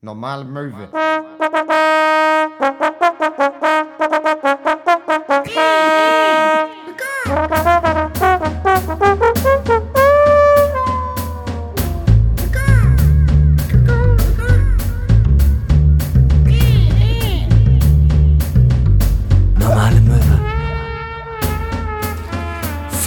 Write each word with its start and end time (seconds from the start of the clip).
Normale 0.00 0.44
Möwe. 0.44 0.88
Normale 19.58 20.00
Möwe. 20.00 20.38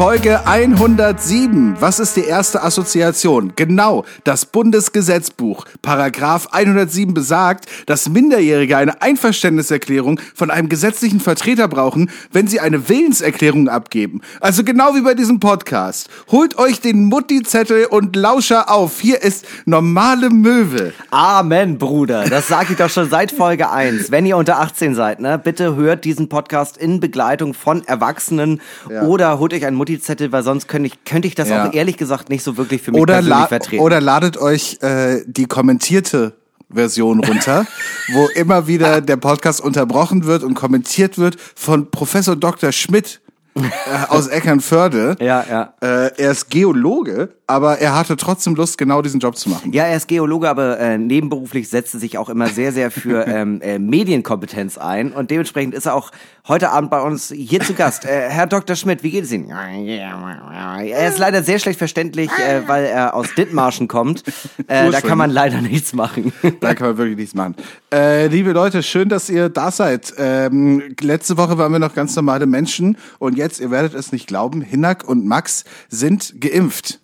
Folge 0.02 0.48
107. 0.48 1.76
Was 1.80 2.00
ist 2.00 2.18
die 2.18 2.26
erste 2.26 2.64
Assoziation? 2.64 3.54
Genau, 3.56 4.04
das 4.24 4.48
Bundesgesetzbuch. 4.48 5.66
Paragraph 5.82 6.48
107 6.52 7.14
besagt, 7.14 7.66
dass 7.88 8.08
Minderjährige 8.08 8.78
eine 8.78 9.02
Einverständniserklärung 9.02 10.20
von 10.36 10.52
einem 10.52 10.70
gesetzlichen 10.70 11.20
Vertreter 11.20 11.68
brauchen, 11.68 12.10
wenn 12.32 12.48
sie 12.48 12.60
eine 12.60 12.88
Willenserklärung 12.88 13.68
abgeben. 13.68 14.22
Also 14.40 14.64
genau 14.64 14.94
wie 14.96 15.02
bei 15.02 15.14
diesem 15.16 15.40
Podcast. 15.40 16.10
Holt 16.32 16.58
euch 16.58 16.82
den 16.82 17.06
Mutti-Zettel 17.06 17.86
und 17.86 18.16
Lauscher 18.16 18.70
auf. 18.72 19.00
Hier 19.02 19.22
ist 19.24 19.46
normale 19.66 20.30
Möwe. 20.30 20.94
Amen, 21.10 21.78
Bruder. 21.78 22.26
Das 22.30 22.48
sage 22.48 22.74
ich 22.74 22.78
doch 22.78 22.90
schon 22.90 23.10
seit 23.10 23.32
Folge 23.32 23.70
1. 23.72 24.12
Wenn 24.12 24.26
ihr 24.26 24.38
unter 24.38 24.60
18 24.60 24.94
seid, 24.96 25.20
ne, 25.20 25.40
bitte 25.40 25.76
hört 25.76 26.06
diesen 26.06 26.30
Podcast 26.30 26.78
in 26.78 27.00
Begleitung 27.00 27.54
von 27.54 27.84
Erwachsenen 27.88 28.62
Ja. 28.90 29.04
oder 29.04 29.40
holt 29.40 29.54
euch 29.54 29.66
einen 29.66 29.78
Mutti-Zettel, 29.78 30.32
weil 30.32 30.44
sonst 30.44 30.68
könnte 30.68 30.88
ich, 30.88 31.04
könnte 31.06 31.28
ich 31.28 31.36
das 31.36 31.50
Ja. 31.50 31.68
auch 31.68 31.74
ehrlich 31.74 31.98
gesagt 31.98 32.30
nicht 32.30 32.44
so 32.44 32.58
wirklich 32.58 32.82
für 32.82 32.92
mich 32.92 33.02
Oder, 33.02 33.16
persönlich 33.16 33.48
vertreten. 33.48 33.84
oder 33.84 34.00
ladet 34.00 34.38
euch 34.38 34.78
äh, 34.82 35.22
die 35.26 35.46
kommentierte 35.72 36.34
Version 36.70 37.24
runter, 37.24 37.66
wo 38.14 38.28
immer 38.36 38.68
wieder 38.68 39.00
der 39.00 39.16
Podcast 39.16 39.62
unterbrochen 39.62 40.26
wird 40.26 40.44
und 40.44 40.54
kommentiert 40.54 41.18
wird 41.18 41.38
von 41.40 41.90
Professor 41.90 42.36
Dr. 42.36 42.74
Schmidt 42.74 43.22
äh, 43.56 43.62
aus 44.10 44.28
Eckernförde. 44.28 45.16
Ja, 45.22 45.46
ja. 45.50 45.74
Äh, 45.82 46.12
er 46.22 46.32
ist 46.32 46.50
Geologe, 46.50 47.30
aber 47.52 47.80
er 47.80 47.96
hatte 47.96 48.16
trotzdem 48.16 48.56
Lust, 48.56 48.78
genau 48.78 49.02
diesen 49.02 49.20
Job 49.20 49.38
zu 49.38 49.50
machen. 49.50 49.74
Ja, 49.74 49.84
er 49.84 49.98
ist 49.98 50.08
Geologe, 50.08 50.50
aber 50.50 50.80
äh, 50.80 50.98
nebenberuflich 50.98 51.70
setzt 51.70 51.94
er 51.94 52.00
sich 52.00 52.18
auch 52.18 52.30
immer 52.30 52.48
sehr, 52.48 52.72
sehr 52.72 52.92
für 52.92 53.28
ähm, 53.28 53.60
äh, 53.62 53.78
Medienkompetenz 53.78 54.78
ein. 54.78 55.12
Und 55.12 55.32
dementsprechend 55.32 55.76
ist 55.76 55.86
er 55.86 55.96
auch 55.96 56.12
heute 56.48 56.70
Abend 56.70 56.90
bei 56.90 57.02
uns 57.02 57.30
hier 57.30 57.60
zu 57.60 57.74
Gast. 57.74 58.06
Äh, 58.06 58.30
Herr 58.30 58.48
Dr. 58.48 58.76
Schmidt, 58.78 59.04
wie 59.04 59.12
geht 59.12 59.26
es 59.26 59.32
Ihnen? 59.32 59.50
Er 59.50 61.10
ist 61.10 61.18
leider 61.18 61.44
sehr 61.44 61.60
schlecht 61.60 61.78
verständlich, 61.78 62.32
äh, 62.40 62.68
weil 62.68 62.86
er 62.86 63.14
aus 63.14 63.28
Dithmarschen 63.36 63.90
kommt. 63.90 64.24
Äh, 64.68 64.90
da 64.90 65.02
kann 65.02 65.18
man 65.18 65.30
leider 65.30 65.62
nichts 65.62 65.94
machen. 65.94 66.32
Da 66.62 66.74
kann 66.74 66.88
man 66.88 66.98
wirklich 66.98 67.18
nichts 67.18 67.36
machen. 67.36 67.56
Äh, 67.94 68.28
liebe 68.28 68.54
Leute, 68.54 68.82
schön, 68.82 69.10
dass 69.10 69.30
ihr 69.30 69.50
da 69.50 69.72
seid. 69.72 70.14
Ähm, 70.18 70.96
letzte 71.02 71.38
Woche 71.38 71.58
waren 71.58 71.72
wir 71.74 71.80
noch 71.80 71.96
ganz 71.96 72.16
normale 72.16 72.46
Menschen 72.46 72.98
und 73.20 73.38
jetzt, 73.38 73.60
ihr 73.60 73.72
werdet 73.72 73.94
es 73.94 74.14
nicht 74.14 74.28
glauben, 74.28 74.62
Hinak 74.62 75.08
und 75.08 75.26
Max 75.26 75.66
sind 75.90 76.40
geimpft. 76.40 77.02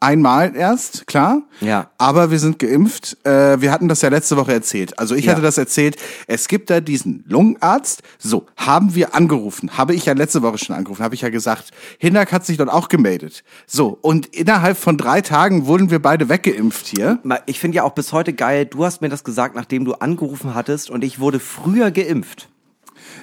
Einmal 0.00 0.54
erst, 0.54 1.08
klar. 1.08 1.42
Ja. 1.60 1.90
Aber 1.98 2.30
wir 2.30 2.38
sind 2.38 2.60
geimpft. 2.60 3.16
Äh, 3.26 3.60
wir 3.60 3.72
hatten 3.72 3.88
das 3.88 4.00
ja 4.02 4.10
letzte 4.10 4.36
Woche 4.36 4.52
erzählt. 4.52 4.96
Also 4.98 5.16
ich 5.16 5.24
Ja. 5.24 5.32
hatte 5.32 5.42
das 5.42 5.58
erzählt. 5.58 5.96
Es 6.28 6.46
gibt 6.46 6.70
da 6.70 6.80
diesen 6.80 7.24
Lungenarzt. 7.26 8.02
So, 8.16 8.46
haben 8.56 8.94
wir 8.94 9.16
angerufen. 9.16 9.76
Habe 9.76 9.94
ich 9.96 10.04
ja 10.04 10.12
letzte 10.12 10.42
Woche 10.42 10.58
schon 10.58 10.76
angerufen. 10.76 11.02
Habe 11.02 11.16
ich 11.16 11.22
ja 11.22 11.30
gesagt. 11.30 11.72
Hinak 11.98 12.30
hat 12.30 12.46
sich 12.46 12.56
dort 12.58 12.70
auch 12.70 12.88
gemeldet. 12.88 13.42
So, 13.66 13.98
und 14.00 14.26
innerhalb 14.26 14.78
von 14.78 14.96
drei 14.98 15.20
Tagen 15.20 15.66
wurden 15.66 15.90
wir 15.90 16.00
beide 16.00 16.28
weggeimpft 16.28 16.86
hier. 16.86 17.18
Ich 17.46 17.58
finde 17.58 17.76
ja 17.78 17.82
auch 17.82 17.92
bis 17.94 18.12
heute 18.12 18.32
geil, 18.32 18.66
du 18.66 18.84
hast 18.84 19.00
mir 19.02 19.08
das 19.08 19.24
gesagt, 19.24 19.56
nachdem 19.56 19.84
du 19.84 19.94
angerufen 19.94 20.54
hattest 20.54 20.90
und 20.90 21.02
ich 21.02 21.18
wurde 21.18 21.40
früher 21.40 21.90
geimpft. 21.90 22.48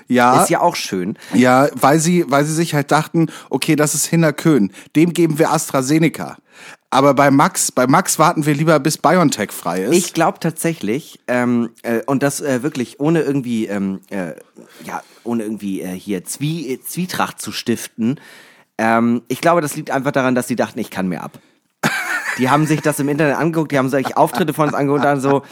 Ja. 0.07 0.41
Ist 0.43 0.49
ja 0.49 0.59
auch 0.61 0.75
schön. 0.75 1.17
Ja, 1.33 1.67
weil 1.73 1.99
sie, 1.99 2.25
weil 2.27 2.43
sie 2.45 2.53
sich 2.53 2.73
halt 2.75 2.91
dachten, 2.91 3.27
okay, 3.49 3.75
das 3.75 3.95
ist 3.95 4.05
Hinner 4.05 4.33
Köhn, 4.33 4.71
dem 4.95 5.13
geben 5.13 5.39
wir 5.39 5.51
AstraZeneca. 5.51 6.38
Aber 6.90 7.13
bei 7.13 7.29
Max, 7.31 7.72
bei 7.72 7.88
Max 7.88 8.19
warten 8.19 8.46
wir 8.46 8.53
lieber, 8.53 8.79
bis 8.79 8.97
BioNTech 8.97 9.51
frei 9.51 9.84
ist. 9.84 9.94
Ich 9.94 10.13
glaube 10.13 10.40
tatsächlich, 10.40 11.19
ähm, 11.28 11.72
äh, 11.84 12.01
und 12.06 12.23
das 12.23 12.40
äh, 12.41 12.63
wirklich 12.63 13.00
ohne 13.00 13.22
irgendwie, 13.22 13.66
ähm, 13.68 14.00
äh, 14.09 14.34
ja, 14.85 15.01
ohne 15.24 15.44
irgendwie 15.44 15.81
äh, 15.81 15.88
hier 15.88 16.24
Zwie 16.24 16.74
äh, 16.74 16.81
Zwietracht 16.81 17.41
zu 17.41 17.51
stiften. 17.51 18.19
Ähm, 18.78 19.24
ich 19.28 19.41
glaube, 19.41 19.62
das 19.62 19.75
liegt 19.75 19.91
einfach 19.91 20.12
daran, 20.12 20.35
dass 20.35 20.47
sie 20.47 20.56
dachten, 20.56 20.79
ich 20.79 20.90
kann 20.90 21.07
mir 21.07 21.22
ab. 21.22 21.40
Die 22.38 22.50
haben 22.50 22.66
sich 22.66 22.81
das 22.81 23.00
im 23.00 23.07
Internet 23.07 23.38
angeguckt, 23.38 23.72
die 23.72 23.78
haben 23.78 23.88
sich 23.88 24.18
Auftritte 24.18 24.53
von 24.53 24.66
uns 24.66 24.74
angeguckt 24.74 25.00
und 25.00 25.06
dann 25.06 25.22
so, 25.22 25.44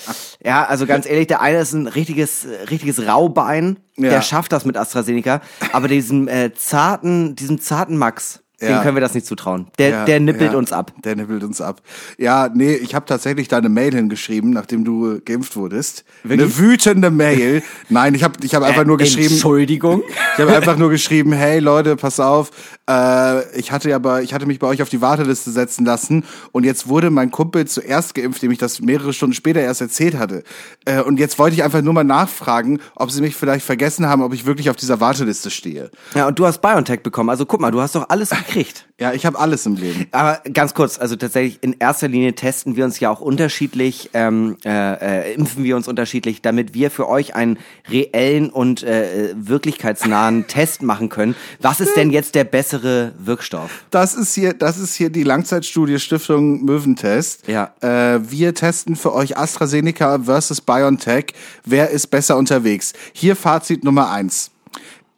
ja, 0.44 0.66
also 0.66 0.86
ganz 0.86 1.06
ehrlich, 1.06 1.28
der 1.28 1.40
eine 1.40 1.60
ist 1.60 1.72
ein 1.72 1.88
richtiges, 1.88 2.44
äh, 2.44 2.64
richtiges 2.64 3.08
Raubein, 3.08 3.78
Ja. 3.96 4.10
der 4.10 4.22
schafft 4.22 4.52
das 4.52 4.66
mit 4.66 4.76
AstraZeneca, 4.76 5.40
aber 5.72 5.88
diesem 5.88 6.28
äh, 6.28 6.54
zarten, 6.54 7.36
diesem 7.38 7.62
zarten 7.62 7.96
Max. 7.98 8.43
Dem 8.62 8.82
können 8.82 8.96
wir 8.96 9.02
das 9.02 9.14
nicht 9.14 9.26
zutrauen. 9.26 9.68
Der, 9.78 9.90
Ja, 9.90 10.06
der 10.06 10.20
nippelt 10.20 10.54
ja, 10.54 10.58
uns 10.58 10.72
ab. 10.72 10.94
Der 11.04 11.16
nippelt 11.16 11.44
uns 11.44 11.60
ab. 11.60 11.82
Ja, 12.18 12.50
nee, 12.54 12.76
ich 12.76 12.96
habe 12.96 13.06
tatsächlich 13.06 13.48
deine 13.48 13.70
Mail 13.70 13.94
hingeschrieben, 13.94 14.52
nachdem 14.52 14.86
du 14.86 15.16
äh, 15.16 15.20
geimpft 15.20 15.56
wurdest. 15.56 16.06
Wirklich? 16.24 16.42
Eine 16.42 16.58
wütende 16.58 17.12
Mail. 17.12 17.64
Nein, 17.90 18.16
ich 18.16 18.24
habe 18.24 18.36
ich 18.44 18.56
hab 18.56 18.64
einfach 18.64 18.86
nur 18.86 18.98
geschrieben. 18.98 19.34
Entschuldigung. 19.34 20.04
Ich 20.36 20.42
habe 20.42 20.56
einfach 20.56 20.78
nur 20.78 20.90
geschrieben, 20.90 21.34
hey 21.34 21.60
Leute, 21.60 21.96
pass 21.96 22.20
auf, 22.20 22.52
äh, 22.90 23.58
ich 23.58 23.72
hatte 23.72 23.90
ja 23.90 24.00
bei, 24.00 24.24
ich 24.24 24.34
hatte 24.34 24.46
mich 24.46 24.60
bei 24.60 24.68
euch 24.68 24.82
auf 24.82 24.90
die 24.90 25.02
Warteliste 25.02 25.52
setzen 25.52 25.86
lassen 25.86 26.24
und 26.52 26.64
jetzt 26.64 26.88
wurde 26.88 27.10
mein 27.10 27.32
Kumpel 27.32 27.66
zuerst 27.66 28.14
geimpft, 28.16 28.42
dem 28.42 28.52
ich 28.52 28.58
das 28.60 28.82
mehrere 28.82 29.14
Stunden 29.14 29.34
später 29.34 29.62
erst 29.62 29.82
erzählt 29.82 30.18
hatte. 30.18 30.44
Äh, 30.86 31.02
und 31.02 31.20
jetzt 31.20 31.40
wollte 31.40 31.56
ich 31.56 31.64
einfach 31.64 31.82
nur 31.82 31.94
mal 31.94 32.04
nachfragen, 32.04 32.80
ob 32.96 33.12
sie 33.12 33.22
mich 33.22 33.36
vielleicht 33.36 33.66
vergessen 33.66 34.08
haben, 34.08 34.22
ob 34.22 34.34
ich 34.34 34.46
wirklich 34.46 34.70
auf 34.70 34.76
dieser 34.76 35.00
Warteliste 35.00 35.50
stehe. 35.50 35.92
Ja, 36.16 36.28
und 36.28 36.40
du 36.40 36.46
hast 36.46 36.62
BioNTech 36.62 37.02
bekommen. 37.02 37.30
Also 37.30 37.46
guck 37.46 37.62
mal, 37.62 37.72
du 37.72 37.82
hast 37.82 37.96
doch 37.96 38.10
alles 38.10 38.32
gekriegt. 38.46 38.86
Ja, 39.00 39.12
ich 39.12 39.26
habe 39.26 39.40
alles 39.40 39.66
im 39.66 39.76
Leben. 39.76 40.06
Aber 40.12 40.42
ganz 40.54 40.74
kurz, 40.74 41.00
also 41.00 41.16
tatsächlich 41.16 41.60
in 41.62 41.76
erster 41.80 42.08
Linie 42.08 42.36
testen 42.36 42.76
wir 42.76 42.86
uns 42.86 43.00
ja 43.00 43.10
auch 43.10 43.22
unterschiedlich, 43.22 44.12
ähm, 44.14 44.56
äh, 44.64 45.32
äh, 45.32 45.34
impfen 45.34 45.64
wir 45.64 45.76
uns 45.76 45.88
unterschiedlich, 45.88 46.42
damit 46.42 46.74
wir 46.74 46.92
für 46.92 47.10
euch 47.10 47.36
einen 47.36 47.58
reellen 47.90 48.50
und 48.50 48.84
äh, 48.84 49.34
wirklichkeitsnahen 49.36 50.48
Test 50.48 50.84
machen 50.84 51.10
können. 51.10 51.36
Was 51.60 51.82
ist 51.82 51.98
denn 51.98 52.12
jetzt 52.12 52.36
der 52.36 52.44
bessere 52.44 53.14
Wirkstoff? 53.18 53.84
Das 53.90 54.14
ist 54.14 54.36
hier, 54.36 54.54
das 54.54 54.78
ist 54.78 54.96
hier 54.96 55.10
die 55.10 55.24
Langzeitstudie 55.24 56.00
Stiftung 56.00 56.64
Möwentest. 56.64 57.48
Ja. 57.48 57.74
Äh, 57.82 58.20
wir 58.30 58.54
testen 58.54 58.96
für 58.96 59.14
euch 59.14 59.38
AstraZeneca 59.38 60.20
versus 60.20 60.62
BioNTech. 60.62 61.34
Wer 61.66 61.90
ist 61.90 62.08
besser 62.08 62.38
unterwegs? 62.38 62.94
Hier 63.12 63.36
Fazit 63.36 63.84
Nummer 63.84 64.12
eins. 64.12 64.53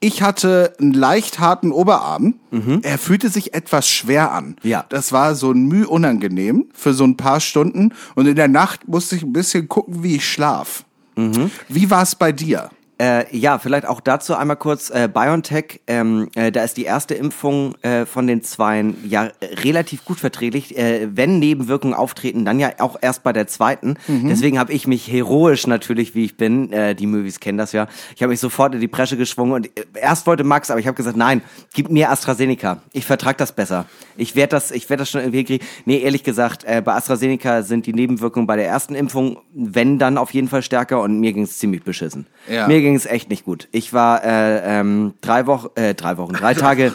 Ich 0.06 0.22
hatte 0.22 0.76
einen 0.80 0.94
leicht 0.94 1.40
harten 1.40 1.72
Oberarm. 1.72 2.36
Er 2.84 3.00
fühlte 3.00 3.30
sich 3.30 3.56
etwas 3.56 3.90
schwer 3.90 4.32
an. 4.32 4.50
Mhm. 4.62 4.70
Ja. 4.70 4.86
Das 4.90 5.12
war 5.12 5.34
so 5.34 5.52
ein 5.52 5.66
Mühe 5.66 5.88
unangenehm 5.88 6.68
für 6.76 6.94
so 6.94 7.06
ein 7.06 7.18
paar 7.18 7.40
Stunden. 7.40 7.92
Und 8.14 8.28
in 8.28 8.36
der 8.36 8.48
Nacht 8.48 8.88
musste 8.88 9.16
ich 9.16 9.24
ein 9.24 9.34
bisschen 9.34 9.68
gucken, 9.68 10.04
wie 10.04 10.18
ich 10.18 10.30
schlaf. 10.30 10.86
Mhm. 11.16 11.50
Wie 11.70 11.90
war 11.90 12.04
es 12.04 12.14
bei 12.14 12.32
dir? 12.32 12.70
Äh, 12.97 13.35
ja, 13.35 13.59
vielleicht 13.59 13.85
auch 13.85 14.00
dazu 14.00 14.35
einmal 14.35 14.56
kurz 14.56 14.89
äh, 14.89 15.09
BioNTech. 15.11 15.81
Ähm, 15.88 16.29
äh, 16.35 16.51
da 16.51 16.63
ist 16.63 16.78
die 16.78 16.85
erste 16.85 17.13
Impfung 17.13 17.75
äh, 17.81 18.06
von 18.06 18.25
den 18.25 18.41
zweien 18.41 18.95
ja 19.07 19.29
relativ 19.41 20.06
gut 20.06 20.19
verträglich. 20.19 20.78
Äh, 20.78 21.09
wenn 21.11 21.39
Nebenwirkungen 21.39 21.94
auftreten, 21.94 22.45
dann 22.45 22.59
ja 22.59 22.72
auch 22.79 22.97
erst 23.01 23.23
bei 23.23 23.33
der 23.33 23.47
zweiten. 23.47 23.97
Deswegen 24.07 24.59
habe 24.59 24.72
ich 24.72 24.88
mich 24.88 25.11
heroisch 25.11 25.67
natürlich, 25.67 26.16
wie 26.16 26.25
ich 26.25 26.38
bin, 26.38 26.72
äh, 26.72 26.95
die 26.95 27.06
Movies 27.06 27.39
kennen 27.39 27.57
das 27.57 27.72
ja. 27.73 27.88
Ich 28.16 28.22
habe 28.22 28.31
mich 28.31 28.39
sofort 28.39 28.73
in 28.73 28.81
die 28.81 28.88
Presche 28.88 29.17
geschwungen 29.17 29.53
und 29.53 29.66
äh, 29.67 29.83
erst 29.94 30.25
wollte 30.27 30.44
Max, 30.44 30.72
aber 30.72 30.79
ich 30.79 30.88
habe 30.88 30.95
gesagt, 30.95 31.17
nein, 31.17 31.41
gib 31.73 31.89
mir 31.89 32.09
AstraZeneca. 32.09 32.81
Ich 32.94 33.06
vertrag 33.06 33.38
das 33.38 33.51
besser. 33.51 33.85
Ich 34.16 34.35
werde 34.35 34.51
das, 34.51 34.72
ich 34.72 34.89
werde 34.89 35.01
das 35.01 35.09
schon 35.09 35.22
irgendwie 35.22 35.44
kriegen. 35.44 35.66
Nee, 35.85 36.00
ehrlich 36.00 36.23
gesagt, 36.23 36.63
äh, 36.63 36.81
bei 36.83 36.94
AstraZeneca 36.94 37.63
sind 37.63 37.85
die 37.85 37.94
Nebenwirkungen 37.94 38.47
bei 38.47 38.56
der 38.56 38.67
ersten 38.67 38.95
Impfung, 38.95 39.39
wenn 39.53 40.00
dann 40.00 40.17
auf 40.17 40.33
jeden 40.33 40.47
Fall 40.47 40.62
stärker 40.62 41.01
und 41.01 41.19
mir 41.19 41.33
ging 41.33 41.44
es 41.44 41.57
ziemlich 41.57 41.83
beschissen. 41.83 42.25
Ja. 42.50 42.68
Mir 42.68 42.81
ging 42.86 42.96
es 42.96 43.08
echt 43.08 43.30
nicht 43.30 43.46
gut. 43.46 43.68
Ich 43.72 43.94
war 43.94 44.24
äh, 44.24 44.80
ähm, 44.80 45.16
drei 45.22 45.48
Wochen, 45.48 45.70
äh, 45.76 45.96
drei 45.96 46.18
Wochen, 46.18 46.34
drei 46.34 46.54
Tage, 46.66 46.94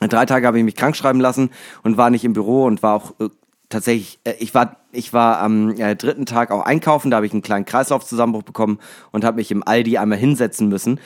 drei 0.00 0.26
Tage 0.26 0.46
habe 0.46 0.58
ich 0.58 0.64
mich 0.64 0.76
krank 0.76 0.96
schreiben 0.96 1.20
lassen 1.20 1.50
und 1.82 1.96
war 1.96 2.10
nicht 2.10 2.24
im 2.24 2.34
Büro 2.34 2.64
und 2.64 2.84
war 2.84 2.94
auch 2.94 3.14
äh, 3.18 3.28
tatsächlich, 3.68 4.20
äh, 4.22 4.34
ich 4.38 4.54
war, 4.54 4.76
ich 4.92 5.12
war 5.12 5.40
am 5.40 5.70
äh, 5.70 5.96
dritten 5.96 6.24
Tag 6.24 6.52
auch 6.52 6.62
einkaufen, 6.62 7.10
da 7.10 7.16
habe 7.16 7.26
ich 7.26 7.32
einen 7.32 7.42
kleinen 7.42 7.64
Kreislaufzusammenbruch 7.64 8.44
bekommen 8.44 8.78
und 9.10 9.24
habe 9.24 9.38
mich 9.38 9.50
im 9.50 9.66
Aldi 9.66 9.98
einmal 9.98 10.18
hinsetzen 10.18 10.68
müssen. 10.68 11.00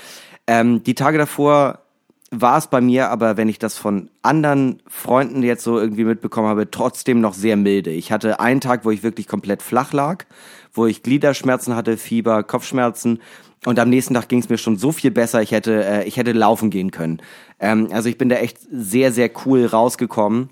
Ähm, 0.47 0.83
die 0.83 0.95
Tage 0.95 1.17
davor 1.17 1.79
war 2.31 2.59
es 2.59 2.67
bei 2.67 2.83
mir, 2.83 3.09
aber 3.09 3.39
wenn 3.39 3.49
ich 3.49 3.59
das 3.59 3.79
von 3.79 4.11
anderen 4.21 4.83
Freunden 4.87 5.43
jetzt 5.43 5.65
so 5.65 5.79
irgendwie 5.79 6.05
mitbekommen 6.05 6.49
habe, 6.49 6.71
trotzdem 6.71 7.23
noch 7.23 7.33
sehr 7.33 7.57
milde. 7.57 7.91
Ich 7.91 8.13
hatte 8.13 8.41
einen 8.41 8.61
Tag, 8.61 8.85
wo 8.85 8.91
ich 8.91 9.03
wirklich 9.03 9.27
komplett 9.27 9.63
flach 9.63 9.95
lag, 9.95 10.27
wo 10.75 10.85
ich 10.85 11.03
Gliederschmerzen 11.03 11.75
hatte, 11.75 11.97
Fieber, 11.97 12.43
Kopfschmerzen 12.43 13.21
und 13.67 13.79
am 13.79 13.91
nächsten 13.91 14.15
Tag 14.15 14.29
ging 14.29 14.39
es 14.39 14.49
mir 14.49 14.59
schon 14.59 14.77
so 14.77 14.93
viel 14.93 15.11
besser, 15.11 15.43
ich 15.43 15.53
hätte, 15.53 15.85
äh, 15.85 16.05
ich 16.05 16.17
hätte 16.17 16.33
laufen 16.33 16.71
gehen 16.71 16.91
können. 16.91 17.21
Ähm, 17.59 17.89
also 17.93 18.09
ich 18.09 18.19
bin 18.19 18.29
da 18.29 18.37
echt 18.37 18.59
sehr, 18.71 19.13
sehr 19.13 19.31
cool 19.45 19.67
rausgekommen. 19.67 20.51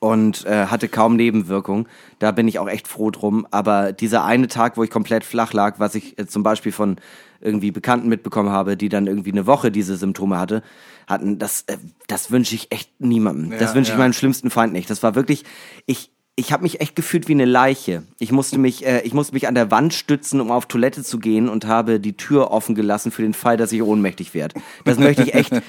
und 0.00 0.44
äh, 0.46 0.66
hatte 0.66 0.88
kaum 0.88 1.16
Nebenwirkungen. 1.16 1.86
Da 2.18 2.30
bin 2.30 2.46
ich 2.46 2.58
auch 2.58 2.68
echt 2.68 2.86
froh 2.86 3.10
drum. 3.10 3.46
Aber 3.50 3.92
dieser 3.92 4.24
eine 4.24 4.46
Tag, 4.46 4.76
wo 4.76 4.84
ich 4.84 4.90
komplett 4.90 5.24
flach 5.24 5.52
lag, 5.52 5.80
was 5.80 5.94
ich 5.94 6.18
äh, 6.18 6.26
zum 6.26 6.42
Beispiel 6.42 6.72
von 6.72 6.96
irgendwie 7.40 7.70
Bekannten 7.70 8.08
mitbekommen 8.08 8.50
habe, 8.50 8.76
die 8.76 8.88
dann 8.88 9.06
irgendwie 9.06 9.32
eine 9.32 9.46
Woche 9.46 9.70
diese 9.70 9.96
Symptome 9.96 10.38
hatte, 10.38 10.62
hatten, 11.08 11.38
das, 11.38 11.62
äh, 11.62 11.78
das 12.06 12.30
wünsche 12.30 12.54
ich 12.54 12.70
echt 12.70 13.00
niemandem. 13.00 13.52
Ja, 13.52 13.58
das 13.58 13.74
wünsche 13.74 13.90
ich 13.90 13.98
ja. 13.98 14.04
meinem 14.04 14.12
schlimmsten 14.12 14.50
Feind 14.50 14.72
nicht. 14.72 14.88
Das 14.90 15.02
war 15.02 15.14
wirklich, 15.14 15.44
ich, 15.86 16.10
ich 16.38 16.52
habe 16.52 16.62
mich 16.62 16.80
echt 16.80 16.94
gefühlt 16.94 17.26
wie 17.26 17.32
eine 17.32 17.46
Leiche. 17.46 18.04
Ich 18.20 18.30
musste 18.30 18.58
mich, 18.58 18.86
äh, 18.86 19.00
ich 19.00 19.12
musste 19.12 19.34
mich 19.34 19.48
an 19.48 19.56
der 19.56 19.72
Wand 19.72 19.92
stützen, 19.92 20.40
um 20.40 20.52
auf 20.52 20.66
Toilette 20.66 21.02
zu 21.02 21.18
gehen 21.18 21.48
und 21.48 21.66
habe 21.66 21.98
die 21.98 22.16
Tür 22.16 22.52
offen 22.52 22.76
gelassen 22.76 23.10
für 23.10 23.22
den 23.22 23.34
Fall, 23.34 23.56
dass 23.56 23.72
ich 23.72 23.82
ohnmächtig 23.82 24.34
werde. 24.34 24.60
Das 24.84 24.98
möchte 24.98 25.22
ich 25.22 25.34
echt. 25.34 25.52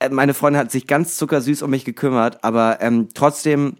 Äh, 0.00 0.10
Meine 0.10 0.32
Freundin 0.32 0.60
hat 0.60 0.70
sich 0.70 0.86
ganz 0.86 1.16
zuckersüß 1.16 1.62
um 1.62 1.70
mich 1.70 1.84
gekümmert, 1.84 2.44
aber 2.44 2.80
ähm, 2.80 3.08
trotzdem 3.14 3.78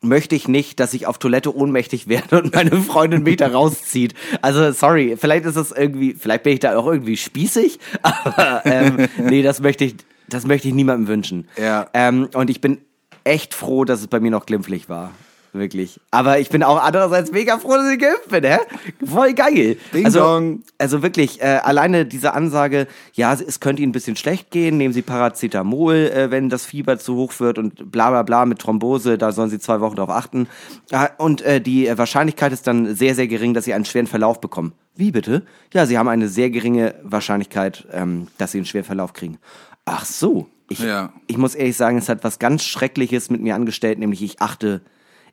möchte 0.00 0.34
ich 0.34 0.48
nicht, 0.48 0.80
dass 0.80 0.94
ich 0.94 1.06
auf 1.06 1.18
Toilette 1.18 1.54
ohnmächtig 1.54 2.08
werde 2.08 2.42
und 2.42 2.54
meine 2.54 2.80
Freundin 2.80 3.22
mich 3.22 3.36
da 3.36 3.48
rauszieht. 3.48 4.14
Also 4.40 4.72
sorry, 4.72 5.18
vielleicht 5.20 5.44
ist 5.44 5.58
das 5.58 5.70
irgendwie, 5.70 6.14
vielleicht 6.14 6.44
bin 6.44 6.54
ich 6.54 6.60
da 6.60 6.74
auch 6.74 6.86
irgendwie 6.86 7.18
spießig, 7.18 7.80
aber 8.02 8.62
ähm, 8.64 9.08
nee, 9.18 9.42
das 9.42 9.60
möchte 9.60 9.84
ich, 9.84 9.96
das 10.26 10.46
möchte 10.46 10.68
ich 10.68 10.74
niemandem 10.74 11.06
wünschen. 11.06 11.48
Ja. 11.60 11.86
Ähm, 11.92 12.30
und 12.32 12.48
ich 12.48 12.62
bin 12.62 12.78
echt 13.24 13.54
froh, 13.54 13.84
dass 13.84 14.00
es 14.00 14.06
bei 14.06 14.20
mir 14.20 14.30
noch 14.30 14.46
glimpflich 14.46 14.88
war. 14.88 15.12
Wirklich. 15.54 16.00
Aber 16.10 16.38
ich 16.38 16.48
bin 16.48 16.62
auch 16.62 16.82
andererseits 16.82 17.30
mega 17.30 17.58
froh, 17.58 17.76
dass 17.76 17.90
ich 17.90 17.98
geimpft 17.98 18.30
bin, 18.30 18.42
hä? 18.42 18.56
Voll 19.04 19.34
geil. 19.34 19.76
Ding 19.92 20.06
also, 20.06 20.20
dong. 20.20 20.62
also 20.78 21.02
wirklich, 21.02 21.42
äh, 21.42 21.60
alleine 21.62 22.06
diese 22.06 22.32
Ansage, 22.32 22.86
ja, 23.12 23.34
es 23.34 23.60
könnte 23.60 23.82
Ihnen 23.82 23.90
ein 23.90 23.92
bisschen 23.92 24.16
schlecht 24.16 24.50
gehen, 24.50 24.78
nehmen 24.78 24.94
Sie 24.94 25.02
Paracetamol, 25.02 25.94
äh, 25.94 26.30
wenn 26.30 26.48
das 26.48 26.64
Fieber 26.64 26.98
zu 26.98 27.16
hoch 27.16 27.38
wird 27.38 27.58
und 27.58 27.92
bla 27.92 28.08
bla 28.08 28.22
bla 28.22 28.46
mit 28.46 28.60
Thrombose, 28.60 29.18
da 29.18 29.30
sollen 29.32 29.50
Sie 29.50 29.58
zwei 29.58 29.80
Wochen 29.80 29.96
drauf 29.96 30.08
achten. 30.08 30.48
Ja, 30.90 31.10
und 31.18 31.42
äh, 31.42 31.60
die 31.60 31.86
äh, 31.86 31.98
Wahrscheinlichkeit 31.98 32.52
ist 32.52 32.66
dann 32.66 32.94
sehr, 32.94 33.14
sehr 33.14 33.26
gering, 33.28 33.52
dass 33.52 33.66
Sie 33.66 33.74
einen 33.74 33.84
schweren 33.84 34.06
Verlauf 34.06 34.40
bekommen. 34.40 34.72
Wie 34.94 35.10
bitte? 35.10 35.42
Ja, 35.74 35.84
Sie 35.84 35.98
haben 35.98 36.08
eine 36.08 36.28
sehr 36.28 36.48
geringe 36.48 36.94
Wahrscheinlichkeit, 37.02 37.86
ähm, 37.92 38.28
dass 38.38 38.52
Sie 38.52 38.58
einen 38.58 38.66
schweren 38.66 38.84
Verlauf 38.84 39.12
kriegen. 39.12 39.36
Ach 39.84 40.04
so. 40.04 40.48
Ich, 40.68 40.78
Ja. 40.80 41.12
ich 41.26 41.36
muss 41.36 41.54
ehrlich 41.54 41.76
sagen, 41.76 41.98
es 41.98 42.08
hat 42.08 42.24
was 42.24 42.38
ganz 42.38 42.64
Schreckliches 42.64 43.30
mit 43.30 43.40
mir 43.42 43.54
angestellt, 43.54 43.98
nämlich 43.98 44.22
ich 44.22 44.40
achte, 44.40 44.80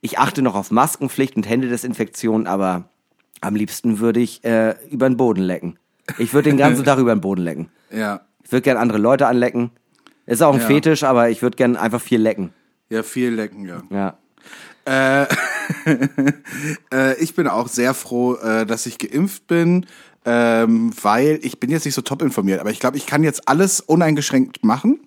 ich 0.01 0.19
achte 0.19 0.41
noch 0.41 0.55
auf 0.55 0.71
Maskenpflicht 0.71 1.35
und 1.37 1.47
Händedesinfektion, 1.47 2.47
aber 2.47 2.89
am 3.41 3.55
liebsten 3.55 3.99
würde 3.99 4.19
ich 4.19 4.43
äh, 4.43 4.75
über 4.89 5.07
den 5.09 5.15
Boden 5.17 5.41
lecken. 5.41 5.77
Ich 6.17 6.33
würde 6.33 6.49
den 6.49 6.57
ganzen 6.57 6.83
Tag 6.85 6.99
über 6.99 7.15
den 7.15 7.21
Boden 7.21 7.41
lecken. 7.43 7.69
Ja. 7.91 8.21
Ich 8.43 8.51
würde 8.51 8.63
gerne 8.63 8.79
andere 8.79 8.97
Leute 8.97 9.27
anlecken. 9.27 9.71
Ist 10.25 10.41
auch 10.43 10.53
ein 10.53 10.59
Ja. 10.59 10.65
Fetisch, 10.67 11.03
aber 11.03 11.29
ich 11.29 11.41
würde 11.41 11.55
gerne 11.55 11.79
einfach 11.79 12.01
viel 12.01 12.19
lecken. 12.21 12.53
Ja, 12.89 13.03
viel 13.03 13.29
lecken, 13.29 13.65
ja. 13.65 13.83
Ja. 13.89 14.17
Äh, 14.85 15.27
äh, 16.93 17.15
ich 17.21 17.35
bin 17.35 17.47
auch 17.47 17.67
sehr 17.67 17.93
froh, 17.93 18.35
äh, 18.35 18.65
dass 18.65 18.85
ich 18.85 18.97
geimpft 18.97 19.47
bin, 19.47 19.85
ähm, 20.25 20.91
weil 21.01 21.39
ich 21.43 21.59
bin 21.59 21.69
jetzt 21.69 21.85
nicht 21.85 21.95
so 21.95 22.01
top 22.01 22.21
informiert, 22.21 22.59
aber 22.59 22.71
ich 22.71 22.79
glaube, 22.79 22.97
ich 22.97 23.05
kann 23.05 23.23
jetzt 23.23 23.47
alles 23.47 23.79
uneingeschränkt 23.81 24.63
machen. 24.63 24.99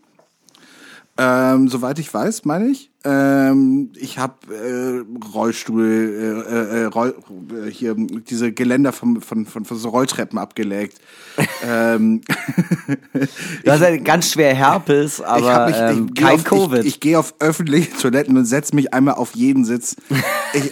Ähm, 1.19 1.69
soweit 1.69 1.99
ich 1.99 2.12
weiß, 2.12 2.47
meine 2.47 2.69
ich. 2.69 2.91
Ähm, 3.05 3.91
ich 3.97 4.19
habe 4.19 4.35
äh, 4.49 5.26
Rollstuhl, 5.35 6.47
äh, 6.49 6.81
äh, 6.81 6.85
Roll, 6.85 7.14
äh, 7.50 7.70
hier 7.70 7.94
diese 7.97 8.53
Geländer 8.53 8.93
von, 8.93 9.20
von, 9.20 9.44
von, 9.44 9.67
von 9.67 9.76
so 9.76 9.91
Rolltreppen 9.91 10.38
abgelegt. 10.38 11.00
ähm, 11.69 12.23
Du 13.62 13.70
hast 13.70 13.81
ja 13.82 13.94
ganz 13.99 14.31
schwer 14.31 14.55
Herpes, 14.55 15.20
aber 15.20 15.41
ich 15.41 15.47
hab 15.47 15.69
mich, 15.69 15.76
ähm, 15.76 16.06
ich 16.09 16.14
geh 16.14 16.23
kein 16.23 16.35
auf, 16.37 16.44
Covid. 16.44 16.81
Ich, 16.81 16.87
ich 16.87 17.00
gehe 17.00 17.19
auf 17.19 17.35
öffentliche 17.41 17.93
Toiletten 17.93 18.37
und 18.38 18.47
setze 18.47 18.75
mich 18.75 18.94
einmal 18.94 19.14
auf 19.14 19.35
jeden 19.35 19.64
Sitz. 19.64 19.97
Ich, 20.55 20.70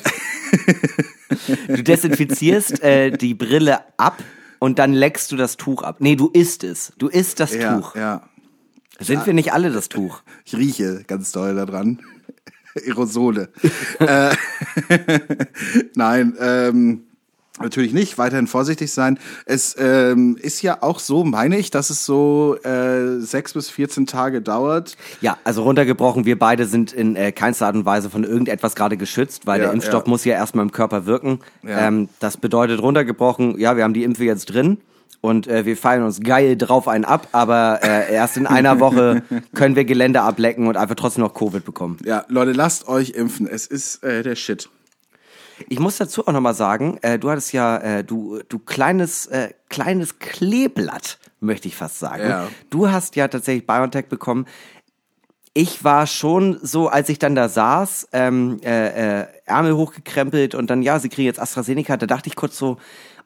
du 1.69 1.83
desinfizierst 1.83 2.83
äh, 2.83 3.11
die 3.11 3.35
Brille 3.35 3.81
ab 3.97 4.23
und 4.59 4.79
dann 4.79 4.93
leckst 4.93 5.33
du 5.33 5.37
das 5.37 5.57
Tuch 5.57 5.83
ab. 5.83 5.97
Nee, 6.01 6.17
du 6.17 6.29
isst 6.29 6.65
es. 6.65 6.93
Du 6.99 7.09
isst 7.09 7.41
das 7.41 7.55
ja, 7.55 7.77
Tuch. 7.77 7.97
ja. 7.97 8.23
Sind 8.99 9.25
wir 9.27 9.33
nicht 9.33 9.53
alle 9.53 9.71
das 9.71 9.89
Tuch? 9.89 10.23
Ich 10.45 10.57
rieche 10.57 11.05
ganz 11.07 11.33
doll 11.33 11.55
da 11.55 11.65
dran. 11.65 12.01
Aerosole. 12.75 13.51
äh, 13.99 14.35
Nein, 15.95 16.35
ähm, 16.39 17.05
natürlich 17.61 17.93
nicht. 17.93 18.19
Weiterhin 18.19 18.47
vorsichtig 18.47 18.93
sein. 18.93 19.19
Es 19.47 19.77
ähm, 19.79 20.37
ist 20.41 20.63
ja 20.63 20.83
auch 20.83 20.99
so, 20.99 21.25
meine 21.25 21.59
ich, 21.59 21.71
dass 21.71 21.91
es 21.91 22.05
so 22.05 22.57
äh, 22.63 23.21
sechs 23.21 23.55
bis 23.55 23.71
14 23.71 24.07
Tage 24.07 24.43
dauert. 24.43 24.97
Ja, 25.21 25.39
also 25.45 25.63
runtergebrochen, 25.63 26.25
wir 26.25 26.39
beide 26.39 26.67
sind 26.67 26.93
in 26.93 27.17
äh, 27.17 27.33
keinster 27.33 27.67
Art 27.67 27.77
und 27.77 27.85
Weise 27.85 28.11
von 28.11 28.25
irgendetwas 28.25 28.75
gerade 28.75 28.97
geschützt, 28.97 29.47
weil 29.47 29.61
Ja, 29.61 29.67
der 29.67 29.75
Impfstoff 29.75 30.05
ja. 30.05 30.11
muss 30.11 30.25
ja 30.25 30.35
erstmal 30.35 30.65
im 30.65 30.73
Körper 30.73 31.07
wirken. 31.07 31.41
Ja. 31.63 31.89
Ähm, 31.89 32.09
das 32.19 32.37
bedeutet 32.37 32.83
runtergebrochen, 32.83 33.59
ja, 33.59 33.77
wir 33.77 33.85
haben 33.85 33.95
die 33.95 34.05
Impfe 34.05 34.25
jetzt 34.25 34.47
drin 34.47 34.79
und 35.21 35.47
äh, 35.47 35.67
wir 35.67 35.77
feiern 35.77 36.03
uns 36.03 36.21
geil 36.21 36.57
drauf 36.57 36.89
einen 36.89 37.05
ab, 37.05 37.29
aber 37.33 37.81
äh, 37.83 38.13
erst 38.13 38.37
in 38.37 38.47
einer 38.47 38.81
Woche 38.81 39.23
können 39.55 39.77
wir 39.77 39.85
Gelände 39.85 40.23
ablecken 40.23 40.67
und 40.67 40.77
einfach 40.77 40.95
trotzdem 40.95 41.25
noch 41.25 41.35
Covid 41.35 41.65
bekommen. 41.65 41.99
Ja, 42.05 42.25
Leute, 42.29 42.53
lasst 42.53 42.89
euch 42.89 43.11
impfen. 43.11 43.47
Es 43.47 43.67
ist 43.67 44.03
äh, 44.03 44.23
der 44.23 44.37
Shit. 44.37 44.69
Ich 45.69 45.79
muss 45.79 45.97
dazu 45.99 46.27
auch 46.27 46.33
nochmal 46.33 46.55
sagen, 46.55 46.99
äh, 47.03 47.19
du 47.19 47.31
hattest 47.31 47.53
ja, 47.53 47.77
äh, 47.79 48.05
du, 48.05 48.41
du 48.49 48.59
kleines, 48.59 49.27
äh, 49.27 49.51
kleines 49.69 50.19
Kleeblatt, 50.19 51.19
möchte 51.41 51.69
ich 51.69 51.77
fast 51.77 51.99
sagen. 51.99 52.29
Ja. 52.29 52.49
Du 52.71 52.91
hast 52.91 53.17
ja 53.17 53.29
tatsächlich 53.29 53.67
BioNTech 53.67 54.07
bekommen. 54.07 54.47
Ich 55.53 55.83
war 55.83 56.07
schon 56.07 56.59
so, 56.63 56.89
als 56.89 57.09
ich 57.09 57.19
dann 57.19 57.35
da 57.35 57.49
saß, 57.49 58.09
ähm, 58.13 58.61
äh, 58.65 59.21
äh, 59.23 59.27
Ärmel 59.47 59.75
hochgekrempelt 59.77 60.55
und 60.55 60.71
dann, 60.71 60.83
ja, 60.83 60.99
sie 61.01 61.09
kriegen 61.09 61.27
jetzt 61.27 61.41
AstraZeneca, 61.41 61.97
da 61.97 62.07
dachte 62.07 62.29
ich 62.29 62.37
kurz 62.37 62.57
so, 62.57 62.77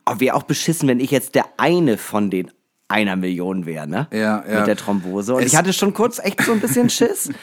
oh, 0.06 0.14
wäre 0.18 0.34
auch 0.34 0.44
beschissen, 0.44 0.88
wenn 0.88 1.00
ich 1.00 1.10
jetzt 1.10 1.34
der 1.34 1.44
eine 1.58 1.98
von 1.98 2.30
den 2.30 2.50
einer 2.88 3.16
Million 3.16 3.66
wäre, 3.66 3.86
ne? 3.86 4.08
Ja, 4.12 4.44
ja. 4.48 4.58
Mit 4.58 4.66
der 4.68 4.76
Thrombose. 4.76 5.34
Und 5.34 5.42
Es- 5.42 5.52
ich 5.52 5.56
hatte 5.56 5.72
schon 5.72 5.92
kurz 5.94 6.18
echt 6.18 6.42
so 6.42 6.52
ein 6.52 6.60
bisschen 6.60 6.88
Schiss. 6.90 7.30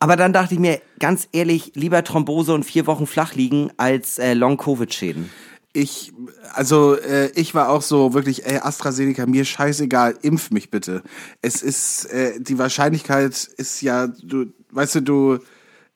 Aber 0.00 0.16
dann 0.16 0.32
dachte 0.32 0.54
ich 0.54 0.60
mir, 0.60 0.80
ganz 1.00 1.28
ehrlich, 1.32 1.72
lieber 1.74 2.04
Thrombose 2.04 2.54
und 2.54 2.64
vier 2.64 2.86
Wochen 2.86 3.06
flach 3.06 3.34
liegen 3.34 3.70
als 3.76 4.18
äh, 4.18 4.34
Long-Covid-Schäden. 4.34 5.30
Ich, 5.72 6.12
also 6.54 6.96
äh, 6.96 7.30
ich 7.34 7.54
war 7.54 7.68
auch 7.68 7.82
so 7.82 8.14
wirklich, 8.14 8.46
ey, 8.46 8.58
AstraZeneca, 8.58 9.26
mir 9.26 9.44
scheißegal, 9.44 10.14
impf 10.22 10.50
mich 10.50 10.70
bitte. 10.70 11.02
Es 11.42 11.62
ist, 11.62 12.06
äh, 12.06 12.40
die 12.40 12.58
Wahrscheinlichkeit 12.58 13.32
ist 13.56 13.80
ja, 13.82 14.06
du, 14.06 14.46
weißt 14.70 14.96
du, 14.96 15.00
du, 15.02 15.38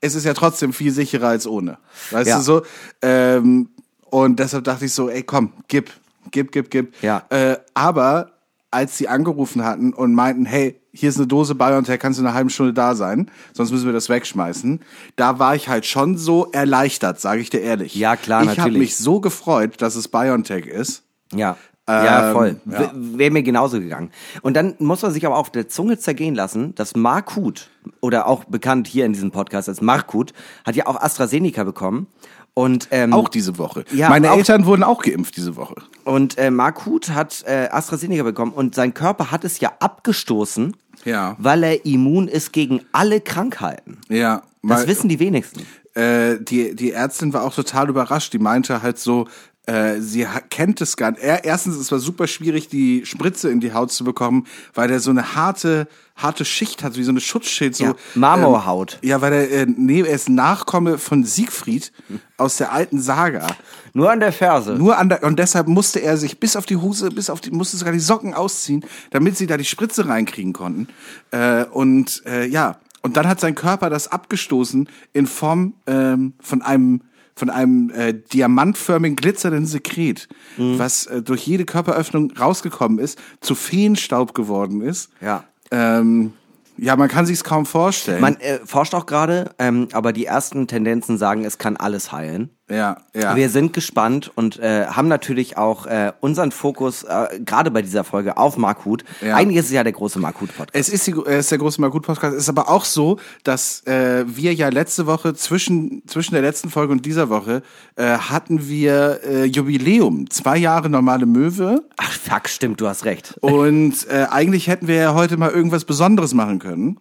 es 0.01 0.15
ist 0.15 0.25
ja 0.25 0.35
trotzdem 0.35 0.73
viel 0.73 0.93
sicherer 0.93 1.29
als 1.29 1.47
ohne. 1.47 1.79
Weißt 2.11 2.29
Ja. 2.29 2.39
du 2.39 2.43
so? 2.43 2.63
Ähm, 3.01 3.71
und 4.11 4.39
deshalb 4.41 4.65
dachte 4.65 4.85
ich 4.85 4.93
so, 4.93 5.09
ey, 5.09 5.23
komm, 5.23 5.53
gib, 5.69 5.91
gib, 6.33 6.53
gib, 6.53 6.71
gib. 6.71 6.95
Ja. 7.03 7.25
Äh, 7.31 7.57
aber 7.75 8.33
als 8.71 8.99
sie 8.99 9.09
angerufen 9.09 9.65
hatten 9.65 9.93
und 9.95 10.15
meinten, 10.15 10.45
hey, 10.45 10.79
hier 10.93 11.09
ist 11.09 11.17
eine 11.17 11.27
Dose 11.27 11.55
BioNTech, 11.55 11.99
kannst 11.99 12.19
du 12.19 12.23
in 12.23 12.27
einer 12.27 12.35
halben 12.37 12.51
Stunde 12.51 12.73
da 12.75 12.95
sein, 12.95 13.31
sonst 13.55 13.71
müssen 13.71 13.87
wir 13.87 13.93
das 13.93 14.09
wegschmeißen. 14.09 14.81
Da 15.17 15.39
war 15.39 15.55
ich 15.55 15.69
halt 15.69 15.87
schon 15.87 16.19
so 16.19 16.49
erleichtert, 16.53 17.21
sage 17.21 17.41
ich 17.41 17.51
dir 17.51 17.61
ehrlich. 17.63 17.95
Ja, 17.95 18.17
klar, 18.17 18.43
ich 18.43 18.51
Ich 18.53 18.59
habe 18.59 18.71
natürlich. 18.71 18.79
mich 18.91 18.97
so 18.97 19.21
gefreut, 19.21 19.81
dass 19.81 19.97
es 19.97 20.09
BioNTech 20.09 20.67
ist. 20.67 21.03
Ja. 21.35 21.57
ja, 21.89 22.29
Ähm, 22.29 22.33
voll. 22.35 22.61
ja. 22.67 22.91
Wäre 22.95 23.31
mir 23.31 23.43
genauso 23.43 23.81
gegangen. 23.81 24.11
Und 24.43 24.55
dann 24.55 24.75
muss 24.79 25.01
man 25.03 25.13
sich 25.13 25.25
aber 25.25 25.37
auf 25.39 25.51
der 25.51 25.69
Zunge 25.69 25.99
zergehen 25.99 26.35
lassen, 26.35 26.75
dass 26.75 26.95
Markut, 26.95 27.71
oder 28.01 28.27
auch 28.27 28.45
bekannt 28.45 28.87
hier 28.87 29.07
in 29.07 29.13
diesem 29.15 29.31
Podcast 29.31 29.69
als 29.71 29.81
Markut, 29.81 30.33
hat 30.67 30.77
ja 30.77 30.87
auch 30.87 31.01
AstraZeneca 31.01 31.65
bekommen. 31.65 32.07
Und, 32.55 32.89
ähm, 32.91 33.15
Auch 33.15 33.29
diese 33.31 33.57
Woche. 33.57 33.85
Ja, 33.93 34.11
Meine 34.11 34.29
Eltern 34.29 34.67
wurden 34.67 34.83
auch 34.83 35.03
geimpft 35.03 35.37
diese 35.39 35.57
Woche. 35.57 35.77
und 36.05 36.37
äh, 36.37 36.51
Markut 36.51 37.09
hat 37.11 37.43
äh, 37.47 37.69
AstraZeneca 37.71 38.23
bekommen 38.25 38.53
und 38.53 38.75
sein 38.75 38.93
Körper 38.93 39.31
hat 39.31 39.45
es 39.45 39.61
ja 39.61 39.73
abgestoßen, 39.81 40.77
Ja. 41.05 41.35
weil 41.39 41.63
er 41.65 41.87
immun 41.87 42.29
ist 42.29 42.53
gegen 42.53 42.81
alle 42.93 43.21
Krankheiten. 43.23 43.99
Ja. 44.11 44.43
Das 44.63 44.87
wissen 44.87 45.09
die 45.09 45.19
wenigsten. 45.19 45.63
äh, 45.95 46.39
die, 46.41 46.77
die 46.77 46.93
Ärztin 46.93 47.33
war 47.33 47.43
auch 47.45 47.55
total 47.55 47.89
überrascht. 47.89 48.33
Die 48.35 48.39
meinte 48.39 48.83
halt 48.83 48.99
so, 48.99 49.29
äh, 49.67 50.01
sie 50.01 50.27
kennt 50.51 50.81
es 50.81 50.97
gar 50.97 51.13
nicht. 51.13 51.23
Er, 51.23 51.45
erstens, 51.45 51.77
es 51.77 51.93
war 51.93 52.01
super 52.01 52.27
schwierig, 52.27 52.69
die 52.69 53.07
Spritze 53.07 53.49
in 53.49 53.61
die 53.61 53.73
Haut 53.73 53.93
zu 53.93 54.03
bekommen, 54.03 54.47
weil 54.75 54.89
der 54.89 54.99
so 54.99 55.11
eine 55.11 55.37
harte, 55.37 55.87
harte 56.17 56.45
Schicht 56.45 56.83
hat, 56.83 56.97
wie 56.97 57.05
so 57.05 57.13
eine 57.13 57.21
Schutzschild. 57.21 57.77
So, 57.77 57.85
Ja, 57.85 57.95
Marmorhaut. 58.17 58.99
Ähm, 59.03 59.09
ja, 59.11 59.21
weil 59.21 59.33
er, 59.33 59.51
äh, 59.51 59.67
nee, 59.69 60.01
er 60.01 60.15
ist 60.15 60.29
Nachkomme 60.29 60.99
von 60.99 61.23
Siegfried 61.23 61.93
aus 62.39 62.57
der 62.57 62.73
alten 62.73 63.01
Saga. 63.01 63.47
Nur 63.93 64.11
an 64.11 64.19
der 64.19 64.33
Ferse. 64.33 64.75
Nur 64.75 64.99
an 64.99 65.09
der, 65.09 65.23
und 65.23 65.39
deshalb 65.39 65.69
musste 65.69 66.01
er 66.01 66.17
sich 66.17 66.41
bis 66.41 66.57
auf 66.57 66.67
die 66.67 66.77
Hose, 66.77 67.11
bis 67.11 67.31
auf 67.31 67.41
die, 67.41 67.53
musste 67.53 67.77
sogar 67.77 67.93
die 67.93 68.01
Socken 68.01 68.35
ausziehen, 68.35 68.85
damit 69.11 69.37
sie 69.37 69.47
da 69.47 69.57
die 69.57 69.65
Spritze 69.65 70.09
reinkriegen 70.09 70.53
konnten. 70.53 70.89
Äh, 71.31 71.67
und 71.67 72.23
äh, 72.27 72.47
ja, 72.47 72.81
und 73.03 73.17
dann 73.17 73.29
hat 73.29 73.39
sein 73.39 73.55
Körper 73.55 73.91
das 73.91 74.09
abgestoßen 74.09 74.89
in 75.13 75.27
Form 75.29 75.75
ähm, 75.87 76.35
von 76.41 76.63
einem 76.63 77.03
von 77.35 77.51
einem 77.51 77.91
äh, 77.91 78.13
diamantförmigen 78.15 79.17
glitzernden 79.17 79.67
Sekret, 79.67 80.29
Mhm. 80.57 80.79
was 80.79 81.07
äh, 81.07 81.23
durch 81.23 81.47
jede 81.47 81.65
Körperöffnung 81.65 82.31
rausgekommen 82.33 82.99
ist, 82.99 83.19
zu 83.41 83.55
Feenstaub 83.55 84.35
geworden 84.35 84.81
ist. 84.83 85.11
Ja. 85.21 85.45
Ähm, 85.71 86.33
Ja, 86.79 86.97
man 86.97 87.09
kann 87.09 87.27
sich's 87.27 87.45
kaum 87.45 87.67
vorstellen. 87.67 88.21
Man 88.21 88.37
äh, 88.41 88.59
forscht 88.65 88.95
auch 88.95 89.05
gerade, 89.07 89.51
ähm, 89.59 89.89
aber 89.93 90.13
die 90.13 90.25
ersten 90.25 90.67
Tendenzen 90.67 91.19
sagen, 91.19 91.45
es 91.45 91.59
kann 91.59 91.77
alles 91.77 92.13
heilen. 92.13 92.51
Ja, 92.71 92.97
ja. 93.15 93.37
Wir 93.37 93.51
sind 93.51 93.73
gespannt 93.73 94.31
und 94.35 94.59
äh, 94.59 94.87
haben 94.87 95.09
natürlich 95.09 95.59
auch 95.59 95.87
äh, 95.87 96.13
unseren 96.21 96.53
Fokus, 96.53 97.03
äh, 97.03 97.41
gerade 97.45 97.71
bei 97.71 97.83
dieser 97.83 98.05
Folge, 98.05 98.37
auf 98.37 98.57
Mark 98.57 98.85
Huth. 98.85 99.05
Ja. 99.21 99.37
Eigentlich 99.37 99.59
ist 99.59 99.67
es 99.67 99.73
ja 99.73 99.83
der 99.83 99.93
große 99.93 100.19
Mark 100.19 100.41
Huth-Podcast. 100.41 100.71
Es 100.73 100.89
ist, 100.89 101.07
die, 101.07 101.13
es 101.27 101.41
ist 101.41 101.51
der 101.51 101.59
große 101.59 101.81
Mal 101.81 101.91
gut 101.91 102.05
Podcast. 102.05 102.35
Es 102.35 102.45
ist 102.45 102.49
aber 102.49 102.71
auch 102.71 102.85
so, 102.85 103.19
dass 103.45 103.85
äh, 103.87 104.25
wir 104.27 104.55
ja 104.55 104.69
letzte 104.69 105.07
Woche 105.07 105.35
zwischen 105.35 106.03
zwischen 106.07 106.35
der 106.35 106.43
letzten 106.43 106.71
Folge 106.71 106.93
und 106.93 107.05
dieser 107.05 107.29
Woche 107.29 107.63
äh, 107.97 108.05
hatten 108.05 108.69
wir 108.69 109.21
äh, 109.25 109.45
Jubiläum, 109.45 110.31
zwei 110.31 110.57
Jahre 110.57 110.89
normale 110.89 111.27
Möwe. 111.27 111.83
Ach, 111.97 112.13
fuck, 112.13 112.49
stimmt, 112.49 112.81
du 112.81 112.89
hast 112.89 113.05
recht. 113.05 113.37
Und 113.41 114.09
äh, 114.09 114.27
eigentlich 114.31 114.69
hätten 114.69 114.89
wir 114.89 114.97
ja 114.97 115.15
heute 115.15 115.37
mal 115.37 115.51
irgendwas 115.51 115.85
Besonderes 115.85 116.33
machen 116.33 116.59
können. 116.59 116.99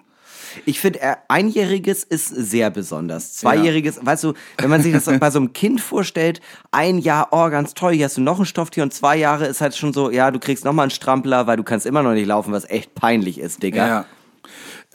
Ich 0.65 0.79
finde, 0.79 1.01
äh, 1.01 1.15
einjähriges 1.27 2.03
ist 2.03 2.27
sehr 2.27 2.69
besonders. 2.69 3.33
Zweijähriges, 3.33 3.99
weißt 4.03 4.23
du, 4.23 4.33
wenn 4.57 4.69
man 4.69 4.81
sich 4.81 4.93
das 4.93 5.05
bei 5.05 5.31
so 5.31 5.39
einem 5.39 5.53
Kind 5.53 5.81
vorstellt, 5.81 6.41
ein 6.71 6.97
Jahr, 6.99 7.29
oh, 7.31 7.49
ganz 7.49 7.73
toll, 7.73 7.93
hier 7.93 8.05
hast 8.05 8.17
du 8.17 8.21
noch 8.21 8.39
ein 8.39 8.45
Stofftier 8.45 8.83
und 8.83 8.93
zwei 8.93 9.17
Jahre 9.17 9.45
ist 9.45 9.61
halt 9.61 9.75
schon 9.75 9.93
so, 9.93 10.09
ja, 10.11 10.31
du 10.31 10.39
kriegst 10.39 10.65
noch 10.65 10.73
mal 10.73 10.83
einen 10.83 10.91
Strampler, 10.91 11.47
weil 11.47 11.57
du 11.57 11.63
kannst 11.63 11.85
immer 11.85 12.03
noch 12.03 12.13
nicht 12.13 12.27
laufen, 12.27 12.51
was 12.53 12.69
echt 12.69 12.95
peinlich 12.95 13.39
ist, 13.39 13.63
Digga. 13.63 14.05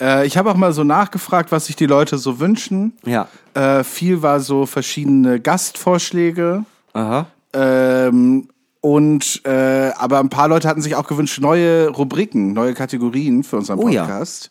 Äh, 0.00 0.26
ich 0.26 0.36
habe 0.36 0.50
auch 0.50 0.56
mal 0.56 0.72
so 0.72 0.84
nachgefragt, 0.84 1.52
was 1.52 1.66
sich 1.66 1.76
die 1.76 1.86
Leute 1.86 2.18
so 2.18 2.40
wünschen. 2.40 2.92
Ja. 3.04 3.28
Äh, 3.54 3.84
viel 3.84 4.22
war 4.22 4.40
so 4.40 4.66
verschiedene 4.66 5.40
Gastvorschläge. 5.40 6.64
Aha. 6.92 7.26
Ähm, 7.52 8.48
und 8.80 9.44
äh, 9.44 9.90
aber 9.96 10.20
ein 10.20 10.28
paar 10.28 10.48
Leute 10.48 10.68
hatten 10.68 10.82
sich 10.82 10.94
auch 10.94 11.08
gewünscht 11.08 11.40
neue 11.40 11.88
Rubriken, 11.88 12.52
neue 12.52 12.74
Kategorien 12.74 13.42
für 13.42 13.56
unseren 13.56 13.78
Oh 13.78 13.88
ja. 13.88 14.04
Podcast. 14.04 14.50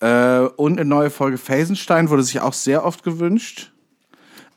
Äh, 0.00 0.40
und 0.56 0.78
eine 0.78 0.88
neue 0.88 1.10
Folge 1.10 1.38
Felsenstein 1.38 2.10
wurde 2.10 2.22
sich 2.22 2.40
auch 2.40 2.52
sehr 2.52 2.84
oft 2.84 3.02
gewünscht. 3.02 3.72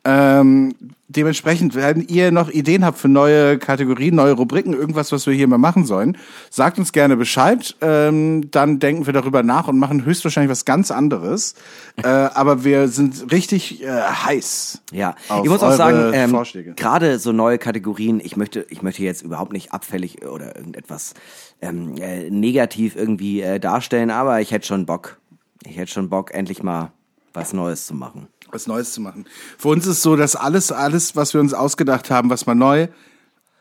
Ähm, 0.05 0.75
dementsprechend, 1.09 1.75
wenn 1.75 2.01
ihr 2.07 2.31
noch 2.31 2.49
Ideen 2.49 2.85
habt 2.85 2.97
für 2.97 3.09
neue 3.09 3.57
Kategorien, 3.57 4.15
neue 4.15 4.31
Rubriken, 4.31 4.73
irgendwas, 4.73 5.11
was 5.11 5.27
wir 5.27 5.33
hier 5.33 5.47
mal 5.47 5.57
machen 5.57 5.85
sollen, 5.85 6.17
sagt 6.49 6.79
uns 6.79 6.93
gerne 6.93 7.17
Bescheid. 7.17 7.75
Ähm, 7.81 8.49
dann 8.49 8.79
denken 8.79 9.07
wir 9.07 9.13
darüber 9.13 9.43
nach 9.43 9.67
und 9.67 9.77
machen 9.77 10.05
höchstwahrscheinlich 10.05 10.49
was 10.49 10.63
ganz 10.63 10.89
anderes. 10.89 11.55
äh, 11.97 12.07
aber 12.07 12.63
wir 12.63 12.87
sind 12.87 13.31
richtig 13.31 13.83
äh, 13.83 13.89
heiß. 13.89 14.81
Ja, 14.93 15.15
ich 15.43 15.49
muss 15.49 15.61
auch 15.61 15.73
sagen, 15.73 16.11
ähm, 16.13 16.75
gerade 16.75 17.19
so 17.19 17.33
neue 17.33 17.57
Kategorien, 17.57 18.21
ich 18.23 18.37
möchte, 18.37 18.65
ich 18.69 18.81
möchte 18.81 19.03
jetzt 19.03 19.21
überhaupt 19.21 19.51
nicht 19.51 19.73
abfällig 19.73 20.25
oder 20.25 20.55
irgendetwas 20.55 21.13
ähm, 21.61 21.95
äh, 21.97 22.29
negativ 22.29 22.95
irgendwie 22.95 23.41
äh, 23.41 23.59
darstellen, 23.59 24.11
aber 24.11 24.39
ich 24.39 24.51
hätte 24.51 24.65
schon 24.65 24.85
Bock. 24.85 25.17
Ich 25.65 25.77
hätte 25.77 25.91
schon 25.91 26.09
Bock, 26.09 26.33
endlich 26.33 26.63
mal 26.63 26.91
was 27.33 27.53
Neues 27.53 27.85
zu 27.85 27.93
machen. 27.93 28.27
was 28.51 28.65
Neues 28.65 28.93
zu 28.93 29.01
machen. 29.01 29.25
Für 29.57 29.69
uns 29.69 29.85
ist 29.85 30.01
so, 30.01 30.15
dass 30.15 30.35
alles, 30.35 30.71
alles, 30.71 31.15
was 31.15 31.33
wir 31.33 31.41
uns 31.41 31.53
ausgedacht 31.53 32.09
haben, 32.09 32.29
was 32.29 32.45
man 32.45 32.57
neu 32.57 32.87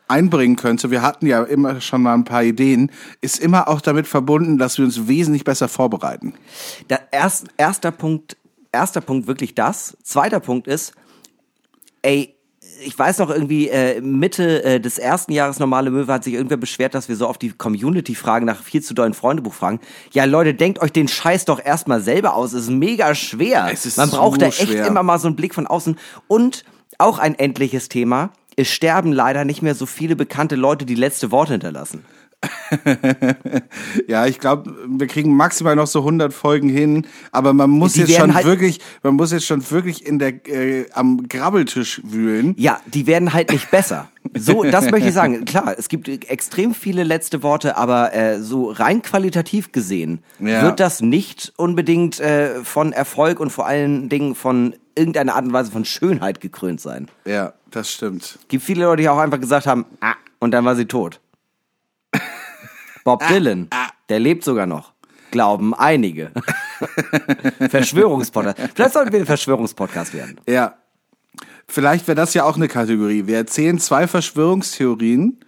einbringen 0.07 0.55
könnte, 0.55 0.89
wir 0.89 1.03
hatten 1.03 1.27
ja 1.27 1.43
immer 1.43 1.79
schon 1.81 2.01
mal 2.01 2.15
ein 2.15 2.23
paar 2.23 2.43
Ideen, 2.43 2.91
ist 3.21 3.39
immer 3.39 3.67
auch 3.67 3.79
damit 3.79 4.07
verbunden, 4.07 4.57
dass 4.57 4.79
wir 4.79 4.85
uns 4.85 5.07
wesentlich 5.07 5.43
besser 5.43 5.67
vorbereiten. 5.67 6.33
Da, 6.87 6.97
erst, 7.11 7.47
erster 7.57 7.91
Punkt, 7.91 8.35
erster 8.71 9.01
Punkt 9.01 9.27
wirklich 9.27 9.53
das. 9.53 9.95
Zweiter 10.03 10.39
Punkt 10.39 10.67
ist, 10.67 10.93
ey, 12.01 12.35
ich 12.83 12.97
weiß 12.97 13.19
noch 13.19 13.29
irgendwie, 13.29 13.69
äh, 13.69 14.01
Mitte 14.01 14.63
äh, 14.63 14.79
des 14.79 14.97
ersten 14.97 15.31
Jahres 15.31 15.59
Normale 15.59 15.91
Möwe 15.91 16.11
hat 16.11 16.23
sich 16.23 16.33
irgendwer 16.33 16.57
beschwert, 16.57 16.95
dass 16.95 17.09
wir 17.09 17.15
so 17.15 17.27
auf 17.27 17.37
die 17.37 17.51
Community 17.51 18.15
fragen, 18.15 18.45
nach 18.45 18.63
viel 18.63 18.81
zu 18.81 18.93
dollen 18.93 19.13
Freundebuch 19.13 19.53
fragen. 19.53 19.79
Ja, 20.11 20.25
Leute, 20.25 20.53
denkt 20.53 20.81
euch 20.81 20.91
den 20.91 21.07
Scheiß 21.07 21.45
doch 21.45 21.63
erstmal 21.63 22.01
selber 22.01 22.35
aus. 22.35 22.53
Es 22.53 22.63
ist 22.63 22.69
mega 22.69 23.13
schwer. 23.15 23.69
Es 23.71 23.85
ist 23.85 23.97
Man 23.97 24.09
braucht 24.09 24.39
so 24.39 24.45
da 24.45 24.47
echt 24.47 24.69
schwer. 24.69 24.87
immer 24.87 25.03
mal 25.03 25.19
so 25.19 25.27
einen 25.27 25.35
Blick 25.35 25.53
von 25.53 25.67
außen. 25.67 25.97
Und 26.27 26.63
auch 26.97 27.19
ein 27.19 27.35
endliches 27.37 27.89
Thema. 27.89 28.31
Es 28.55 28.67
sterben 28.67 29.13
leider 29.13 29.45
nicht 29.45 29.61
mehr 29.61 29.75
so 29.75 29.85
viele 29.85 30.15
bekannte 30.15 30.55
Leute, 30.55 30.85
die 30.85 30.95
letzte 30.95 31.31
Worte 31.31 31.53
hinterlassen. 31.53 32.03
Ja, 34.07 34.25
ich 34.25 34.39
glaube, 34.39 34.73
wir 34.87 35.07
kriegen 35.07 35.35
maximal 35.35 35.75
noch 35.75 35.87
so 35.87 35.99
100 35.99 36.33
Folgen 36.33 36.69
hin, 36.69 37.05
aber 37.31 37.53
man 37.53 37.69
muss 37.69 37.93
Die 37.93 38.01
jetzt 38.01 38.15
schon 38.15 38.33
halt- 38.33 38.45
wirklich, 38.45 38.79
man 39.03 39.15
muss 39.15 39.31
jetzt 39.31 39.45
schon 39.45 39.69
wirklich 39.71 40.05
in 40.05 40.19
der 40.19 40.47
äh, 40.47 40.85
am 40.93 41.27
Grabbeltisch 41.27 42.01
wühlen. 42.03 42.55
Ja, 42.57 42.79
die 42.85 43.07
werden 43.07 43.33
halt 43.33 43.51
nicht 43.51 43.69
besser. 43.71 44.09
So, 44.37 44.63
das 44.63 44.91
möchte 44.91 45.07
ich 45.09 45.13
sagen. 45.13 45.45
Klar, 45.45 45.75
es 45.77 45.89
gibt 45.89 46.07
extrem 46.07 46.73
viele 46.73 47.03
letzte 47.03 47.41
Worte, 47.43 47.77
aber 47.77 48.13
äh, 48.13 48.39
so 48.41 48.69
rein 48.71 49.01
qualitativ 49.01 49.71
gesehen 49.71 50.19
Ja. 50.39 50.61
wird 50.63 50.79
das 50.79 51.01
nicht 51.01 51.53
unbedingt 51.57 52.19
äh, 52.19 52.63
von 52.63 52.93
Erfolg 52.93 53.39
und 53.39 53.49
vor 53.49 53.65
allen 53.65 54.09
Dingen 54.09 54.35
von 54.35 54.75
irgendeiner 54.95 55.35
Art 55.35 55.45
und 55.45 55.53
Weise 55.53 55.71
von 55.71 55.85
Schönheit 55.85 56.41
gekrönt 56.41 56.81
sein. 56.81 57.07
Ja, 57.25 57.53
das 57.71 57.91
stimmt. 57.91 58.37
Gibt 58.49 58.63
viele 58.63 58.83
Leute, 58.85 59.01
die 59.03 59.09
auch 59.09 59.17
einfach 59.17 59.39
gesagt 59.39 59.65
haben, 59.65 59.85
ah, 60.01 60.13
und 60.39 60.51
dann 60.51 60.65
war 60.65 60.75
sie 60.75 60.85
tot. 60.85 61.19
Bob 63.09 63.27
Dylan, 63.27 63.69
der 64.09 64.19
lebt 64.19 64.43
sogar 64.43 64.67
noch. 64.67 64.93
Glauben 65.31 65.73
einige. 65.73 66.29
Verschwörungspodcast. 67.71 68.73
Vielleicht 68.75 68.93
sollten 68.93 69.11
wir 69.11 69.19
ein 69.21 69.25
Verschwörungspodcast 69.25 70.13
werden. 70.13 70.39
Ja. 70.47 70.75
Vielleicht 71.67 72.07
wäre 72.07 72.15
das 72.15 72.35
ja 72.35 72.43
auch 72.43 72.55
eine 72.55 72.67
Kategorie. 72.67 73.25
Wir 73.25 73.37
erzählen 73.37 73.79
zwei 73.79 74.05
Verschwörungstheorien 74.05 75.39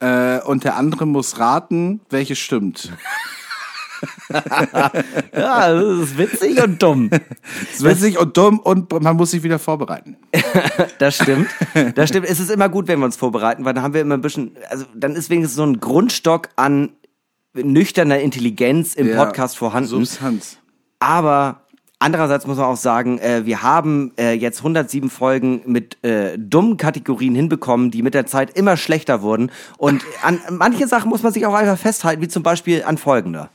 äh, 0.00 0.40
und 0.40 0.64
der 0.64 0.76
andere 0.76 1.06
muss 1.06 1.38
raten, 1.38 2.02
welche 2.10 2.36
stimmt. 2.36 2.92
Ja, 4.28 5.72
das 5.72 5.98
ist 6.00 6.18
witzig 6.18 6.62
und 6.62 6.82
dumm. 6.82 7.08
Das 7.08 7.20
ist 7.76 7.82
witzig 7.82 8.18
und 8.18 8.36
dumm 8.36 8.58
und 8.58 8.92
man 9.02 9.16
muss 9.16 9.30
sich 9.30 9.42
wieder 9.42 9.58
vorbereiten. 9.58 10.18
Das 10.98 11.16
stimmt. 11.16 11.48
Das 11.94 12.10
stimmt. 12.10 12.26
Es 12.26 12.40
ist 12.40 12.50
immer 12.50 12.68
gut, 12.68 12.88
wenn 12.88 12.98
wir 12.98 13.06
uns 13.06 13.16
vorbereiten, 13.16 13.64
weil 13.64 13.72
dann 13.72 13.82
haben 13.82 13.94
wir 13.94 14.02
immer 14.02 14.14
ein 14.14 14.20
bisschen, 14.20 14.54
also 14.68 14.84
dann 14.94 15.16
ist 15.16 15.30
wenigstens 15.30 15.56
so 15.56 15.62
ein 15.62 15.80
Grundstock 15.80 16.50
an 16.56 16.90
nüchterner 17.62 18.20
Intelligenz 18.20 18.94
im 18.94 19.08
Ja, 19.08 19.24
Podcast 19.24 19.56
vorhanden. 19.56 19.88
Substanz. 19.88 20.58
Aber 20.98 21.60
andererseits 21.98 22.46
muss 22.46 22.56
man 22.58 22.66
auch 22.66 22.76
sagen, 22.76 23.18
äh, 23.18 23.44
wir 23.44 23.62
haben 23.62 24.12
äh, 24.18 24.32
jetzt 24.32 24.58
107 24.58 25.10
Folgen 25.10 25.62
mit 25.66 26.02
äh, 26.04 26.38
dummen 26.38 26.76
Kategorien 26.76 27.34
hinbekommen, 27.34 27.90
die 27.90 28.02
mit 28.02 28.14
der 28.14 28.26
Zeit 28.26 28.56
immer 28.56 28.76
schlechter 28.76 29.22
wurden. 29.22 29.50
Und 29.78 30.02
an 30.22 30.40
manche 30.50 30.86
Sachen 30.86 31.08
muss 31.08 31.22
man 31.22 31.32
sich 31.32 31.46
auch 31.46 31.54
einfach 31.54 31.78
festhalten, 31.78 32.22
wie 32.22 32.28
zum 32.28 32.42
Beispiel 32.42 32.82
an 32.84 32.98
folgender. 32.98 33.50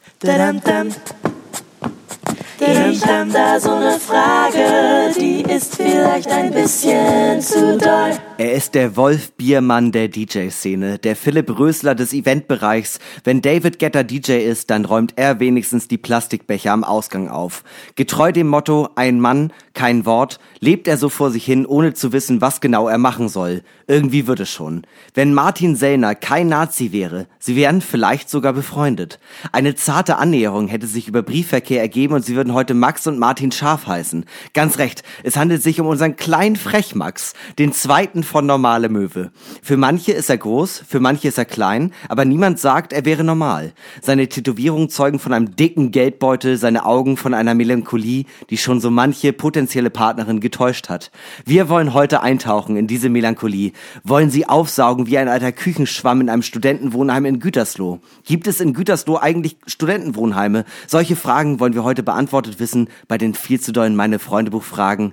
Ich 2.64 3.08
hab 3.08 3.34
da 3.34 3.60
so 3.60 3.80
ne 3.80 4.00
Frage, 4.00 5.12
die 5.20 5.42
ist 5.42 5.76
vielleicht 5.76 6.30
ein 6.30 6.52
bisschen 6.52 7.42
zu 7.42 7.78
doll. 7.78 8.31
Er 8.42 8.54
ist 8.54 8.74
der 8.74 8.96
Wolf 8.96 9.34
Biermann 9.34 9.92
der 9.92 10.08
DJ-Szene, 10.08 10.98
der 10.98 11.16
Philipp 11.16 11.60
Rösler 11.60 11.94
des 11.94 12.12
Eventbereichs. 12.12 12.98
Wenn 13.24 13.44
David 13.44 13.78
Getter 13.78 14.04
DJ 14.04 14.40
ist, 14.40 14.72
dann 14.72 14.86
räumt 14.86 15.14
er 15.16 15.40
wenigstens 15.40 15.88
die 15.88 16.00
Plastikbecher 16.00 16.72
am 16.72 16.84
Ausgang 16.84 17.30
auf. 17.30 17.64
Getreu 17.94 18.32
dem 18.32 18.48
Motto, 18.48 18.90
ein 18.96 19.20
Mann, 19.20 19.54
kein 19.76 20.08
Wort, 20.08 20.40
lebt 20.60 20.88
er 20.88 20.98
so 20.98 21.10
vor 21.10 21.30
sich 21.30 21.46
hin, 21.46 21.68
ohne 21.68 21.94
zu 21.94 22.14
wissen, 22.14 22.42
was 22.42 22.62
genau 22.62 22.88
er 22.88 22.98
machen 22.98 23.30
soll. 23.30 23.62
Irgendwie 23.86 24.26
wird 24.26 24.40
es 24.40 24.50
schon. 24.50 24.88
Wenn 25.14 25.36
Martin 25.36 25.76
Sellner 25.76 26.16
kein 26.16 26.48
Nazi 26.48 26.92
wäre, 26.92 27.28
sie 27.38 27.56
wären 27.56 27.82
vielleicht 27.82 28.28
sogar 28.28 28.54
befreundet. 28.54 29.20
Eine 29.52 29.76
zarte 29.76 30.18
Annäherung 30.18 30.68
hätte 30.68 30.88
sich 30.88 31.08
über 31.08 31.22
Briefverkehr 31.22 31.82
ergeben 31.82 32.16
und 32.16 32.26
sie 32.26 32.36
würden 32.36 32.56
heute 32.56 32.74
Max 32.74 33.06
und 33.06 33.20
Martin 33.20 33.52
Scharf 33.52 33.86
heißen. 33.86 34.26
Ganz 34.54 34.80
recht, 34.80 35.04
es 35.24 35.38
handelt 35.38 35.62
sich 35.62 35.80
um 35.80 35.86
unseren 35.86 36.16
kleinen 36.16 36.56
Frechmax, 36.56 37.34
den 37.60 37.72
zweiten 37.72 38.24
von 38.32 38.46
Normale 38.46 38.88
Möwe. 38.88 39.32
Für 39.62 39.76
manche 39.76 40.14
ist 40.14 40.30
er 40.30 40.38
groß, 40.38 40.86
für 40.88 41.02
manche 41.02 41.28
ist 41.28 41.38
er 41.38 41.44
klein, 41.44 41.92
aber 42.08 42.24
niemand 42.24 42.60
sagt, 42.60 42.94
er 42.94 43.04
wäre 43.04 43.26
normal. 43.26 43.74
Seine 44.02 44.30
Tätowierungen 44.30 44.88
zeugen 44.88 45.20
von 45.20 45.34
einem 45.34 45.58
dicken 45.58 45.92
Geldbeutel, 45.92 46.56
seine 46.56 46.86
Augen 46.86 47.18
von 47.18 47.34
einer 47.34 47.56
Melancholie, 47.56 48.24
die 48.50 48.58
schon 48.58 48.80
so 48.80 48.90
manche 48.90 49.34
potenzielle 49.34 49.90
Partnerin 49.90 50.40
getäuscht 50.40 50.88
hat. 50.88 51.12
Wir 51.46 51.68
wollen 51.68 51.94
heute 51.94 52.22
eintauchen 52.22 52.78
in 52.78 52.88
diese 52.88 53.10
Melancholie, 53.10 53.74
wollen 54.06 54.30
sie 54.30 54.48
aufsaugen 54.48 55.08
wie 55.08 55.18
ein 55.18 55.28
alter 55.28 55.52
Küchenschwamm 55.52 56.22
in 56.22 56.30
einem 56.30 56.42
Studentenwohnheim 56.42 57.26
in 57.26 57.42
Gütersloh. 57.42 58.00
Gibt 58.26 58.48
es 58.48 58.62
in 58.62 58.72
Gütersloh 58.72 59.18
eigentlich 59.18 59.58
Studentenwohnheime? 59.68 60.64
Solche 60.88 61.18
Fragen 61.18 61.60
wollen 61.60 61.74
wir 61.74 61.84
heute 61.84 62.02
beantwortet 62.02 62.62
wissen 62.62 62.88
bei 63.10 63.18
den 63.18 63.34
viel 63.34 63.60
zu 63.60 63.74
dollen 63.74 63.98
Meine 63.98 64.20
Freunde 64.20 64.52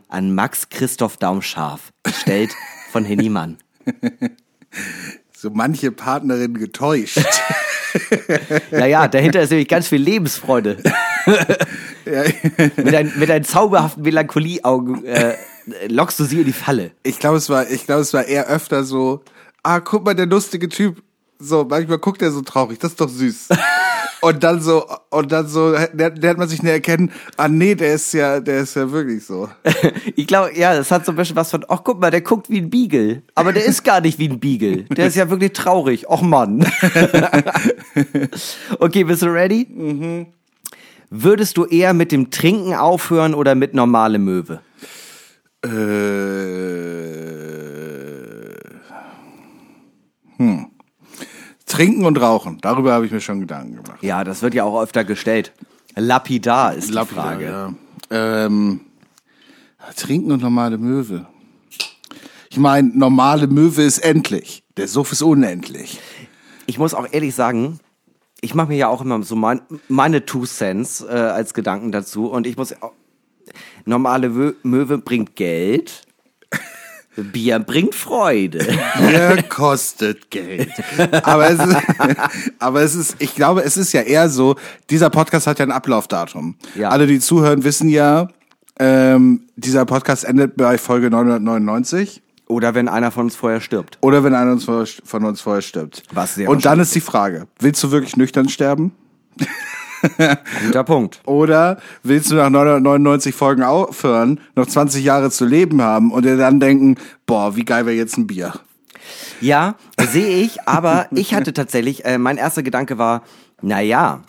an 0.08 0.34
Max 0.36 0.68
Christoph 0.68 1.16
Daumscharf, 1.16 1.92
gestellt 2.04 2.54
von 2.98 3.04
Henny 3.04 3.28
Mann. 3.28 3.58
So 5.40 5.50
manche 5.50 5.92
Partnerin 5.92 6.54
getäuscht. 6.54 7.20
Naja, 8.70 9.08
dahinter 9.08 9.40
ist 9.40 9.50
nämlich 9.50 9.68
ganz 9.68 9.88
viel 9.88 10.02
Lebensfreude. 10.02 10.76
mit, 12.76 12.94
ein, 12.94 13.12
mit 13.16 13.30
einem 13.30 13.44
zauberhaften 13.44 14.02
Melancholieaugen 14.02 15.06
äh, 15.06 15.36
lockst 15.86 16.20
du 16.20 16.24
sie 16.24 16.40
in 16.40 16.44
die 16.44 16.52
Falle. 16.52 16.90
Ich 17.02 17.18
glaube, 17.18 17.38
es 17.38 17.48
war, 17.48 17.70
ich 17.70 17.86
glaube, 17.86 18.02
es 18.02 18.12
war 18.12 18.26
eher 18.26 18.48
öfter 18.48 18.84
so, 18.84 19.22
ah, 19.62 19.80
guck 19.80 20.04
mal, 20.04 20.14
der 20.14 20.26
lustige 20.26 20.68
Typ. 20.68 21.02
So, 21.38 21.64
manchmal 21.64 21.98
guckt 21.98 22.20
er 22.20 22.32
so 22.32 22.42
traurig, 22.42 22.78
das 22.80 22.90
ist 22.90 23.00
doch 23.00 23.08
süß. 23.08 23.48
Und 24.20 24.42
dann 24.42 24.60
so, 24.60 24.84
und 25.10 25.30
dann 25.30 25.46
so, 25.46 25.74
lernt 25.92 26.38
man 26.38 26.48
sich 26.48 26.62
nicht 26.62 26.72
erkennen, 26.72 27.12
ah 27.36 27.48
nee, 27.48 27.74
der 27.74 27.94
ist 27.94 28.12
ja, 28.12 28.40
der 28.40 28.60
ist 28.60 28.74
ja 28.74 28.90
wirklich 28.90 29.24
so. 29.24 29.48
Ich 30.16 30.26
glaube, 30.26 30.50
ja, 30.58 30.74
das 30.74 30.90
hat 30.90 31.06
so 31.06 31.12
ein 31.12 31.16
bisschen 31.16 31.36
was 31.36 31.50
von, 31.50 31.64
ach 31.68 31.82
guck 31.84 32.00
mal, 32.00 32.10
der 32.10 32.22
guckt 32.22 32.50
wie 32.50 32.58
ein 32.58 32.70
Beagle. 32.70 33.22
Aber 33.34 33.52
der 33.52 33.64
ist 33.64 33.84
gar 33.84 34.00
nicht 34.00 34.18
wie 34.18 34.28
ein 34.28 34.40
Beagle. 34.40 34.82
Der 34.84 35.06
ist 35.06 35.16
ja 35.16 35.30
wirklich 35.30 35.52
traurig. 35.52 36.08
Och 36.08 36.22
Mann. 36.22 36.66
okay, 38.80 39.04
bist 39.04 39.22
du 39.22 39.26
ready? 39.26 39.66
Mhm. 39.70 40.26
Würdest 41.10 41.56
du 41.56 41.64
eher 41.64 41.94
mit 41.94 42.10
dem 42.12 42.30
Trinken 42.30 42.74
aufhören 42.74 43.34
oder 43.34 43.54
mit 43.54 43.74
normale 43.74 44.18
Möwe? 44.18 44.60
Äh, 45.64 45.68
hm. 50.36 50.66
Trinken 51.68 52.04
und 52.04 52.20
Rauchen, 52.20 52.58
darüber 52.60 52.92
habe 52.92 53.06
ich 53.06 53.12
mir 53.12 53.20
schon 53.20 53.40
Gedanken 53.40 53.76
gemacht. 53.76 54.02
Ja, 54.02 54.24
das 54.24 54.42
wird 54.42 54.54
ja 54.54 54.64
auch 54.64 54.82
öfter 54.82 55.04
gestellt. 55.04 55.52
Lapidar 55.94 56.74
ist 56.74 56.88
die 56.88 56.92
Lapidar, 56.94 57.24
Frage. 57.24 57.44
Ja. 57.44 57.74
Ähm, 58.46 58.80
trinken 59.96 60.32
und 60.32 60.42
normale 60.42 60.78
Möwe. 60.78 61.26
Ich 62.50 62.58
meine, 62.58 62.88
normale 62.88 63.46
Möwe 63.46 63.82
ist 63.82 63.98
endlich. 63.98 64.64
Der 64.76 64.88
Suff 64.88 65.12
ist 65.12 65.22
unendlich. 65.22 66.00
Ich 66.66 66.78
muss 66.78 66.94
auch 66.94 67.06
ehrlich 67.10 67.34
sagen, 67.34 67.80
ich 68.40 68.54
mache 68.54 68.68
mir 68.68 68.76
ja 68.76 68.88
auch 68.88 69.00
immer 69.02 69.22
so 69.22 69.36
mein, 69.36 69.60
meine 69.88 70.24
Two 70.24 70.46
Cents 70.46 71.02
äh, 71.02 71.12
als 71.12 71.54
Gedanken 71.54 71.92
dazu 71.92 72.30
und 72.30 72.46
ich 72.46 72.56
muss 72.56 72.80
auch, 72.82 72.92
normale 73.84 74.54
Möwe 74.62 74.98
bringt 74.98 75.36
Geld, 75.36 76.07
Bier 77.22 77.58
bringt 77.58 77.94
Freude. 77.94 78.58
Bier 78.98 79.42
kostet 79.48 80.30
Geld. 80.30 80.70
Aber 81.22 81.50
es, 81.50 81.58
ist, 81.58 81.76
aber 82.58 82.82
es 82.82 82.94
ist, 82.94 83.16
ich 83.18 83.34
glaube, 83.34 83.62
es 83.62 83.76
ist 83.76 83.92
ja 83.92 84.02
eher 84.02 84.28
so, 84.28 84.56
dieser 84.90 85.10
Podcast 85.10 85.46
hat 85.46 85.58
ja 85.58 85.66
ein 85.66 85.72
Ablaufdatum. 85.72 86.56
Ja. 86.74 86.90
Alle, 86.90 87.06
die 87.06 87.20
zuhören, 87.20 87.64
wissen 87.64 87.88
ja, 87.88 88.28
ähm, 88.78 89.42
dieser 89.56 89.84
Podcast 89.84 90.24
endet 90.24 90.56
bei 90.56 90.78
Folge 90.78 91.10
999. 91.10 92.22
Oder 92.46 92.74
wenn 92.74 92.88
einer 92.88 93.10
von 93.10 93.24
uns 93.24 93.36
vorher 93.36 93.60
stirbt. 93.60 93.98
Oder 94.00 94.24
wenn 94.24 94.34
einer 94.34 94.58
von 94.58 95.24
uns 95.24 95.40
vorher 95.40 95.60
stirbt. 95.60 96.02
Was 96.12 96.36
sehr 96.36 96.48
Und 96.48 96.64
dann 96.64 96.80
ist 96.80 96.94
die 96.94 97.00
Frage, 97.00 97.46
willst 97.58 97.82
du 97.82 97.90
wirklich 97.90 98.16
nüchtern 98.16 98.48
sterben? 98.48 98.92
Guter 100.66 100.84
Punkt. 100.84 101.20
Oder 101.24 101.78
willst 102.02 102.30
du 102.30 102.36
nach 102.36 102.50
999 102.50 103.34
Folgen 103.34 103.62
aufhören, 103.62 104.40
noch 104.54 104.66
20 104.66 105.04
Jahre 105.04 105.30
zu 105.30 105.44
leben 105.44 105.82
haben 105.82 106.12
und 106.12 106.24
dir 106.24 106.36
dann 106.36 106.60
denken, 106.60 106.96
boah, 107.26 107.56
wie 107.56 107.64
geil 107.64 107.86
wäre 107.86 107.96
jetzt 107.96 108.16
ein 108.16 108.26
Bier? 108.26 108.52
Ja, 109.40 109.76
sehe 110.00 110.42
ich, 110.42 110.62
aber 110.68 111.06
ich 111.12 111.34
hatte 111.34 111.52
tatsächlich, 111.52 112.04
äh, 112.04 112.18
mein 112.18 112.36
erster 112.36 112.62
Gedanke 112.62 112.98
war, 112.98 113.22
na 113.62 113.80
ja, 113.80 114.22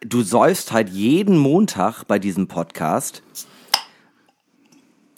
du 0.00 0.22
säufst 0.22 0.72
halt 0.72 0.88
jeden 0.88 1.36
Montag 1.36 2.04
bei 2.04 2.18
diesem 2.18 2.48
Podcast, 2.48 3.22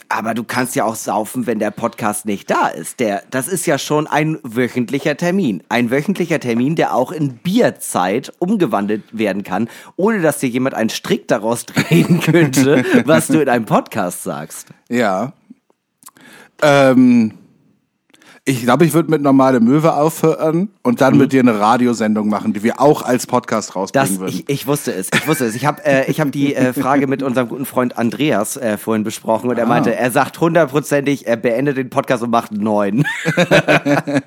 aber 0.08 0.34
du 0.34 0.44
kannst 0.44 0.76
ja 0.76 0.84
auch 0.84 0.94
saufen, 0.94 1.46
wenn 1.46 1.58
der 1.58 1.70
Podcast 1.70 2.26
nicht 2.26 2.50
da 2.50 2.68
ist. 2.68 3.00
Der, 3.00 3.22
das 3.30 3.48
ist 3.48 3.66
ja 3.66 3.78
schon 3.78 4.06
ein 4.06 4.38
wöchentlicher 4.42 5.16
Termin. 5.16 5.62
Ein 5.68 5.90
wöchentlicher 5.90 6.40
Termin, 6.40 6.76
der 6.76 6.94
auch 6.94 7.12
in 7.12 7.38
Bierzeit 7.38 8.32
umgewandelt 8.38 9.02
werden 9.12 9.42
kann, 9.42 9.68
ohne 9.96 10.20
dass 10.20 10.38
dir 10.38 10.48
jemand 10.48 10.74
einen 10.74 10.90
Strick 10.90 11.28
daraus 11.28 11.66
drehen 11.66 12.20
könnte, 12.20 12.84
was 13.04 13.26
du 13.28 13.40
in 13.40 13.48
einem 13.48 13.64
Podcast 13.66 14.22
sagst. 14.22 14.68
Ja. 14.88 15.32
Ähm, 16.62 17.32
ich 18.48 18.62
glaube, 18.62 18.84
ich 18.84 18.94
würde 18.94 19.10
mit 19.10 19.22
normale 19.22 19.58
Möwe 19.58 19.94
aufhören 19.94 20.68
und 20.84 21.00
dann 21.00 21.18
mit 21.18 21.32
dir 21.32 21.40
eine 21.40 21.58
Radiosendung 21.58 22.28
machen, 22.28 22.52
die 22.52 22.62
wir 22.62 22.80
auch 22.80 23.02
als 23.02 23.26
Podcast 23.26 23.74
rausbringen 23.74 24.08
Das, 24.08 24.20
würden. 24.20 24.32
ich, 24.32 24.48
ich 24.48 24.66
wusste 24.68 24.94
es, 24.94 25.08
ich 25.12 25.26
wusste 25.26 25.46
es. 25.46 25.56
Ich 25.56 25.66
habe 25.66 25.84
äh, 25.84 26.08
ich 26.08 26.20
hab 26.20 26.30
die 26.30 26.54
äh, 26.54 26.72
Frage 26.72 27.08
mit 27.08 27.24
unserem 27.24 27.48
guten 27.48 27.66
Freund 27.66 27.98
Andreas 27.98 28.56
äh, 28.56 28.78
vorhin 28.78 29.02
besprochen 29.02 29.50
und 29.50 29.58
er 29.58 29.66
meinte, 29.66 29.92
er 29.96 30.12
sagt 30.12 30.40
hundertprozentig, 30.40 31.26
er 31.26 31.36
beendet 31.36 31.76
den 31.76 31.90
Podcast 31.90 32.22
und 32.22 32.30
macht 32.30 32.52
neuen. 32.52 33.04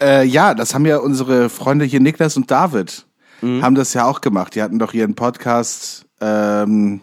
Äh, 0.00 0.24
ja, 0.26 0.54
das 0.54 0.74
haben 0.74 0.86
ja 0.86 0.98
unsere 0.98 1.48
Freunde 1.48 1.84
hier 1.84 2.00
Niklas 2.00 2.36
und 2.36 2.50
David 2.50 3.04
haben 3.42 3.74
das 3.74 3.94
ja 3.94 4.04
auch 4.04 4.20
gemacht. 4.20 4.54
Die 4.54 4.62
hatten 4.62 4.78
doch 4.78 4.92
ihren 4.94 5.14
Podcast 5.14 6.06
ähm, 6.20 7.00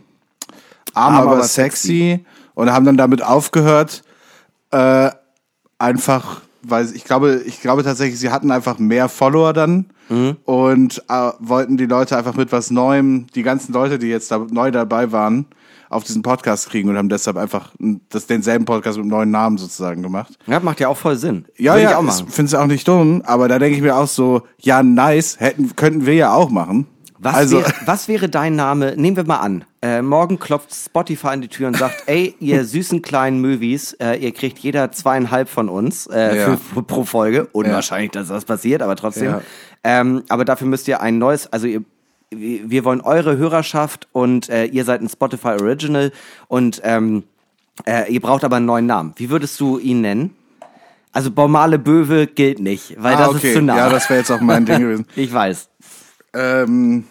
Arm, 0.93 1.15
Arm, 1.15 1.15
aber, 1.15 1.31
aber 1.33 1.43
sexy 1.43 2.25
und 2.53 2.71
haben 2.71 2.85
dann 2.85 2.97
damit 2.97 3.23
aufgehört, 3.23 4.03
äh, 4.71 5.09
einfach, 5.79 6.41
weil 6.63 6.87
ich 6.95 7.03
glaube, 7.03 7.41
ich 7.45 7.61
glaube 7.61 7.83
tatsächlich, 7.83 8.19
sie 8.19 8.29
hatten 8.29 8.51
einfach 8.51 8.79
mehr 8.79 9.09
Follower 9.09 9.53
dann 9.53 9.85
und 10.45 11.03
äh, 11.09 11.31
wollten 11.39 11.75
die 11.77 11.85
Leute 11.85 12.17
einfach 12.17 12.35
mit 12.35 12.51
was 12.51 12.71
Neuem, 12.71 13.27
die 13.35 13.43
ganzen 13.43 13.73
Leute, 13.73 13.99
die 13.99 14.07
jetzt 14.07 14.31
da 14.31 14.45
neu 14.49 14.71
dabei 14.71 15.11
waren, 15.11 15.45
auf 15.89 16.03
diesen 16.03 16.21
Podcast 16.21 16.69
kriegen 16.69 16.89
und 16.89 16.97
haben 16.97 17.09
deshalb 17.09 17.37
einfach 17.37 17.71
das, 18.09 18.25
denselben 18.27 18.65
Podcast 18.65 18.97
mit 18.97 19.03
einem 19.03 19.11
neuen 19.11 19.31
Namen 19.31 19.57
sozusagen 19.57 20.01
gemacht. 20.01 20.37
Ja, 20.45 20.59
macht 20.59 20.79
ja 20.79 20.87
auch 20.89 20.97
voll 20.97 21.15
Sinn. 21.17 21.45
Ja, 21.57 21.73
Würde 21.73 21.83
ja, 21.83 21.89
ich 21.91 21.95
auch 21.95 22.01
machen. 22.01 22.27
finde 22.27 22.47
es 22.49 22.55
auch 22.55 22.67
nicht 22.67 22.87
dumm, 22.87 23.21
aber 23.25 23.47
da 23.47 23.59
denke 23.59 23.75
ich 23.77 23.81
mir 23.81 23.95
auch 23.95 24.07
so, 24.07 24.43
ja, 24.59 24.83
nice, 24.83 25.39
hätten, 25.39 25.75
könnten 25.75 26.05
wir 26.05 26.13
ja 26.15 26.33
auch 26.33 26.49
machen. 26.49 26.87
Was, 27.19 27.35
also, 27.35 27.57
wäre, 27.59 27.73
was 27.85 28.07
wäre 28.07 28.29
dein 28.29 28.55
Name? 28.55 28.93
Nehmen 28.95 29.17
wir 29.17 29.25
mal 29.25 29.37
an. 29.37 29.65
Äh, 29.81 30.01
morgen 30.01 30.39
klopft 30.39 30.73
Spotify 30.73 31.27
an 31.27 31.41
die 31.41 31.47
Tür 31.47 31.67
und 31.67 31.77
sagt, 31.77 32.03
ey, 32.05 32.35
ihr 32.39 32.63
süßen 32.63 33.01
kleinen 33.01 33.41
Movies, 33.41 33.93
äh, 33.93 34.15
ihr 34.15 34.31
kriegt 34.31 34.59
jeder 34.59 34.91
zweieinhalb 34.91 35.49
von 35.49 35.69
uns 35.69 36.07
äh, 36.07 36.37
Ja. 36.37 36.57
für, 36.57 36.83
pro 36.83 37.03
Folge. 37.03 37.47
Unwahrscheinlich, 37.51 38.11
dass 38.11 38.27
das 38.27 38.45
passiert, 38.45 38.81
aber 38.81 38.95
trotzdem. 38.95 39.31
Ja. 39.31 39.41
Ähm, 39.83 40.23
aber 40.29 40.45
dafür 40.45 40.67
müsst 40.67 40.87
ihr 40.87 41.01
ein 41.01 41.17
neues, 41.17 41.51
also 41.51 41.67
ihr, 41.67 41.81
wir 42.29 42.69
wir 42.69 42.85
wollen 42.85 43.01
eure 43.01 43.37
Hörerschaft 43.37 44.07
und 44.11 44.49
äh, 44.49 44.65
ihr 44.65 44.83
seid 44.83 45.01
ein 45.01 45.09
Spotify 45.09 45.55
Original 45.59 46.11
und 46.47 46.81
ähm, 46.83 47.23
äh, 47.85 48.11
ihr 48.11 48.19
braucht 48.19 48.43
aber 48.43 48.57
einen 48.57 48.65
neuen 48.65 48.85
Namen. 48.85 49.13
Wie 49.17 49.29
würdest 49.29 49.59
du 49.59 49.79
ihn 49.79 50.01
nennen? 50.01 50.35
Also 51.11 51.31
Baumale 51.31 51.79
Böwe 51.79 52.27
gilt 52.27 52.59
nicht, 52.59 52.95
weil 53.01 53.15
ah, 53.15 53.19
das 53.19 53.29
okay. 53.29 53.47
ist 53.47 53.53
zu 53.55 53.61
nah. 53.61 53.77
Ja, 53.77 53.89
das 53.89 54.09
wäre 54.09 54.19
jetzt 54.19 54.31
auch 54.31 54.41
mein 54.41 54.65
Ding 54.65 54.79
gewesen. 54.79 55.07
ich 55.15 55.33
weiß. 55.33 55.69
Ähm, 56.33 57.05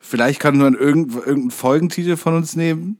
vielleicht 0.00 0.40
kann 0.40 0.56
man 0.58 0.74
irgend, 0.74 1.14
irgendeinen 1.14 1.50
Folgentitel 1.50 2.16
von 2.16 2.34
uns 2.34 2.56
nehmen. 2.56 2.98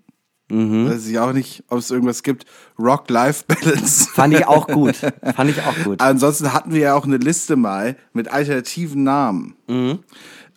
Mhm. 0.48 0.88
Weiß 0.88 1.06
ich 1.06 1.18
auch 1.18 1.32
nicht, 1.32 1.64
ob 1.68 1.78
es 1.78 1.90
irgendwas 1.90 2.22
gibt. 2.22 2.44
Rock-Life-Balance. 2.78 4.10
Fand 4.10 4.34
ich 4.34 4.46
auch 4.46 4.68
gut. 4.68 4.96
Fand 5.36 5.50
ich 5.50 5.60
auch 5.62 5.76
gut. 5.84 6.00
Ansonsten 6.00 6.52
hatten 6.52 6.72
wir 6.72 6.80
ja 6.80 6.94
auch 6.94 7.04
eine 7.04 7.16
Liste 7.16 7.56
mal 7.56 7.96
mit 8.12 8.28
alternativen 8.28 9.02
Namen. 9.02 9.56
Mhm. 9.66 9.98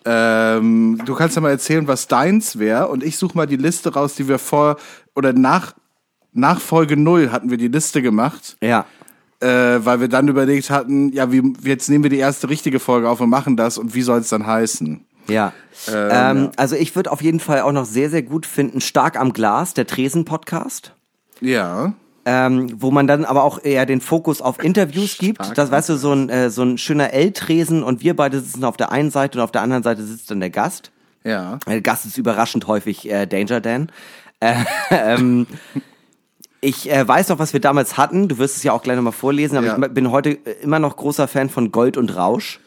Ähm, 0.05 1.01
du 1.05 1.13
kannst 1.15 1.35
ja 1.35 1.41
mal 1.41 1.49
erzählen, 1.49 1.87
was 1.87 2.07
deins 2.07 2.57
wäre 2.57 2.87
und 2.87 3.03
ich 3.03 3.17
suche 3.17 3.35
mal 3.35 3.47
die 3.47 3.57
Liste 3.57 3.93
raus, 3.93 4.15
die 4.15 4.27
wir 4.27 4.39
vor 4.39 4.77
oder 5.13 5.33
nach, 5.33 5.73
nach 6.31 6.61
Folge 6.61 6.95
0 6.95 7.31
hatten 7.31 7.49
wir 7.49 7.57
die 7.57 7.67
Liste 7.67 8.01
gemacht, 8.01 8.57
Ja. 8.61 8.85
Äh, 9.41 9.47
weil 9.47 10.01
wir 10.01 10.07
dann 10.07 10.27
überlegt 10.27 10.69
hatten, 10.69 11.11
ja, 11.13 11.31
wie, 11.31 11.53
jetzt 11.63 11.89
nehmen 11.89 12.03
wir 12.03 12.09
die 12.09 12.17
erste 12.17 12.49
richtige 12.49 12.79
Folge 12.79 13.09
auf 13.09 13.21
und 13.21 13.29
machen 13.29 13.55
das 13.57 13.77
und 13.77 13.95
wie 13.95 14.01
soll 14.01 14.19
es 14.19 14.29
dann 14.29 14.45
heißen? 14.45 15.05
Ja. 15.27 15.53
Ähm, 15.87 15.93
Ähm, 16.11 16.43
ja. 16.43 16.51
Also 16.57 16.75
ich 16.75 16.95
würde 16.95 17.11
auf 17.11 17.21
jeden 17.21 17.39
Fall 17.39 17.61
auch 17.61 17.71
noch 17.71 17.85
sehr, 17.85 18.09
sehr 18.09 18.23
gut 18.23 18.45
finden, 18.45 18.81
Stark 18.81 19.17
am 19.19 19.31
Glas, 19.33 19.73
der 19.73 19.87
Tresen-Podcast. 19.87 20.93
Ja. 21.39 21.93
Ähm, 22.25 22.75
wo 22.81 22.91
man 22.91 23.07
dann 23.07 23.25
aber 23.25 23.43
auch 23.43 23.63
eher 23.63 23.85
den 23.85 24.01
Fokus 24.01 24.41
auf 24.41 24.61
Interviews 24.61 25.17
gibt. 25.17 25.43
Stark 25.43 25.55
Das 25.55 25.71
weißt 25.71 25.89
du, 25.89 25.95
so 25.95 26.11
ein, 26.11 26.29
äh, 26.29 26.49
so 26.49 26.63
ein 26.63 26.77
schöner 26.77 27.13
L-Tresen 27.13 27.81
und 27.81 28.03
wir 28.03 28.15
beide 28.15 28.41
sitzen 28.41 28.65
auf 28.65 28.77
der 28.77 28.91
einen 28.91 29.09
Seite 29.09 29.37
und 29.37 29.43
auf 29.43 29.51
der 29.51 29.61
anderen 29.61 29.83
Seite 29.83 30.03
sitzt 30.03 30.29
dann 30.29 30.39
der 30.39 30.49
Gast. 30.49 30.91
Ja. 31.23 31.59
Der 31.67 31.81
Gast 31.81 32.05
ist 32.05 32.17
überraschend 32.17 32.67
häufig 32.67 33.09
äh, 33.09 33.25
Danger 33.25 33.61
Dan. 33.61 33.91
Äh, 34.41 34.55
ähm, 34.91 35.47
ich 36.61 36.91
äh, 36.91 37.07
weiß 37.07 37.29
noch, 37.29 37.39
was 37.39 37.53
wir 37.53 37.59
damals 37.61 37.97
hatten. 37.97 38.27
Du 38.27 38.37
wirst 38.37 38.57
es 38.57 38.63
ja 38.63 38.73
auch 38.73 38.81
gleich 38.83 38.95
nochmal 38.95 39.13
vorlesen, 39.13 39.57
aber 39.57 39.67
Ja. 39.67 39.77
ich 39.81 39.93
bin 39.93 40.11
heute 40.11 40.31
äh, 40.31 40.61
immer 40.61 40.79
noch 40.79 40.97
großer 40.97 41.27
Fan 41.27 41.49
von 41.49 41.71
Gold 41.71 41.97
und 41.97 42.15
Rausch. 42.15 42.59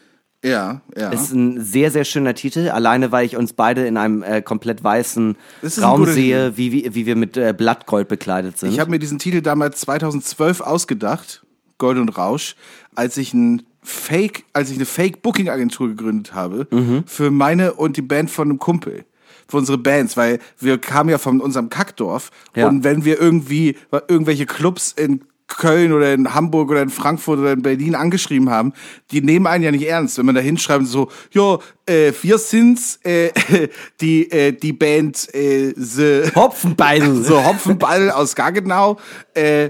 Ja, 0.45 0.81
ja. 0.97 1.09
Ist 1.11 1.31
ein 1.31 1.61
sehr, 1.61 1.89
sehr 1.89 2.03
schöner 2.03 2.33
Titel, 2.33 2.67
alleine 2.69 3.13
weil 3.13 3.25
ich 3.25 3.37
uns 3.37 3.53
beide 3.53 3.85
in 3.87 3.95
einem 3.95 4.23
äh, 4.23 4.41
komplett 4.41 4.83
weißen 4.83 5.37
Raum 5.81 6.05
sehe, 6.05 6.57
wie, 6.57 6.73
wie, 6.73 6.93
wie 6.95 7.05
wir 7.05 7.15
mit 7.15 7.37
äh, 7.37 7.53
Blattgold 7.57 8.09
bekleidet 8.09 8.59
sind. 8.59 8.71
Ich 8.73 8.79
habe 8.81 8.91
mir 8.91 8.99
diesen 8.99 9.19
Titel 9.19 9.41
damals 9.41 9.79
2012 9.81 10.59
ausgedacht, 10.59 11.45
Gold 11.77 11.97
und 11.97 12.09
Rausch, 12.17 12.55
als 12.93 13.15
ich 13.15 13.33
ein 13.33 13.61
Fake, 13.81 14.43
als 14.51 14.69
ich 14.69 14.75
eine 14.75 14.85
Fake 14.85 15.21
Booking 15.21 15.49
Agentur 15.49 15.87
gegründet 15.87 16.33
habe 16.33 16.67
Mhm. 16.71 17.03
für 17.05 17.31
meine 17.31 17.73
und 17.75 17.95
die 17.95 18.01
Band 18.01 18.29
von 18.29 18.49
einem 18.49 18.59
Kumpel. 18.59 19.05
Für 19.47 19.57
unsere 19.57 19.77
Bands, 19.77 20.17
weil 20.17 20.39
wir 20.59 20.77
kamen 20.77 21.09
ja 21.09 21.17
von 21.17 21.41
unserem 21.41 21.69
Kackdorf 21.69 22.31
Ja. 22.55 22.67
und 22.67 22.83
wenn 22.83 23.05
wir 23.05 23.19
irgendwie 23.19 23.75
irgendwelche 24.07 24.45
Clubs 24.45 24.91
in 24.91 25.21
Köln 25.47 25.91
oder 25.93 26.13
in 26.13 26.33
Hamburg 26.33 26.71
oder 26.71 26.81
in 26.81 26.89
Frankfurt 26.89 27.37
oder 27.39 27.51
in 27.51 27.61
Berlin 27.61 27.95
angeschrieben 27.95 28.49
haben, 28.49 28.73
die 29.11 29.21
nehmen 29.21 29.45
einen 29.45 29.63
ja 29.63 29.71
nicht 29.71 29.85
ernst, 29.85 30.17
wenn 30.17 30.25
man 30.25 30.35
da 30.35 30.41
hinschreibt 30.41 30.87
so, 30.87 31.09
ja, 31.31 31.59
äh, 31.85 32.11
wir 32.21 32.37
sind's, 32.37 32.99
äh, 33.03 33.31
die 34.01 34.31
äh, 34.31 34.53
die 34.53 34.73
Band 34.73 35.33
äh, 35.35 35.73
the 35.75 36.23
Hopfenbeidel. 36.33 37.23
so 37.23 37.43
Hopfenball 37.43 38.09
aus 38.09 38.35
Gaggenau. 38.35 38.97
Äh, 39.33 39.69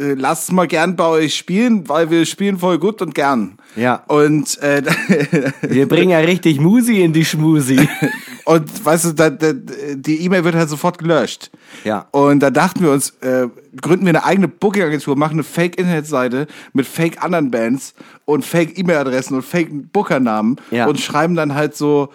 äh, 0.00 0.14
lasst 0.14 0.52
mal 0.52 0.66
gern 0.66 0.96
bei 0.96 1.06
euch 1.06 1.36
spielen, 1.36 1.88
weil 1.88 2.10
wir 2.10 2.24
spielen 2.26 2.58
voll 2.58 2.78
gut 2.78 3.02
und 3.02 3.14
gern. 3.14 3.58
Ja. 3.76 4.02
Und, 4.08 4.58
äh, 4.62 4.82
Wir 5.62 5.88
bringen 5.88 6.10
ja 6.10 6.18
richtig 6.18 6.60
Musi 6.60 7.02
in 7.02 7.12
die 7.12 7.24
Schmusi. 7.24 7.88
und 8.44 8.84
weißt 8.84 9.04
du, 9.06 9.12
da, 9.12 9.30
da, 9.30 9.52
die 9.52 10.24
E-Mail 10.24 10.44
wird 10.44 10.54
halt 10.54 10.68
sofort 10.68 10.98
gelöscht. 10.98 11.50
Ja. 11.84 12.06
Und 12.10 12.40
da 12.40 12.50
dachten 12.50 12.82
wir 12.82 12.90
uns, 12.90 13.10
äh, 13.20 13.48
gründen 13.80 14.04
wir 14.04 14.10
eine 14.10 14.24
eigene 14.24 14.48
Booking-Agentur, 14.48 15.16
machen 15.16 15.34
eine 15.34 15.44
Fake-Internetseite 15.44 16.46
mit 16.72 16.86
Fake 16.86 17.22
anderen 17.22 17.50
Bands 17.50 17.94
und 18.24 18.44
Fake-E-Mail-Adressen 18.44 19.36
und 19.36 19.42
Fake-Booker-Namen 19.42 20.56
Ja. 20.70 20.86
und 20.86 21.00
schreiben 21.00 21.34
dann 21.34 21.54
halt 21.54 21.76
so 21.76 22.10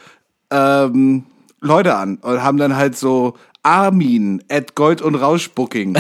ähm, 0.51 1.23
Leute 1.59 1.95
an 1.95 2.17
und 2.17 2.43
haben 2.43 2.57
dann 2.57 2.75
halt 2.75 2.97
so 2.97 3.33
Armin 3.63 4.41
at 4.49 4.75
Gold 4.75 5.01
und 5.01 5.15
Rausch 5.15 5.49
Booking 5.51 5.95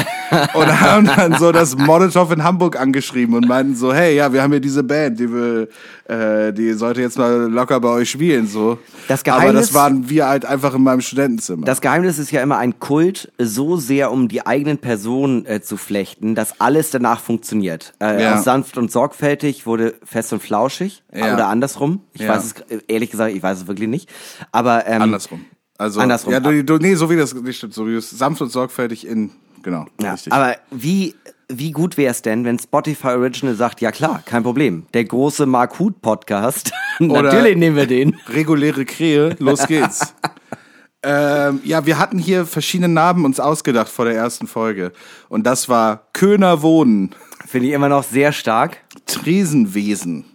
und 0.53 0.81
haben 0.81 1.05
dann 1.05 1.37
so 1.37 1.51
das 1.51 1.77
Molotow 1.77 2.31
in 2.31 2.43
Hamburg 2.43 2.79
angeschrieben 2.79 3.35
und 3.35 3.47
meinten 3.47 3.75
so, 3.75 3.93
hey, 3.93 4.15
ja, 4.15 4.31
wir 4.31 4.41
haben 4.41 4.51
hier 4.51 4.61
diese 4.61 4.83
Band, 4.83 5.19
die 5.19 5.29
will, 5.31 5.69
äh, 6.07 6.53
die 6.53 6.73
sollte 6.73 7.01
jetzt 7.01 7.17
mal 7.17 7.49
locker 7.51 7.79
bei 7.81 7.89
euch 7.89 8.09
spielen, 8.11 8.47
so. 8.47 8.79
Das 9.09 9.21
Aber 9.25 9.39
Geheimnis- 9.41 9.67
das 9.67 9.73
waren 9.73 10.09
wir 10.09 10.27
halt 10.27 10.45
einfach 10.45 10.73
in 10.75 10.83
meinem 10.83 11.01
Studentenzimmer. 11.01 11.65
Das 11.65 11.81
Geheimnis 11.81 12.19
ist 12.19 12.31
ja 12.31 12.41
immer 12.41 12.57
ein 12.57 12.79
Kult, 12.79 13.31
so 13.37 13.75
sehr 13.77 14.11
um 14.11 14.27
die 14.29 14.45
eigenen 14.45 14.77
Personen 14.77 15.45
äh, 15.45 15.61
zu 15.61 15.75
flechten, 15.77 16.35
dass 16.35 16.61
alles 16.61 16.91
danach 16.91 17.19
funktioniert. 17.19 17.93
Äh, 18.01 18.21
Ja. 18.23 18.37
Sanft 18.41 18.77
und 18.77 18.91
sorgfältig 18.91 19.65
wurde 19.65 19.95
fest 20.03 20.31
und 20.31 20.41
flauschig 20.41 21.03
Ja. 21.13 21.33
oder 21.33 21.47
andersrum. 21.47 22.01
Ich 22.13 22.21
Ja. 22.21 22.29
weiß 22.29 22.45
es 22.45 22.51
äh, 22.69 22.79
ehrlich 22.87 23.11
gesagt, 23.11 23.33
ich 23.35 23.43
weiß 23.43 23.57
es 23.59 23.67
wirklich 23.67 23.89
nicht. 23.89 24.09
Aber 24.53 24.87
ähm, 24.87 25.01
Andersrum. 25.01 25.45
Also, 25.77 25.99
Andersrum. 25.99 26.33
Ja, 26.33 26.39
du, 26.39 26.63
du, 26.63 26.77
nee, 26.77 26.95
so 26.95 27.09
wie 27.09 27.15
das 27.15 27.33
nicht 27.33 27.57
stimmt, 27.57 27.73
so 27.73 27.87
wie 27.87 27.95
es 27.95 28.09
sanft 28.09 28.41
und 28.41 28.51
sorgfältig 28.51 29.05
in, 29.07 29.31
genau, 29.61 29.85
Ja, 30.01 30.13
richtig. 30.13 30.33
aber 30.33 30.55
wie, 30.71 31.15
wie 31.49 31.71
gut 31.71 31.97
wäre 31.97 32.11
es 32.11 32.21
denn, 32.21 32.45
wenn 32.45 32.57
Spotify 32.57 33.09
Original 33.09 33.55
sagt, 33.55 33.81
ja 33.81 33.91
klar, 33.91 34.23
kein 34.25 34.43
Problem. 34.43 34.87
Der 34.93 35.05
große 35.05 35.45
Mark 35.45 35.77
Huth 35.79 36.01
Podcast, 36.01 36.71
natürlich 36.99 37.57
nehmen 37.57 37.75
wir 37.75 37.87
den. 37.87 38.17
Reguläre 38.27 38.85
Krähe, 38.85 39.35
los 39.39 39.67
geht's. 39.67 40.13
ähm, 41.03 41.61
ja, 41.63 41.85
wir 41.85 41.99
hatten 41.99 42.17
hier 42.17 42.45
verschiedene 42.45 42.89
Namen 42.89 43.23
uns 43.23 43.39
ausgedacht 43.39 43.89
vor 43.89 44.05
der 44.05 44.15
ersten 44.15 44.47
Folge. 44.47 44.93
Und 45.29 45.45
das 45.45 45.69
war 45.69 46.07
Köhner 46.13 46.63
Wohnen, 46.63 47.13
Finde 47.47 47.69
ich 47.69 47.73
immer 47.73 47.87
noch 47.87 48.03
sehr 48.03 48.33
stark. 48.33 48.77
Tresenwesen, 49.05 50.25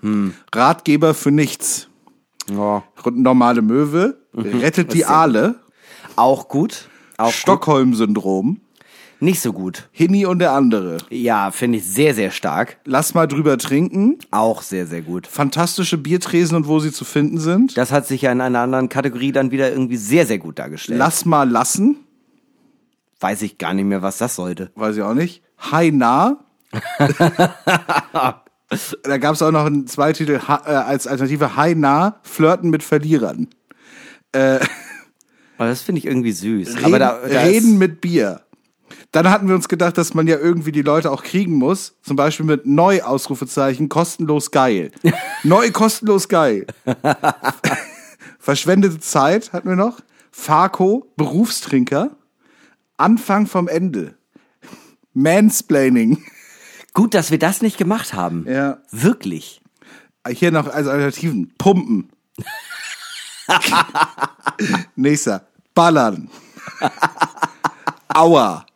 hm. 0.00 0.34
Ratgeber 0.54 1.12
für 1.14 1.32
nichts, 1.32 1.87
Ja. 2.50 2.82
normale 3.12 3.62
Möwe, 3.62 4.18
rettet 4.34 4.92
die 4.94 5.04
Aale, 5.04 5.56
Auch 6.16 6.48
gut. 6.48 6.88
Auch. 7.16 7.32
Stockholm-Syndrom, 7.32 8.60
Nicht 9.20 9.40
so 9.40 9.52
gut. 9.52 9.88
Hinni 9.90 10.24
und 10.26 10.38
der 10.38 10.52
andere. 10.52 10.98
Ja, 11.10 11.50
finde 11.50 11.78
ich 11.78 11.84
sehr, 11.84 12.14
sehr 12.14 12.30
stark. 12.30 12.78
Lass 12.84 13.14
mal 13.14 13.26
drüber 13.26 13.58
trinken. 13.58 14.18
Auch 14.30 14.62
sehr, 14.62 14.86
sehr 14.86 15.02
gut. 15.02 15.26
Fantastische 15.26 15.98
Biertresen 15.98 16.56
und 16.56 16.68
wo 16.68 16.78
sie 16.78 16.92
zu 16.92 17.04
finden 17.04 17.38
sind. 17.38 17.76
Das 17.76 17.90
hat 17.90 18.06
sich 18.06 18.22
ja 18.22 18.30
in 18.30 18.40
einer 18.40 18.60
anderen 18.60 18.88
Kategorie 18.88 19.32
dann 19.32 19.50
wieder 19.50 19.70
irgendwie 19.72 19.96
sehr, 19.96 20.24
sehr 20.26 20.38
gut 20.38 20.60
dargestellt. 20.60 20.98
Lass 21.00 21.24
mal 21.24 21.48
lassen. 21.50 21.96
Weiß 23.18 23.42
ich 23.42 23.58
gar 23.58 23.74
nicht 23.74 23.86
mehr, 23.86 24.02
was 24.02 24.18
das 24.18 24.36
sollte. 24.36 24.70
Weiß 24.76 24.96
ich 24.96 25.02
auch 25.02 25.14
nicht. 25.14 25.42
Hi 25.58 25.90
nah. 25.90 26.38
da 29.02 29.18
gab 29.18 29.34
es 29.34 29.42
auch 29.42 29.50
noch 29.50 29.66
einen 29.66 29.86
Zweititel 29.86 30.40
ha, 30.46 30.62
äh, 30.66 30.70
als 30.70 31.06
Alternative 31.06 31.56
Hi 31.56 31.74
nah, 31.74 32.20
Flirten 32.22 32.70
mit 32.70 32.82
Verlierern. 32.82 33.48
Aber 34.32 34.60
das 35.58 35.82
finde 35.82 35.98
ich 35.98 36.06
irgendwie 36.06 36.32
süß. 36.32 36.76
Reden, 36.76 36.84
Aber 36.84 36.98
da, 36.98 37.18
da 37.26 37.40
Reden 37.40 37.78
mit 37.78 38.00
Bier. 38.00 38.42
Dann 39.12 39.30
hatten 39.30 39.48
wir 39.48 39.54
uns 39.54 39.68
gedacht, 39.68 39.98
dass 39.98 40.14
man 40.14 40.26
ja 40.26 40.38
irgendwie 40.38 40.72
die 40.72 40.82
Leute 40.82 41.10
auch 41.10 41.22
kriegen 41.22 41.54
muss. 41.54 41.96
Zum 42.02 42.16
Beispiel 42.16 42.46
mit 42.46 42.66
Neu 42.66 43.02
Ausrufezeichen, 43.02 43.88
kostenlos 43.88 44.50
geil. 44.50 44.92
Neu 45.42 45.70
kostenlos 45.70 46.28
geil. 46.28 46.66
Verschwendete 48.38 49.00
Zeit 49.00 49.52
hatten 49.52 49.68
wir 49.68 49.76
noch. 49.76 50.00
Farko, 50.30 51.10
Berufstrinker. 51.16 52.16
Anfang 52.96 53.46
vom 53.46 53.68
Ende. 53.68 54.14
Mansplaining. 55.14 56.22
Gut, 56.94 57.14
dass 57.14 57.30
wir 57.30 57.38
das 57.38 57.62
nicht 57.62 57.78
gemacht 57.78 58.14
haben. 58.14 58.44
Ja. 58.48 58.78
Wirklich. 58.90 59.60
Hier 60.28 60.50
noch 60.50 60.66
als 60.66 60.86
Alternativen. 60.86 61.52
Pumpen. 61.58 62.10
Nächster. 64.96 65.46
Ballern. 65.74 66.28
Aua. 68.08 68.66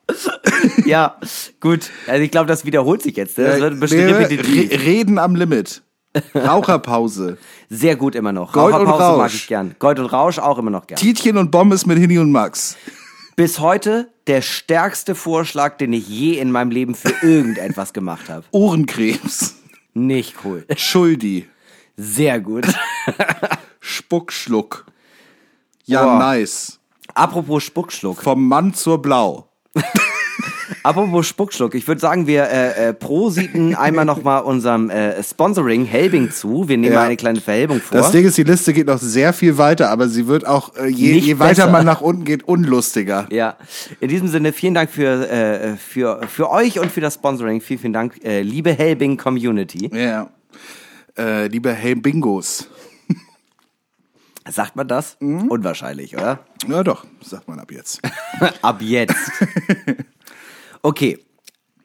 Ja, 0.84 1.16
gut. 1.60 1.90
Also 2.06 2.22
ich 2.22 2.30
glaube, 2.30 2.46
das 2.46 2.64
wiederholt 2.64 3.02
sich 3.02 3.16
jetzt. 3.16 3.38
ne? 3.38 3.44
Das 3.44 3.60
wird 3.60 3.80
bestimmt 3.80 4.12
repetitiv. 4.14 4.70
Re 4.70 4.80
Reden 4.80 5.18
am 5.18 5.34
Limit. 5.34 5.82
Raucherpause. 6.34 7.38
Sehr 7.70 7.96
gut 7.96 8.14
immer 8.14 8.32
noch. 8.32 8.52
Gold 8.52 8.74
und 8.74 8.82
Raucherpause 8.82 9.18
mag 9.18 9.34
ich 9.34 9.46
gern. 9.46 9.74
Gold 9.78 9.98
und 9.98 10.06
Rausch 10.06 10.38
auch 10.38 10.58
immer 10.58 10.70
noch 10.70 10.86
gern. 10.86 10.98
Tietjen 10.98 11.38
und 11.38 11.50
Bommes 11.50 11.86
mit 11.86 11.98
Hini 11.98 12.18
und 12.18 12.30
Max. 12.30 12.76
Bis 13.36 13.58
heute 13.60 14.10
der 14.26 14.42
stärkste 14.42 15.14
Vorschlag, 15.14 15.78
den 15.78 15.92
ich 15.92 16.08
je 16.08 16.38
in 16.38 16.50
meinem 16.50 16.70
Leben 16.70 16.94
für 16.94 17.08
irgendetwas 17.22 17.92
gemacht 17.92 18.28
habe. 18.28 18.44
Ohrenkrebs. 18.50 19.56
Nicht 19.94 20.36
cool. 20.44 20.66
Schuldi. 20.76 21.48
Sehr 21.96 22.40
gut. 22.40 22.66
Spuckschluck. 23.80 24.86
Ja, 25.84 26.04
Boah. 26.04 26.18
nice. 26.18 26.78
Apropos 27.14 27.64
Spuckschluck. 27.64 28.22
Vom 28.22 28.46
Mann 28.46 28.74
zur 28.74 29.00
Blau. 29.00 29.48
Apropos 30.84 31.26
Spuckschluck. 31.28 31.74
Ich 31.74 31.86
würde 31.86 32.00
sagen, 32.00 32.26
wir 32.26 32.44
äh, 32.44 32.88
äh, 32.88 32.92
prositen 32.94 33.74
einmal 33.76 34.04
nochmal 34.04 34.42
unserem 34.42 34.90
äh, 34.90 35.22
Sponsoring 35.22 35.84
Helbing 35.84 36.30
zu. 36.32 36.68
Wir 36.68 36.76
nehmen 36.76 36.92
Ja. 36.92 37.00
mal 37.00 37.06
eine 37.06 37.16
kleine 37.16 37.40
Verhelbung 37.40 37.80
vor. 37.80 37.96
Das 37.98 38.10
Ding 38.10 38.24
ist, 38.24 38.36
die 38.36 38.42
Liste 38.42 38.72
geht 38.72 38.86
noch 38.88 38.98
sehr 38.98 39.32
viel 39.32 39.58
weiter, 39.58 39.90
aber 39.90 40.08
sie 40.08 40.26
wird 40.26 40.46
auch, 40.46 40.74
äh, 40.76 40.88
je, 40.88 41.12
je 41.18 41.38
weiter 41.38 41.68
man 41.70 41.86
nach 41.86 42.00
unten 42.00 42.24
geht, 42.24 42.42
unlustiger. 42.44 43.26
Ja, 43.30 43.56
in 44.00 44.08
diesem 44.08 44.26
Sinne 44.28 44.52
vielen 44.52 44.74
Dank 44.74 44.90
für, 44.90 45.30
äh, 45.30 45.76
für, 45.76 46.20
für 46.26 46.50
euch 46.50 46.80
und 46.80 46.90
für 46.90 47.00
das 47.00 47.14
Sponsoring. 47.14 47.60
Vielen, 47.60 47.78
vielen 47.80 47.92
Dank, 47.92 48.24
äh, 48.24 48.42
liebe 48.42 48.72
Helbing 48.72 49.16
Community. 49.16 49.88
Ja. 49.94 50.30
Äh, 51.16 51.46
liebe 51.46 51.72
Hey 51.72 51.94
Bingos. 51.94 52.68
Sagt 54.50 54.74
man 54.74 54.88
das? 54.88 55.16
Mhm. 55.20 55.48
Unwahrscheinlich, 55.48 56.16
oder? 56.16 56.40
Ja 56.66 56.82
doch, 56.82 57.04
sagt 57.20 57.46
man 57.48 57.60
ab 57.60 57.70
jetzt. 57.70 58.00
Ab 58.62 58.80
jetzt. 58.80 59.14
Okay. 60.82 61.18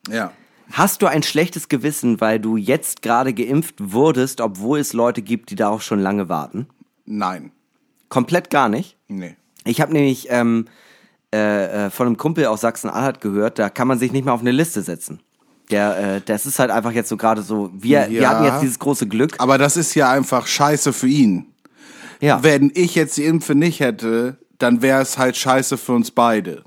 Ja. 0.10 0.32
Hast 0.72 1.02
du 1.02 1.08
ein 1.08 1.24
schlechtes 1.24 1.70
Gewissen, 1.70 2.20
weil 2.20 2.40
du 2.40 2.58
jetzt 2.58 3.02
gerade 3.02 3.34
geimpft 3.34 3.76
wurdest, 3.80 4.42
obwohl 4.42 4.80
es 4.80 4.94
Leute 4.94 5.22
gibt, 5.22 5.50
die 5.50 5.56
darauf 5.56 5.82
schon 5.82 6.00
lange 6.00 6.28
warten? 6.30 6.68
Nein. 7.06 7.52
Komplett 8.10 8.50
gar 8.50 8.68
nicht. 8.70 8.98
Nee. 9.08 9.36
Ich 9.64 9.80
habe 9.82 9.94
nämlich 9.94 10.28
ähm, 10.30 10.66
äh, 11.34 11.86
äh, 11.86 11.90
von 11.90 12.08
einem 12.08 12.18
Kumpel 12.18 12.46
aus 12.48 12.62
Sachsen-Anhalt 12.62 13.22
gehört, 13.22 13.60
da 13.60 13.70
kann 13.70 13.88
man 13.88 14.00
sich 14.00 14.12
nicht 14.12 14.26
mehr 14.26 14.34
auf 14.34 14.42
eine 14.42 14.52
Liste 14.52 14.82
setzen. 14.82 15.22
Der, 15.72 16.16
äh, 16.16 16.22
das 16.26 16.46
ist 16.46 16.60
halt 16.60 16.72
einfach 16.72 16.92
jetzt 16.92 17.10
so 17.10 17.18
gerade 17.18 17.42
so, 17.42 17.70
wir, 17.74 18.08
wir 18.10 18.22
Ja. 18.22 18.30
hatten 18.30 18.46
jetzt 18.46 18.62
dieses 18.62 18.80
große 18.80 19.08
Glück. 19.08 19.36
Aber 19.40 19.58
das 19.58 19.76
ist 19.78 19.94
ja 19.96 20.10
einfach 20.10 20.48
scheiße 20.48 20.94
für 20.94 21.08
ihn. 21.08 21.46
Ja. 22.22 22.42
Wenn 22.44 22.72
ich 22.74 22.96
jetzt 22.96 23.18
die 23.18 23.26
Impfe 23.26 23.56
nicht 23.56 23.80
hätte, 23.82 24.38
dann 24.58 24.82
wäre 24.82 25.02
es 25.02 25.18
halt 25.18 25.36
scheiße 25.38 25.78
für 25.78 25.94
uns 25.94 26.12
beide. 26.12 26.64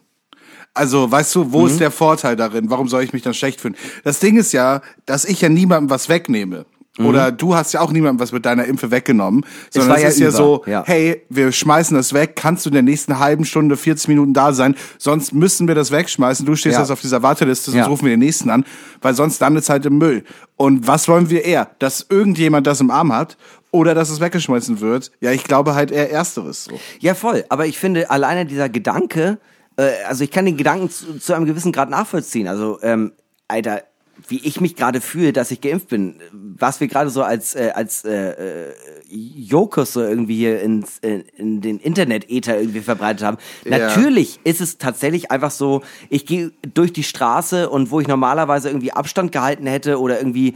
Also, 0.74 1.10
weißt 1.10 1.34
du, 1.34 1.44
Mhm. 1.44 1.52
wo 1.52 1.66
ist 1.66 1.80
der 1.80 1.90
Vorteil 1.90 2.36
darin? 2.36 2.70
Warum 2.70 2.88
soll 2.88 3.02
ich 3.02 3.12
mich 3.12 3.22
dann 3.22 3.34
schlecht 3.34 3.60
fühlen? 3.60 3.76
Das 4.04 4.20
Ding 4.20 4.36
ist 4.36 4.52
ja, 4.52 4.82
dass 5.06 5.24
ich 5.24 5.40
ja 5.40 5.48
niemandem 5.48 5.90
was 5.90 6.08
wegnehme. 6.08 6.64
Oder 6.98 7.32
du 7.32 7.54
hast 7.54 7.72
ja 7.72 7.80
auch 7.80 7.92
niemandem 7.92 8.20
was 8.20 8.30
mit 8.30 8.44
deiner 8.44 8.64
Impfe 8.66 8.90
weggenommen, 8.90 9.46
sondern 9.70 9.88
Mhm. 9.88 9.90
war 9.92 9.96
es 9.98 10.02
ja 10.02 10.08
ist 10.10 10.18
ja 10.18 10.28
über, 10.28 10.36
so, 10.36 10.64
ja. 10.66 10.82
hey, 10.86 11.22
wir 11.30 11.50
schmeißen 11.50 11.96
das 11.96 12.12
weg, 12.12 12.32
kannst 12.36 12.66
du 12.66 12.68
in 12.70 12.74
der 12.74 12.82
nächsten 12.82 13.18
halben 13.18 13.46
Stunde, 13.46 13.78
40 13.78 14.08
Minuten 14.08 14.34
da 14.34 14.52
sein, 14.52 14.74
sonst 14.98 15.32
müssen 15.32 15.66
wir 15.66 15.74
das 15.74 15.92
wegschmeißen, 15.92 16.44
du 16.44 16.54
stehst 16.56 16.74
Ja. 16.74 16.80
jetzt 16.80 16.90
auf 16.90 17.00
dieser 17.00 17.22
Warteliste, 17.22 17.70
sonst 17.70 17.78
Ja. 17.78 17.86
rufen 17.86 18.04
wir 18.04 18.10
den 18.10 18.18
nächsten 18.20 18.50
an, 18.50 18.66
weil 19.00 19.14
sonst 19.14 19.40
landet 19.40 19.62
es 19.62 19.70
halt 19.70 19.86
im 19.86 19.96
Müll. 19.96 20.24
Und 20.56 20.86
was 20.86 21.08
wollen 21.08 21.30
wir 21.30 21.42
eher? 21.44 21.70
Dass 21.78 22.04
irgendjemand 22.10 22.66
das 22.66 22.80
im 22.82 22.90
Arm 22.90 23.14
hat 23.14 23.38
oder 23.70 23.94
dass 23.94 24.10
es 24.10 24.20
weggeschmissen 24.20 24.80
wird? 24.80 25.10
Ja, 25.20 25.30
ich 25.30 25.44
glaube 25.44 25.74
halt 25.74 25.92
eher 25.92 26.10
Ersteres 26.12 26.64
so. 26.64 26.72
Ja, 26.98 27.14
voll. 27.14 27.44
Aber 27.48 27.64
ich 27.64 27.78
finde, 27.78 28.10
alleine 28.10 28.44
dieser 28.44 28.68
Gedanke, 28.68 29.38
äh, 29.80 30.04
also 30.06 30.24
ich 30.24 30.30
kann 30.30 30.44
den 30.44 30.56
Gedanken 30.56 30.90
zu, 30.90 31.18
zu 31.18 31.34
einem 31.34 31.46
gewissen 31.46 31.72
Grad 31.72 31.90
nachvollziehen. 31.90 32.48
Also, 32.48 32.78
ähm, 32.82 33.12
Alter, 33.48 33.82
wie 34.28 34.38
ich 34.44 34.60
mich 34.60 34.76
gerade 34.76 35.00
fühle, 35.00 35.32
dass 35.32 35.50
ich 35.50 35.60
geimpft 35.60 35.88
bin, 35.88 36.20
was 36.32 36.80
wir 36.80 36.88
gerade 36.88 37.08
so 37.08 37.22
als 37.22 37.54
äh, 37.54 37.72
als 37.74 38.04
äh, 38.04 38.68
äh, 38.68 38.74
Jokers 39.08 39.94
so 39.94 40.02
irgendwie 40.02 40.36
hier 40.36 40.60
ins, 40.60 40.98
in, 40.98 41.20
in 41.36 41.60
den 41.62 41.78
Internet-Ether 41.78 42.60
irgendwie 42.60 42.80
verbreitet 42.80 43.24
haben. 43.24 43.38
Ja. 43.64 43.78
Natürlich 43.78 44.38
ist 44.44 44.60
es 44.60 44.76
tatsächlich 44.76 45.30
einfach 45.30 45.50
so, 45.50 45.82
ich 46.10 46.26
gehe 46.26 46.52
durch 46.74 46.92
die 46.92 47.02
Straße 47.02 47.70
und 47.70 47.90
wo 47.90 48.00
ich 48.00 48.08
normalerweise 48.08 48.68
irgendwie 48.68 48.92
Abstand 48.92 49.32
gehalten 49.32 49.66
hätte 49.66 49.98
oder 49.98 50.18
irgendwie, 50.18 50.54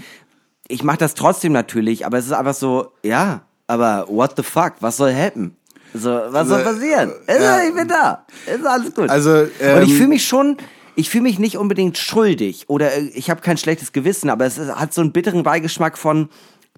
ich 0.69 0.85
mache 0.85 0.99
das 0.99 1.15
trotzdem 1.15 1.53
natürlich, 1.53 2.05
aber 2.05 2.19
es 2.19 2.27
ist 2.27 2.33
einfach 2.33 2.55
so, 2.55 2.93
ja, 3.03 3.47
aber 3.67 4.07
what 4.09 4.35
the 4.37 4.43
fuck, 4.43 4.75
was 4.81 4.99
soll 4.99 5.15
happen? 5.15 5.57
So, 5.95 6.11
was 6.11 6.49
soll 6.49 6.59
Also, 6.61 6.71
passieren? 6.71 7.13
Also, 7.27 7.43
ja. 7.45 7.65
Ich 7.69 7.75
bin 7.75 7.89
da. 7.89 8.27
Ist 8.53 8.67
alles 8.67 8.95
gut. 8.95 9.09
Also, 9.09 9.31
und 9.31 9.49
ich 9.83 9.91
ähm, 9.91 9.97
fühle 9.97 10.09
mich 10.09 10.27
schon, 10.27 10.57
ich 10.97 11.09
fühle 11.09 11.23
mich 11.23 11.39
nicht 11.39 11.57
unbedingt 11.57 11.97
schuldig 11.99 12.65
oder 12.69 12.93
äh, 12.95 13.11
ich 13.15 13.31
habe 13.31 13.41
kein 13.41 13.57
schlechtes 13.57 13.93
Gewissen, 13.93 14.29
aber 14.31 14.45
es 14.45 14.59
ist, 14.59 14.75
hat 14.75 14.93
so 14.93 15.01
einen 15.01 15.13
bitteren 15.13 15.43
Beigeschmack 15.45 15.97
von, 15.97 16.29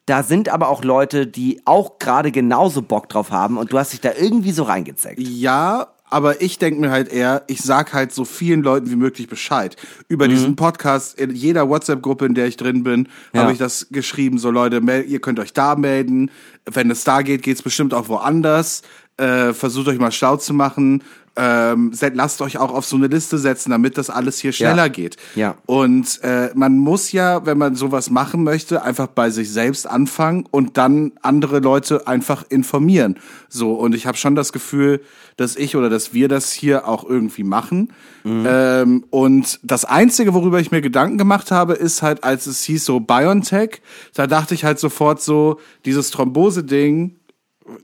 da 0.05 0.23
sind 0.23 0.49
aber 0.51 0.69
auch 0.69 0.85
Leute, 0.85 1.27
die 1.27 1.61
auch 1.65 1.99
gerade 1.99 2.31
genauso 2.31 2.83
Bock 2.83 3.09
drauf 3.09 3.31
haben 3.31 3.57
und 3.59 3.73
du 3.73 3.79
hast 3.79 3.93
dich 3.93 4.01
da 4.01 4.11
irgendwie 4.19 4.53
so 4.53 4.63
reingezeckt. 4.63 5.19
Ja, 5.19 5.89
aber 6.09 6.41
ich 6.41 6.61
denke 6.61 6.81
mir 6.81 6.91
halt 6.93 7.13
eher, 7.13 7.43
ich 7.49 7.61
sag 7.61 7.93
halt 7.93 8.13
so 8.13 8.25
vielen 8.25 8.63
Leuten 8.63 8.89
wie 8.89 8.95
möglich 8.95 9.27
Bescheid. 9.27 9.75
Über 10.07 10.29
diesen 10.29 10.55
Podcast, 10.55 11.19
in 11.19 11.35
jeder 11.35 11.69
WhatsApp-Gruppe, 11.69 12.27
in 12.27 12.35
der 12.35 12.47
ich 12.47 12.57
drin 12.57 12.85
bin, 12.85 13.09
Ja. 13.33 13.43
habe 13.43 13.51
ich 13.53 13.59
das 13.59 13.89
geschrieben, 13.91 14.39
so 14.39 14.53
Leute, 14.53 14.77
ihr 15.09 15.21
könnt 15.21 15.41
euch 15.41 15.53
da 15.53 15.75
melden. 15.75 16.31
Wenn 16.65 16.93
es 16.93 17.03
da 17.03 17.23
geht, 17.23 17.43
geht's 17.43 17.63
bestimmt 17.63 17.93
auch 17.93 18.09
woanders. 18.09 18.83
Äh, 19.19 19.55
versucht 19.55 19.89
euch 19.89 19.99
mal 19.99 20.13
schlau 20.13 20.37
zu 20.37 20.53
machen. 20.53 21.03
Ähm, 21.39 21.93
lasst 22.15 22.41
euch 22.41 22.57
auch 22.57 22.73
auf 22.73 22.87
so 22.87 22.97
eine 22.97 23.09
Liste 23.09 23.37
setzen, 23.37 23.71
damit 23.71 23.99
das 23.99 24.09
alles 24.09 24.39
hier 24.39 24.53
schneller 24.53 24.89
geht. 24.89 25.19
Ja. 25.35 25.57
Und 25.67 26.19
äh, 26.23 26.51
man 26.55 26.79
muss 26.79 27.13
ja, 27.13 27.45
wenn 27.45 27.59
man 27.59 27.75
sowas 27.77 28.09
machen 28.09 28.43
möchte, 28.43 28.83
einfach 28.83 29.07
bei 29.07 29.29
sich 29.29 29.51
selbst 29.53 29.87
anfangen 29.87 30.47
und 30.51 30.79
dann 30.79 31.13
andere 31.21 31.59
Leute 31.59 32.07
einfach 32.07 32.45
informieren. 32.49 33.19
So, 33.51 33.75
und 33.75 33.95
ich 33.95 34.07
habe 34.07 34.17
schon 34.17 34.35
das 34.35 34.53
Gefühl, 34.53 35.03
dass 35.37 35.57
ich 35.57 35.77
oder 35.77 35.91
dass 35.91 36.15
wir 36.15 36.29
das 36.29 36.53
hier 36.53 36.89
auch 36.89 37.05
irgendwie 37.05 37.45
machen. 37.45 37.93
Ähm, 38.25 39.05
und 39.11 39.61
das 39.63 39.85
Einzige, 39.85 40.33
worüber 40.33 40.59
ich 40.59 40.71
mir 40.71 40.81
Gedanken 40.81 41.19
gemacht 41.19 41.51
habe, 41.51 41.75
ist 41.75 42.01
halt, 42.01 42.25
als 42.25 42.47
es 42.47 42.63
hieß 42.65 42.85
so 42.85 42.99
BioNTech, 42.99 43.83
da 44.15 44.27
dachte 44.27 44.55
ich 44.55 44.65
halt 44.65 44.79
sofort 44.79 45.21
so, 45.21 45.61
dieses 45.85 46.11
Thrombose-Ding 46.11 47.15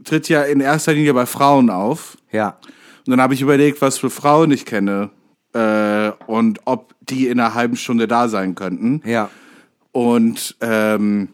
tritt 0.05 0.29
ja 0.29 0.43
in 0.43 0.61
erster 0.61 0.93
Linie 0.93 1.15
bei 1.15 1.27
Frauen 1.27 1.71
auf. 1.71 2.17
Ja. 2.31 2.59
Und 3.07 3.11
dann 3.11 3.21
habe 3.21 3.35
ich 3.35 3.43
überlegt, 3.43 3.81
was 3.83 3.99
für 3.99 4.11
Frauen 4.11 4.51
ich 4.51 4.65
kenne 4.65 5.11
äh, 5.53 6.11
und 6.27 6.61
ob 6.65 6.95
die 7.01 7.27
in 7.27 7.41
einer 7.41 7.55
halben 7.55 7.77
Stunde 7.77 8.07
da 8.09 8.29
sein 8.29 8.55
könnten. 8.55 9.03
Ja. 9.05 9.31
Und 9.91 10.57
ähm, 10.61 11.29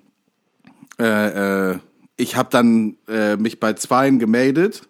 äh, 0.99 1.71
äh, 1.73 1.79
ich 2.17 2.37
habe 2.37 2.49
dann 2.51 2.97
äh, 3.09 3.37
mich 3.37 3.61
bei 3.61 3.75
zweien 3.75 4.19
gemeldet 4.19 4.89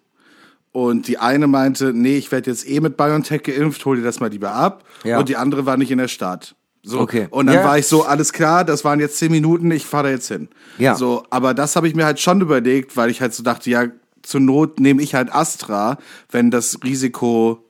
und 0.71 1.07
die 1.07 1.17
eine 1.17 1.47
meinte, 1.47 1.93
nee, 1.93 2.17
ich 2.17 2.31
werde 2.31 2.49
jetzt 2.49 2.67
eh 2.67 2.79
mit 2.79 2.97
BioNTech 2.97 3.43
geimpft, 3.43 3.85
hol 3.85 3.97
dir 3.97 4.03
das 4.03 4.19
mal 4.19 4.29
lieber 4.29 4.53
ab. 4.53 4.83
Ja. 5.03 5.19
Und 5.19 5.29
die 5.29 5.35
andere 5.35 5.65
war 5.65 5.77
nicht 5.77 5.91
in 5.91 5.97
der 5.97 6.07
Stadt. 6.07 6.55
So. 6.83 6.99
Okay. 7.01 7.27
Und 7.29 7.47
dann 7.47 7.55
Ja. 7.55 7.63
war 7.65 7.77
ich 7.77 7.87
so, 7.87 8.03
alles 8.05 8.31
klar, 8.33 8.63
das 8.63 8.83
waren 8.85 8.99
jetzt 8.99 9.17
zehn 9.17 9.31
Minuten, 9.31 9.69
ich 9.71 9.85
fahre 9.85 10.05
da 10.05 10.09
jetzt 10.11 10.27
hin. 10.29 10.47
Ja. 10.77 10.95
So, 10.95 11.23
aber 11.29 11.53
das 11.53 11.75
habe 11.75 11.87
ich 11.87 11.95
mir 11.95 12.05
halt 12.05 12.19
schon 12.19 12.39
überlegt, 12.41 12.95
weil 12.95 13.09
ich 13.09 13.19
halt 13.21 13.33
so 13.33 13.43
dachte, 13.43 13.69
ja, 13.69 13.87
zur 14.21 14.39
Not 14.39 14.79
nehme 14.79 15.01
ich 15.01 15.13
halt 15.15 15.33
Astra, 15.33 15.97
wenn 16.31 16.51
das 16.51 16.79
Risiko 16.83 17.63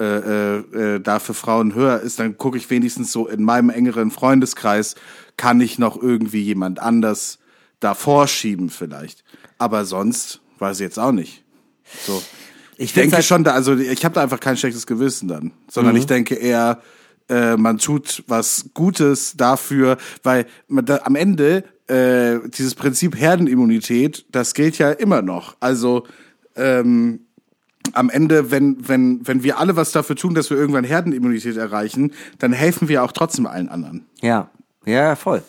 äh, 0.00 0.04
äh, 0.04 0.56
äh, 0.96 1.00
da 1.00 1.18
für 1.18 1.32
Frauen 1.34 1.74
höher 1.74 2.00
ist, 2.00 2.18
dann 2.18 2.36
gucke 2.36 2.56
ich 2.58 2.68
wenigstens 2.70 3.12
so 3.12 3.28
in 3.28 3.42
meinem 3.44 3.70
engeren 3.70 4.10
Freundeskreis, 4.10 4.96
kann 5.36 5.60
ich 5.60 5.78
noch 5.78 6.00
irgendwie 6.00 6.42
jemand 6.42 6.80
anders 6.80 7.38
da 7.80 7.94
vorschieben 7.94 8.68
vielleicht. 8.68 9.22
Aber 9.58 9.84
sonst 9.84 10.40
weiß 10.58 10.78
ich 10.80 10.84
jetzt 10.84 10.98
auch 10.98 11.12
nicht. 11.12 11.44
So. 12.06 12.20
Ich 12.76 12.86
Ich 12.86 12.92
denke 12.94 13.16
halt- 13.16 13.24
schon, 13.24 13.44
da, 13.44 13.52
also 13.52 13.76
ich 13.76 14.04
habe 14.04 14.14
da 14.14 14.22
einfach 14.22 14.40
kein 14.40 14.56
schlechtes 14.56 14.86
Gewissen 14.86 15.28
dann, 15.28 15.52
sondern 15.70 15.94
Mhm. 15.94 16.00
ich 16.00 16.06
denke 16.06 16.34
eher, 16.34 16.80
äh, 17.28 17.56
man 17.56 17.78
tut 17.78 18.24
was 18.26 18.70
Gutes 18.74 19.36
dafür, 19.36 19.96
weil 20.22 20.46
man 20.68 20.84
da, 20.84 21.00
am 21.04 21.16
Ende 21.16 21.64
äh, 21.88 22.38
dieses 22.48 22.74
Prinzip 22.74 23.18
Herdenimmunität, 23.18 24.26
das 24.30 24.54
gilt 24.54 24.78
ja 24.78 24.90
immer 24.90 25.22
noch. 25.22 25.56
Also 25.60 26.06
ähm, 26.56 27.20
am 27.92 28.10
Ende, 28.10 28.50
wenn, 28.50 28.88
wenn, 28.88 29.26
wenn 29.26 29.42
wir 29.42 29.58
alle 29.58 29.76
was 29.76 29.92
dafür 29.92 30.16
tun, 30.16 30.34
dass 30.34 30.50
wir 30.50 30.56
irgendwann 30.56 30.84
Herdenimmunität 30.84 31.56
erreichen, 31.56 32.12
dann 32.38 32.52
helfen 32.52 32.88
wir 32.88 33.02
auch 33.02 33.12
trotzdem 33.12 33.46
allen 33.46 33.68
anderen. 33.68 34.06
Ja, 34.20 34.50
ja, 34.84 35.16
voll. 35.16 35.42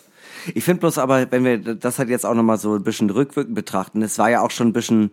Ich 0.54 0.64
finde 0.64 0.80
bloß 0.80 0.98
aber, 0.98 1.30
wenn 1.30 1.44
wir 1.44 1.58
das 1.58 1.98
halt 1.98 2.10
jetzt 2.10 2.26
auch 2.26 2.34
nochmal 2.34 2.58
so 2.58 2.74
ein 2.74 2.82
bisschen 2.82 3.08
rückwirkend 3.10 3.54
betrachten, 3.54 4.02
es 4.02 4.18
war 4.18 4.30
ja 4.30 4.40
auch 4.40 4.50
schon 4.50 4.68
ein 4.68 4.72
bisschen 4.72 5.10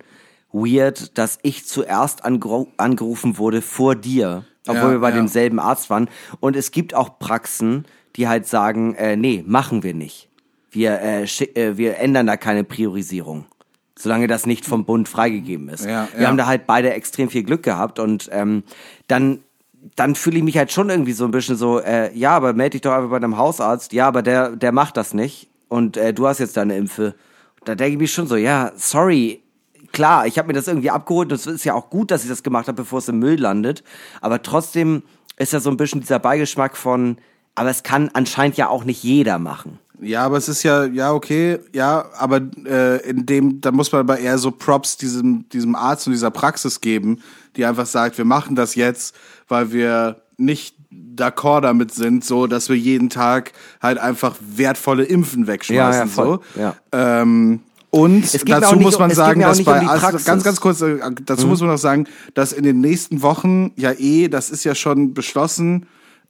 weird, 0.51 1.17
dass 1.17 1.39
ich 1.43 1.65
zuerst 1.65 2.25
angerufen 2.25 3.37
wurde 3.37 3.61
vor 3.61 3.95
dir, 3.95 4.43
obwohl 4.67 4.83
Ja, 4.83 4.91
wir 4.91 4.99
bei 4.99 5.09
ja. 5.09 5.15
demselben 5.15 5.59
Arzt 5.59 5.89
waren. 5.89 6.09
Und 6.39 6.55
es 6.55 6.71
gibt 6.71 6.93
auch 6.93 7.19
Praxen, 7.19 7.85
die 8.15 8.27
halt 8.27 8.47
sagen, 8.47 8.95
äh, 8.95 9.15
nee, 9.15 9.43
machen 9.45 9.83
wir 9.83 9.93
nicht. 9.93 10.27
Wir, 10.71 10.99
äh, 11.01 11.23
äh, 11.23 11.77
wir 11.77 11.97
ändern 11.97 12.27
da 12.27 12.37
keine 12.37 12.63
Priorisierung. 12.63 13.45
Solange 13.97 14.27
das 14.27 14.45
nicht 14.45 14.65
vom 14.65 14.85
Bund 14.85 15.09
freigegeben 15.09 15.69
ist. 15.69 15.85
Ja, 15.85 16.07
wir 16.15 16.27
haben 16.27 16.37
da 16.37 16.47
halt 16.47 16.65
beide 16.65 16.93
extrem 16.93 17.29
viel 17.29 17.43
Glück 17.43 17.61
gehabt 17.61 17.99
und 17.99 18.29
ähm, 18.31 18.63
dann 19.07 19.39
dann 19.95 20.15
fühle 20.15 20.37
ich 20.37 20.43
mich 20.43 20.57
halt 20.57 20.71
schon 20.71 20.89
irgendwie 20.89 21.13
so 21.13 21.25
ein 21.25 21.31
bisschen 21.31 21.55
so, 21.55 21.79
äh, 21.79 22.15
ja, 22.15 22.31
aber 22.35 22.53
melde 22.53 22.71
dich 22.71 22.81
doch 22.81 22.93
einfach 22.93 23.09
bei 23.09 23.15
einem 23.17 23.37
Hausarzt. 23.37 23.93
Ja, 23.93 24.07
aber 24.07 24.21
der, 24.21 24.55
der 24.55 24.71
macht 24.71 24.97
das 24.97 25.13
nicht. 25.13 25.47
Und 25.69 25.97
äh, 25.97 26.13
du 26.13 26.27
hast 26.27 26.39
jetzt 26.39 26.57
deine 26.57 26.77
Impfe. 26.77 27.15
Da 27.65 27.75
denke 27.75 27.93
ich 27.93 27.99
mich 27.99 28.13
schon 28.13 28.27
so, 28.27 28.35
ja, 28.35 28.71
sorry. 28.75 29.41
Klar, 29.91 30.27
ich 30.27 30.37
habe 30.37 30.47
mir 30.47 30.53
das 30.53 30.67
irgendwie 30.67 30.89
abgeholt. 30.89 31.31
und 31.31 31.35
Es 31.35 31.47
ist 31.47 31.63
ja 31.63 31.73
auch 31.73 31.89
gut, 31.89 32.11
dass 32.11 32.23
ich 32.23 32.29
das 32.29 32.43
gemacht 32.43 32.67
habe, 32.67 32.81
bevor 32.81 32.99
es 32.99 33.07
im 33.07 33.19
Müll 33.19 33.39
landet. 33.39 33.83
Aber 34.21 34.41
trotzdem 34.41 35.03
ist 35.37 35.53
ja 35.53 35.59
so 35.59 35.69
ein 35.69 35.77
bisschen 35.77 36.01
dieser 36.01 36.19
Beigeschmack 36.19 36.77
von, 36.77 37.17
aber 37.55 37.69
es 37.69 37.83
kann 37.83 38.09
anscheinend 38.13 38.57
ja 38.57 38.69
auch 38.69 38.83
nicht 38.83 39.03
jeder 39.03 39.39
machen. 39.39 39.79
Ja, 39.99 40.25
aber 40.25 40.37
es 40.37 40.49
ist 40.49 40.63
ja, 40.63 40.85
ja, 40.85 41.13
okay, 41.13 41.59
ja, 41.73 42.05
aber 42.17 42.41
äh, 42.65 43.07
in 43.07 43.27
dem, 43.27 43.61
da 43.61 43.71
muss 43.71 43.91
man 43.91 44.01
aber 44.01 44.17
eher 44.17 44.39
so 44.39 44.49
Props 44.49 44.97
diesem, 44.97 45.47
diesem 45.49 45.75
Arzt 45.75 46.07
und 46.07 46.13
dieser 46.13 46.31
Praxis 46.31 46.81
geben, 46.81 47.21
die 47.55 47.65
einfach 47.65 47.85
sagt, 47.85 48.17
wir 48.17 48.25
machen 48.25 48.55
das 48.55 48.73
jetzt, 48.73 49.15
weil 49.47 49.71
wir 49.71 50.21
nicht 50.37 50.75
d'accord 50.91 51.61
damit 51.61 51.93
sind, 51.93 52.25
so 52.25 52.47
dass 52.47 52.67
wir 52.67 52.75
jeden 52.75 53.09
Tag 53.09 53.53
halt 53.79 53.99
einfach 53.99 54.35
wertvolle 54.41 55.03
Impfen 55.03 55.45
wegschmeißen. 55.45 55.93
Ja, 55.93 55.99
ja, 55.99 56.07
voll, 56.07 56.39
so. 56.55 56.59
ja. 56.59 56.75
Ähm, 56.91 57.61
und 57.91 58.23
Es 58.23 58.43
dazu 58.45 58.75
muss 58.77 58.95
um- 58.95 59.01
man 59.01 59.11
es 59.11 59.17
sagen, 59.17 59.41
dass 59.41 59.59
um 59.59 59.65
bei. 59.65 59.81
Mhm. 59.81 59.87
ganz, 60.25 60.43
ganz 60.43 60.59
kurz, 60.59 60.81
äh, 60.81 60.97
dazu 61.25 61.45
muss 61.47 61.59
man 61.61 61.69
noch 61.69 61.77
sagen, 61.77 62.07
dass 62.33 62.51
in 62.53 62.63
den 62.63 62.81
nächsten 62.81 63.21
Wochen 63.21 63.71
ja 63.75 63.91
eh, 63.91 64.27
das 64.29 64.49
ist 64.49 64.63
ja 64.63 64.73
schon 64.75 65.13
beschlossen, 65.13 65.85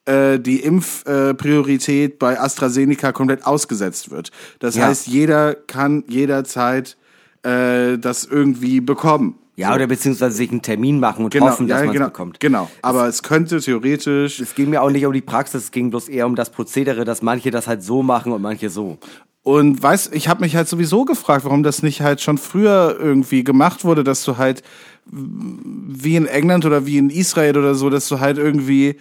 äh, 0.06 0.39
die 0.39 0.60
Impfpriorität 0.62 2.19
bei 2.19 2.39
AstraZeneca 2.39 3.12
komplett 3.12 3.45
ausgesetzt 3.45 4.12
wird. 4.12 4.32
Das 4.60 4.76
Ja. 4.76 4.88
heißt, 4.88 5.08
jeder 5.08 5.56
kann 5.56 6.04
jederzeit 6.08 6.97
äh, 7.43 7.97
das 7.97 8.24
irgendwie 8.26 8.82
bekommen. 8.82 9.36
Ja, 9.56 9.76
oder 9.76 9.86
beziehungsweise 9.86 10.36
sich 10.36 10.50
einen 10.50 10.62
Termin 10.62 11.00
machen 11.00 11.26
und 11.26 11.32
Genau, 11.34 11.47
hoffen, 11.47 11.67
dass 11.67 11.80
ja, 11.80 11.86
man 11.86 11.89
es 11.89 11.93
genau, 11.93 12.06
bekommt. 12.08 12.39
Genau, 12.39 12.69
aber 12.82 13.08
es 13.08 13.21
könnte 13.21 13.60
theoretisch 13.60 14.39
Es 14.39 14.56
ging 14.56 14.69
mir 14.69 14.82
auch 14.82 14.89
nicht 14.89 15.06
um 15.06 15.13
die 15.13 15.21
Praxis, 15.21 15.65
es 15.65 15.71
ging 15.71 15.89
bloß 15.89 16.08
eher 16.10 16.26
um 16.26 16.36
das 16.36 16.50
Prozedere, 16.52 17.04
dass 17.04 17.21
manche 17.21 17.52
das 17.52 17.67
halt 17.67 17.84
so 17.84 18.02
machen 18.02 18.32
und 18.32 18.41
manche 18.41 18.69
so. 18.69 18.97
Und 19.43 19.82
weiß, 19.82 20.12
ich 20.13 20.27
habe 20.27 20.41
mich 20.41 20.56
halt 20.56 20.67
sowieso 20.67 21.04
gefragt, 21.04 21.45
warum 21.45 21.63
das 21.63 21.82
nicht 21.82 22.01
halt 22.01 22.21
schon 22.21 22.38
früher 22.38 22.95
irgendwie 22.99 23.43
gemacht 23.43 23.84
wurde, 23.84 24.04
dass 24.04 24.23
du 24.23 24.38
halt 24.38 24.62
wie 25.06 26.15
in 26.15 26.27
England 26.27 26.65
oder 26.65 26.86
wie 26.86 26.97
in 26.99 27.10
Israel 27.10 27.58
oder 27.58 27.73
so, 27.73 27.89
dass 27.89 28.08
du 28.08 28.19
halt 28.19 28.38
irgendwie 28.38 28.97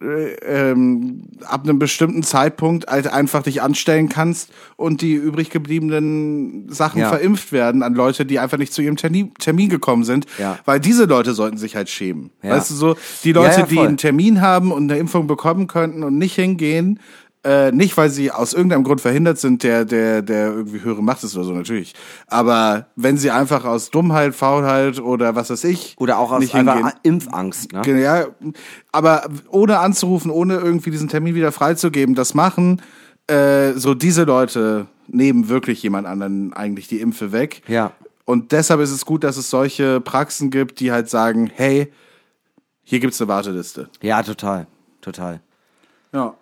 äh, 0.00 0.70
ähm, 0.70 1.22
ab 1.44 1.64
einem 1.64 1.78
bestimmten 1.80 2.22
Zeitpunkt 2.22 2.86
halt 2.86 3.08
einfach 3.12 3.42
dich 3.42 3.60
anstellen 3.62 4.08
kannst 4.08 4.50
und 4.76 5.02
die 5.02 5.12
übrig 5.14 5.50
gebliebenen 5.50 6.72
Sachen 6.72 7.00
Ja. 7.00 7.08
verimpft 7.10 7.50
werden 7.52 7.82
an 7.82 7.94
Leute, 7.94 8.24
die 8.24 8.38
einfach 8.38 8.58
nicht 8.58 8.72
zu 8.72 8.80
ihrem 8.82 8.96
Termin, 8.96 9.34
Termin 9.34 9.68
gekommen 9.68 10.04
sind. 10.04 10.24
Ja. 10.38 10.58
Weil 10.64 10.78
diese 10.80 11.04
Leute 11.04 11.34
sollten 11.34 11.58
sich 11.58 11.74
halt 11.76 11.90
schämen. 11.90 12.30
Ja. 12.42 12.50
Weißt 12.50 12.70
du 12.70 12.74
so, 12.74 12.96
die 13.24 13.32
Leute, 13.32 13.66
die 13.68 13.80
einen 13.80 13.96
Termin 13.96 14.40
haben 14.40 14.70
und 14.72 14.90
eine 14.90 14.98
Impfung 15.00 15.26
bekommen 15.26 15.66
könnten 15.66 16.02
und 16.04 16.16
nicht 16.16 16.36
hingehen, 16.36 17.00
äh, 17.42 17.72
nicht, 17.72 17.96
weil 17.96 18.10
sie 18.10 18.30
aus 18.30 18.52
irgendeinem 18.52 18.84
Grund 18.84 19.00
verhindert 19.00 19.38
sind, 19.38 19.62
der, 19.62 19.84
der, 19.84 20.20
der 20.22 20.48
irgendwie 20.48 20.82
höhere 20.82 21.02
Macht 21.02 21.24
ist 21.24 21.34
oder 21.34 21.44
so, 21.44 21.52
natürlich. 21.52 21.94
Aber 22.26 22.86
wenn 22.96 23.16
sie 23.16 23.30
einfach 23.30 23.64
aus 23.64 23.90
Dummheit, 23.90 24.34
Faulheit 24.34 25.00
oder 25.00 25.34
was 25.34 25.50
weiß 25.50 25.64
ich. 25.64 25.94
Oder 25.98 26.18
auch 26.18 26.32
aus 26.32 26.40
nicht 26.40 26.54
einfach 26.54 26.74
hingehen, 26.74 26.92
Impfangst, 27.02 27.72
ne? 27.72 28.00
ja, 28.00 28.26
aber 28.92 29.28
ohne 29.50 29.78
anzurufen, 29.78 30.30
ohne 30.30 30.56
irgendwie 30.56 30.90
diesen 30.90 31.08
Termin 31.08 31.34
wieder 31.34 31.50
freizugeben, 31.52 32.14
das 32.14 32.34
machen, 32.34 32.82
äh, 33.26 33.72
so 33.72 33.94
diese 33.94 34.24
Leute 34.24 34.86
nehmen 35.08 35.48
wirklich 35.48 35.82
jemand 35.82 36.06
anderen 36.06 36.52
eigentlich 36.52 36.88
die 36.88 37.00
Impfe 37.00 37.32
weg. 37.32 37.62
Ja. 37.68 37.92
Und 38.26 38.52
deshalb 38.52 38.80
ist 38.80 38.90
es 38.90 39.06
gut, 39.06 39.24
dass 39.24 39.36
es 39.36 39.50
solche 39.50 40.00
Praxen 40.00 40.50
gibt, 40.50 40.78
die 40.80 40.92
halt 40.92 41.08
sagen, 41.08 41.50
hey, 41.52 41.92
hier 42.82 43.00
gibt's 43.00 43.20
eine 43.20 43.28
Warteliste. 43.28 43.88
Ja, 44.02 44.22
total. 44.22 44.66
Total. 45.00 45.40
Ja. 46.12 46.34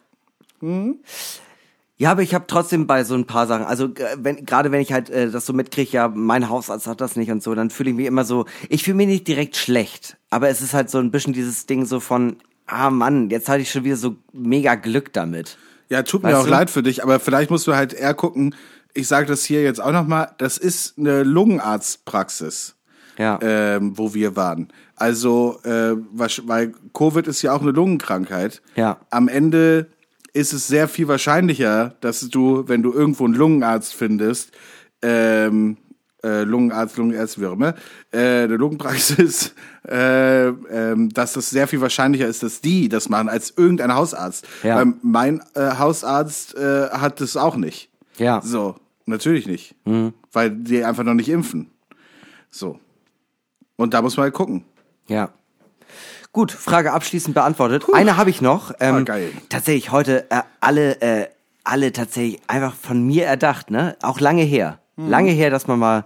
Ja, 2.01 2.13
aber 2.13 2.23
ich 2.23 2.33
habe 2.33 2.47
trotzdem 2.47 2.87
bei 2.87 3.03
so 3.03 3.15
ein 3.15 3.27
paar 3.27 3.49
Sachen, 3.49 3.65
also 3.65 3.87
äh, 3.87 4.17
wenn 4.19 4.47
gerade 4.47 4.71
wenn 4.71 4.81
ich 4.81 4.93
halt 4.93 5.11
äh, 5.11 5.31
das 5.31 5.47
so 5.47 5.53
mitkriege, 5.53 5.91
ja, 5.91 6.09
mein 6.09 6.49
Hausarzt 6.49 6.87
hat 6.87 7.01
das 7.01 7.17
nicht 7.17 7.31
und 7.33 7.43
so, 7.43 7.55
dann 7.57 7.71
fühle 7.71 7.91
ich 7.91 7.97
mich 7.97 8.07
immer 8.07 8.25
so, 8.25 8.47
ich 8.69 8.85
fühle 8.85 8.97
mich 8.97 9.09
nicht 9.09 9.27
direkt 9.27 9.57
schlecht, 9.57 10.17
aber 10.31 10.49
es 10.49 10.61
ist 10.63 10.75
halt 10.75 10.91
so 10.91 10.99
ein 10.99 11.11
bisschen 11.11 11.33
dieses 11.33 11.67
Ding 11.67 11.87
so 11.87 11.99
von, 11.99 12.37
ah 12.67 12.91
Mann, 12.91 13.31
jetzt 13.31 13.49
hatte 13.49 13.63
ich 13.63 13.71
schon 13.73 13.83
wieder 13.83 13.97
so 13.97 14.15
mega 14.33 14.77
Glück 14.77 15.13
damit. 15.13 15.59
Ja, 15.89 16.05
tut 16.05 16.23
mir 16.23 16.29
Weißt 16.29 16.39
auch 16.39 16.45
du? 16.45 16.51
leid 16.51 16.71
für 16.71 16.85
dich, 16.85 17.03
aber 17.03 17.19
vielleicht 17.19 17.51
musst 17.51 17.67
du 17.67 17.75
halt 17.75 17.93
eher 17.95 18.15
gucken, 18.15 18.55
ich 18.95 19.09
sage 19.09 19.27
das 19.27 19.45
hier 19.45 19.63
jetzt 19.63 19.81
auch 19.81 19.93
nochmal, 19.93 20.31
das 20.39 20.57
ist 20.57 20.99
eine 20.99 21.25
Lungenarztpraxis. 21.25 22.77
Ja. 23.19 23.37
ähm, 23.43 23.99
wo 23.99 24.15
wir 24.15 24.37
waren. 24.37 24.69
Also, 24.95 25.59
äh, 25.65 25.97
weil 26.13 26.73
Covid 26.95 27.27
ist 27.27 27.43
ja 27.43 27.53
auch 27.53 27.63
eine 27.63 27.73
Lungenkrankheit. 27.73 28.63
Ja. 28.77 28.99
Am 29.11 29.27
Ende 29.27 29.89
ist 30.33 30.53
es 30.53 30.69
sehr 30.69 30.89
viel 30.89 31.09
wahrscheinlicher, 31.09 31.95
dass 32.01 32.29
du, 32.29 32.65
wenn 32.67 32.83
du 32.83 32.93
irgendwo 32.93 33.25
einen 33.25 33.35
Lungenarzt 33.35 33.95
findest, 33.95 34.53
ähm, 35.03 35.77
äh, 36.25 36.43
Lungenarzt, 36.43 36.99
immer, 36.99 37.75
äh, 38.13 38.19
eine 38.19 38.57
Lungenpraxis, 38.57 39.55
äh, 39.89 40.49
ähm, 40.49 41.11
dass 41.11 41.37
es 41.37 41.51
sehr 41.51 41.69
viel 41.69 41.81
wahrscheinlicher 41.81 42.27
ist, 42.27 42.43
dass 42.43 42.61
die 42.61 42.89
das 42.89 43.09
machen, 43.09 43.29
als 43.29 43.55
irgendein 43.57 43.95
Hausarzt. 43.95 44.47
Ja. 44.63 44.77
Weil 44.77 44.95
mein 45.03 45.41
äh, 45.55 45.77
Hausarzt 45.79 46.57
äh, 46.57 46.89
hat 46.91 47.21
das 47.21 47.37
auch 47.37 47.57
nicht. 47.57 47.91
Ja. 48.17 48.41
So, 48.43 48.77
natürlich 49.07 49.47
nicht. 49.47 49.77
Weil 50.33 50.51
die 50.51 50.85
einfach 50.85 51.05
noch 51.05 51.15
nicht 51.15 51.29
impfen. 51.29 51.71
So. 52.51 52.81
Und 53.77 53.95
da 53.95 54.03
muss 54.03 54.17
man 54.17 54.25
halt 54.25 54.35
gucken. 54.35 54.65
Ja. 55.07 55.33
Gut, 56.39 56.53
Frage 56.53 56.93
abschließend 56.93 57.35
beantwortet. 57.35 57.85
Eine 57.93 58.17
habe 58.17 58.31
ich 58.31 58.41
noch. 58.41 58.71
Ähm, 58.79 58.95
Ah, 58.95 59.01
geil. 59.01 59.33
Tatsächlich 59.49 59.91
heute 59.91 60.31
äh, 60.31 60.43
alle, 60.61 61.01
äh, 61.03 61.27
alle 61.65 61.91
tatsächlich 61.91 62.41
einfach 62.47 62.77
von 62.77 63.05
mir 63.05 63.25
erdacht, 63.27 63.73
ne? 63.73 63.97
Auch 64.03 64.21
lange 64.21 64.43
her. 64.43 64.79
Lange 64.97 65.33
her, 65.33 65.51
dass 65.51 65.67
man 65.67 65.81
mal 65.81 66.05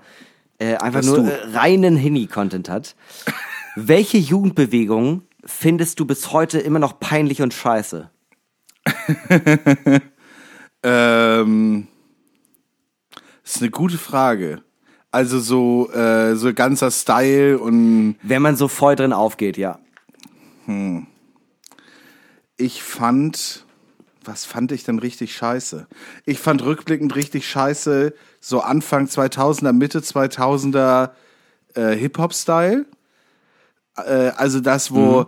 äh, 0.57 0.77
einfach 0.77 1.03
Dass 1.03 1.07
nur 1.07 1.31
reinen 1.53 1.97
Hini-Content 1.97 2.71
hat. 2.71 2.97
Welche 3.77 4.17
Jugendbewegung 4.17 5.21
findest 5.45 6.01
du 6.01 6.07
bis 6.07 6.33
heute 6.33 6.61
immer 6.61 6.79
noch 6.79 6.99
peinlich 6.99 7.43
und 7.43 7.53
scheiße? 7.53 8.09
Ähm, 10.85 11.87
das 13.45 13.57
ist 13.57 13.61
eine 13.63 13.71
gute 13.71 13.99
Frage. 13.99 14.63
Also 15.13 15.39
so, 15.39 15.93
äh, 15.93 16.35
so 16.35 16.53
ganzer 16.55 16.91
Style 16.91 17.59
und 17.59 18.17
Wenn 18.23 18.43
man 18.43 18.57
so 18.57 18.67
voll 18.67 18.97
drin 18.97 19.13
aufgeht, 19.13 19.57
ja. 19.57 19.79
Ich 22.57 22.83
fand, 22.83 23.65
was 24.25 24.45
fand 24.45 24.73
ich 24.73 24.85
denn 24.85 24.99
richtig 24.99 25.35
scheiße? 25.35 25.87
Ich 26.25 26.39
fand 26.39 26.63
rückblickend 26.63 27.15
richtig 27.17 27.49
scheiße, 27.49 28.15
so 28.41 28.61
Anfang 28.61 29.07
2000er, 29.07 29.73
Mitte 29.73 30.01
2000er 30.01 31.11
äh, 31.75 31.97
Hip-Hop-Style. 31.97 32.87
Äh, 33.97 34.03
also 34.37 34.61
das, 34.61 34.93
wo 34.95 35.27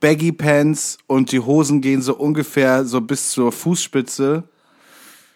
Baggy 0.00 0.32
Pants 0.32 0.98
und 1.06 1.32
die 1.32 1.40
Hosen 1.40 1.80
gehen 1.80 2.02
so 2.02 2.14
ungefähr 2.14 2.84
so 2.84 3.00
bis 3.00 3.30
zur 3.30 3.52
Fußspitze 3.52 4.44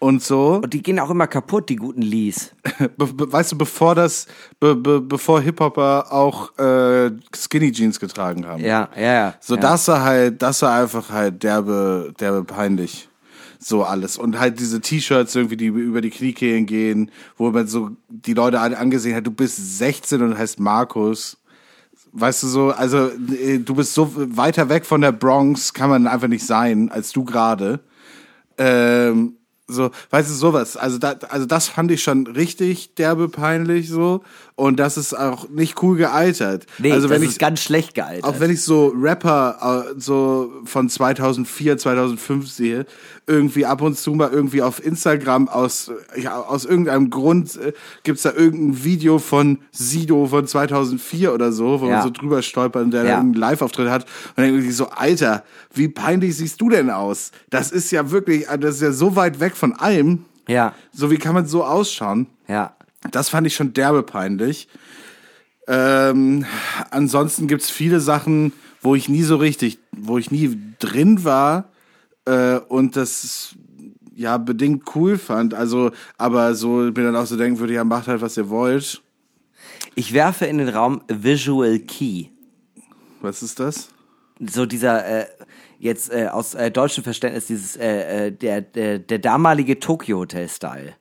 und 0.03 0.21
so. 0.21 0.59
Und 0.61 0.73
die 0.73 0.83
gehen 0.83 0.99
auch 0.99 1.09
immer 1.09 1.27
kaputt, 1.27 1.69
die 1.69 1.77
guten 1.77 2.01
Lees. 2.01 2.51
Be 2.97 3.07
be 3.07 3.31
weißt 3.31 3.53
du, 3.53 3.57
bevor 3.57 3.95
das, 3.95 4.27
be 4.59 4.75
be 4.75 4.99
bevor 4.99 5.41
Hip-Hopper 5.41 6.11
auch 6.11 6.57
äh, 6.59 7.11
Skinny 7.33 7.71
Jeans 7.71 7.99
getragen 7.99 8.45
haben. 8.45 8.61
Ja, 8.61 8.89
ja, 8.95 9.01
ja. 9.01 9.35
So, 9.39 9.55
ja. 9.55 9.61
das 9.61 9.87
war 9.87 10.03
halt, 10.03 10.41
das 10.41 10.61
war 10.61 10.81
einfach 10.81 11.09
halt 11.09 11.41
derbe, 11.41 12.13
derbe 12.19 12.43
peinlich. 12.43 13.07
So 13.59 13.83
alles. 13.83 14.17
Und 14.17 14.37
halt 14.37 14.59
diese 14.59 14.81
T-Shirts 14.81 15.35
irgendwie, 15.35 15.55
die 15.55 15.67
über 15.67 16.01
die 16.01 16.09
Kniekehlen 16.09 16.65
gehen, 16.65 17.09
wo 17.37 17.49
man 17.51 17.67
so 17.67 17.91
die 18.09 18.33
Leute 18.33 18.59
alle 18.59 18.77
angesehen 18.77 19.15
hat, 19.15 19.25
du 19.25 19.31
bist 19.31 19.77
16 19.77 20.21
und 20.21 20.37
heißt 20.37 20.59
Markus. 20.59 21.37
Weißt 22.11 22.43
du 22.43 22.47
so, 22.47 22.71
also 22.71 23.07
äh, 23.07 23.59
du 23.59 23.73
bist 23.73 23.93
so 23.93 24.11
weiter 24.13 24.67
weg 24.67 24.85
von 24.85 24.99
der 24.99 25.13
Bronx, 25.13 25.73
kann 25.73 25.89
man 25.89 26.07
einfach 26.07 26.27
nicht 26.27 26.45
sein, 26.45 26.91
als 26.91 27.13
du 27.13 27.23
gerade. 27.23 27.79
Ähm, 28.57 29.37
so, 29.67 29.91
weißt 30.09 30.29
du, 30.29 30.33
sowas. 30.33 30.77
Also, 30.77 30.97
da, 30.97 31.13
also 31.29 31.45
das 31.45 31.67
fand 31.69 31.91
ich 31.91 32.03
schon 32.03 32.27
richtig 32.27 32.95
derbe 32.95 33.29
peinlich 33.29 33.89
so. 33.89 34.23
Und 34.55 34.79
das 34.79 34.97
ist 34.97 35.17
auch 35.17 35.49
nicht 35.49 35.81
cool 35.81 35.97
gealtert. 35.97 36.67
Nee, 36.77 36.91
also 36.91 37.07
das 37.07 37.17
wenn 37.17 37.23
ist 37.27 37.33
ich, 37.33 37.39
ganz 37.39 37.59
schlecht 37.61 37.95
gealtert. 37.95 38.23
auch 38.23 38.39
wenn 38.39 38.51
ich 38.51 38.61
so 38.61 38.93
Rapper 38.95 39.87
äh, 39.89 39.99
so 39.99 40.51
von 40.65 40.89
2004, 40.89 41.77
2005 41.79 42.47
sehe, 42.51 42.85
irgendwie 43.25 43.65
ab 43.65 43.81
und 43.81 43.97
zu 43.97 44.11
mal 44.13 44.29
irgendwie 44.31 44.61
auf 44.61 44.85
Instagram 44.85 45.49
aus, 45.49 45.91
ja, 46.15 46.39
aus 46.39 46.65
irgendeinem 46.65 47.09
Grund 47.09 47.55
äh, 47.55 47.73
gibt's 48.03 48.21
da 48.23 48.31
irgendein 48.31 48.83
Video 48.83 49.17
von 49.17 49.57
Sido 49.71 50.27
von 50.27 50.45
2004 50.45 51.33
oder 51.33 51.51
so, 51.51 51.81
wo 51.81 51.87
Ja. 51.87 51.93
man 51.93 52.03
so 52.03 52.09
drüber 52.11 52.43
stolpert 52.43 52.83
und 52.83 52.91
der 52.91 53.05
Ja. 53.05 53.13
da 53.15 53.19
einen 53.21 53.33
Live-Auftritt 53.33 53.89
hat 53.89 54.03
und 54.03 54.37
dann 54.37 54.45
irgendwie 54.45 54.71
so, 54.71 54.89
Alter, 54.89 55.43
wie 55.73 55.87
peinlich 55.87 56.37
siehst 56.37 56.61
du 56.61 56.69
denn 56.69 56.91
aus? 56.91 57.31
Das 57.49 57.71
ist 57.71 57.89
ja 57.91 58.11
wirklich, 58.11 58.47
äh, 58.47 58.59
das 58.59 58.75
ist 58.75 58.81
ja 58.81 58.91
so 58.91 59.15
weit 59.15 59.39
weg 59.39 59.55
von 59.55 59.73
allem. 59.73 60.25
ja, 60.47 60.73
So, 60.91 61.09
wie 61.09 61.17
kann 61.17 61.33
man 61.33 61.47
so 61.47 61.63
ausschauen? 61.63 62.27
ja. 62.47 62.73
Das 63.11 63.29
fand 63.29 63.47
ich 63.47 63.55
schon 63.55 63.73
derbe 63.73 64.03
peinlich. 64.03 64.67
Ähm, 65.67 66.45
ansonsten 66.91 67.47
gibt's 67.47 67.69
viele 67.69 67.99
Sachen, 67.99 68.53
wo 68.81 68.95
ich 68.95 69.07
nie 69.07 69.23
so 69.23 69.37
richtig, 69.37 69.79
wo 69.91 70.17
ich 70.17 70.29
nie 70.31 70.57
drin 70.79 71.23
war 71.23 71.69
äh, 72.25 72.57
und 72.57 72.95
das 72.95 73.55
ja 74.15 74.37
bedingt 74.37 74.83
cool 74.95 75.17
fand. 75.17 75.53
Also, 75.53 75.91
aber 76.17 76.55
so 76.55 76.67
mir 76.67 76.91
dann 76.91 77.15
auch 77.15 77.25
so 77.25 77.37
denken 77.37 77.59
würde, 77.59 77.73
ja, 77.73 77.83
macht 77.83 78.07
halt, 78.07 78.21
was 78.21 78.37
ihr 78.37 78.49
wollt. 78.49 79.01
Ich 79.95 80.13
werfe 80.13 80.45
in 80.45 80.57
den 80.57 80.69
Raum 80.69 81.01
Visual 81.07 81.79
Key. 81.79 82.27
Was 83.21 83.41
ist 83.41 83.59
das? 83.59 83.89
So 84.39 84.65
dieser, 84.65 85.05
äh, 85.05 85.25
jetzt 85.79 86.11
äh, 86.11 86.27
aus 86.27 86.55
äh, 86.55 86.71
deutschem 86.71 87.03
Verständnis, 87.03 87.47
dieses, 87.47 87.75
äh, 87.77 88.27
äh, 88.27 88.31
der, 88.31 88.61
der, 88.61 88.99
der 88.99 89.19
damalige 89.19 89.79
Tokyo 89.79 90.19
Hotel-Style. 90.19 90.95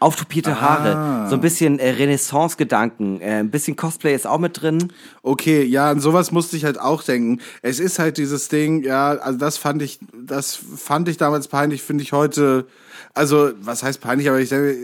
Auftopierte 0.00 0.60
Haare, 0.60 1.28
so 1.28 1.36
ein 1.36 1.40
bisschen 1.40 1.78
äh, 1.78 1.90
Renaissance-Gedanken, 1.90 3.20
äh, 3.20 3.40
ein 3.40 3.50
bisschen 3.50 3.76
Cosplay 3.76 4.14
ist 4.14 4.26
auch 4.26 4.38
mit 4.38 4.60
drin. 4.60 4.92
Okay, 5.22 5.62
ja, 5.64 5.90
an 5.90 6.00
sowas 6.00 6.30
musste 6.30 6.56
ich 6.56 6.64
halt 6.64 6.78
auch 6.78 7.02
denken. 7.02 7.40
Es 7.62 7.80
ist 7.80 7.98
halt 7.98 8.18
dieses 8.18 8.48
Ding, 8.48 8.82
ja, 8.84 9.12
also 9.12 9.38
das 9.38 9.56
fand 9.56 9.80
ich, 9.82 9.98
das 10.12 10.56
fand 10.56 11.08
ich 11.08 11.16
damals 11.16 11.48
peinlich, 11.48 11.82
finde 11.82 12.02
ich 12.02 12.12
heute, 12.12 12.66
also 13.14 13.50
was 13.60 13.82
heißt 13.82 14.00
peinlich, 14.00 14.28
aber 14.28 14.40
ich 14.40 14.48
denke, 14.48 14.76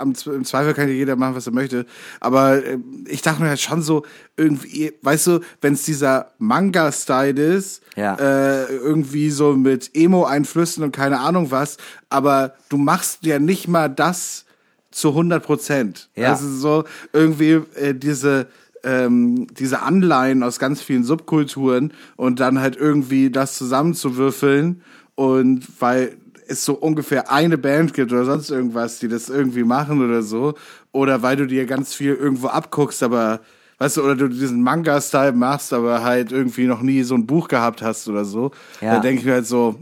im 0.00 0.44
Zweifel 0.44 0.74
kann 0.74 0.88
ja 0.88 0.94
jeder 0.94 1.16
machen, 1.16 1.34
was 1.34 1.46
er 1.46 1.52
möchte. 1.52 1.86
Aber 2.20 2.64
äh, 2.64 2.78
ich 3.06 3.22
dachte 3.22 3.42
mir 3.42 3.48
halt 3.48 3.60
schon 3.60 3.82
so, 3.82 4.04
irgendwie, 4.36 4.92
weißt 5.02 5.26
du, 5.28 5.40
wenn 5.60 5.74
es 5.74 5.82
dieser 5.82 6.32
Manga-Style 6.38 7.40
ist, 7.56 7.82
Ja. 7.96 8.14
äh, 8.16 8.66
irgendwie 8.76 9.30
so 9.30 9.54
mit 9.54 9.90
Emo-Einflüssen 9.94 10.82
und 10.84 10.92
keine 10.92 11.20
Ahnung 11.20 11.50
was, 11.50 11.76
aber 12.10 12.54
du 12.68 12.76
machst 12.76 13.24
ja 13.24 13.38
nicht 13.38 13.68
mal 13.68 13.88
das 13.88 14.44
zu 14.90 15.08
100 15.10 15.42
Prozent. 15.44 16.08
Ja. 16.16 16.32
Also 16.32 16.48
so 16.48 16.84
irgendwie 17.12 17.60
äh, 17.74 17.94
diese 17.94 18.46
ähm, 18.84 19.48
diese 19.58 19.82
Anleihen 19.82 20.42
aus 20.44 20.58
ganz 20.60 20.80
vielen 20.80 21.02
Subkulturen 21.02 21.92
und 22.14 22.38
dann 22.38 22.60
halt 22.60 22.76
irgendwie 22.76 23.30
das 23.30 23.56
zusammenzuwürfeln 23.56 24.82
und 25.16 25.66
weil 25.80 26.16
es 26.48 26.64
so 26.64 26.74
ungefähr 26.74 27.30
eine 27.30 27.58
Band 27.58 27.94
gibt 27.94 28.12
oder 28.12 28.24
sonst 28.24 28.50
irgendwas, 28.50 28.98
die 28.98 29.08
das 29.08 29.28
irgendwie 29.28 29.64
machen 29.64 30.04
oder 30.04 30.22
so 30.22 30.54
oder 30.92 31.22
weil 31.22 31.36
du 31.36 31.46
dir 31.46 31.66
ganz 31.66 31.94
viel 31.94 32.14
irgendwo 32.14 32.48
abguckst, 32.48 33.02
aber 33.02 33.40
weißt 33.78 33.98
du, 33.98 34.02
oder 34.04 34.14
du 34.14 34.28
diesen 34.28 34.62
Manga-Style 34.62 35.32
machst, 35.32 35.72
aber 35.72 36.02
halt 36.02 36.32
irgendwie 36.32 36.66
noch 36.66 36.80
nie 36.82 37.02
so 37.02 37.14
ein 37.14 37.26
Buch 37.26 37.48
gehabt 37.48 37.82
hast 37.82 38.08
oder 38.08 38.24
so, 38.24 38.52
Ja. 38.80 38.92
dann 38.94 39.02
denke 39.02 39.20
ich 39.20 39.26
mir 39.26 39.34
halt 39.34 39.46
so, 39.46 39.76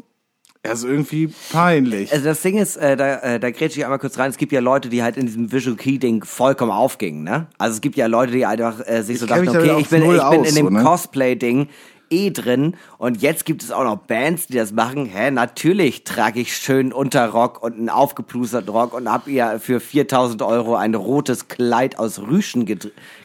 er 0.64 0.72
ist 0.72 0.84
irgendwie 0.84 1.32
peinlich. 1.52 2.10
Also 2.10 2.24
das 2.24 2.40
Ding 2.40 2.56
ist, 2.56 2.76
äh, 2.76 2.96
da, 2.96 3.18
äh, 3.18 3.38
da 3.38 3.50
grätsche 3.50 3.78
ich 3.78 3.84
einmal 3.84 3.98
kurz 3.98 4.18
rein, 4.18 4.30
es 4.30 4.38
gibt 4.38 4.50
ja 4.50 4.60
Leute, 4.60 4.88
die 4.88 5.02
halt 5.02 5.18
in 5.18 5.26
diesem 5.26 5.52
Visual 5.52 5.76
Key-Ding 5.76 6.24
vollkommen 6.24 6.72
aufgingen, 6.72 7.22
ne? 7.22 7.48
Also 7.58 7.74
es 7.74 7.80
gibt 7.82 7.96
ja 7.96 8.06
Leute, 8.06 8.32
die 8.32 8.46
einfach 8.46 8.80
äh, 8.86 9.02
sich 9.02 9.18
so 9.18 9.26
kenn 9.26 9.44
dachten, 9.44 9.58
okay, 9.58 9.76
ich 9.78 9.88
bin, 9.90 10.02
ich 10.02 10.22
bin 10.30 10.44
in 10.44 10.54
dem 10.54 10.66
so, 10.66 10.70
ne? 10.70 10.82
Cosplay-Ding 10.82 11.68
eh 12.10 12.30
drin 12.30 12.76
und 12.98 13.22
jetzt 13.22 13.44
gibt 13.44 13.62
es 13.62 13.70
auch 13.70 13.84
noch 13.84 13.96
Bands, 13.96 14.46
die 14.46 14.56
das 14.56 14.72
machen. 14.72 15.06
Hä, 15.06 15.30
natürlich 15.30 16.04
trage 16.04 16.40
ich 16.40 16.56
schön 16.56 16.92
Unterrock 16.92 17.62
und 17.62 17.74
einen 17.74 17.88
aufgeplusterten 17.88 18.68
Rock 18.68 18.94
und 18.94 19.10
hab 19.10 19.26
ihr 19.26 19.58
für 19.60 19.80
4000 19.80 20.42
Euro 20.42 20.76
ein 20.76 20.94
rotes 20.94 21.48
Kleid 21.48 21.98
aus 21.98 22.20
Rüschen 22.20 22.66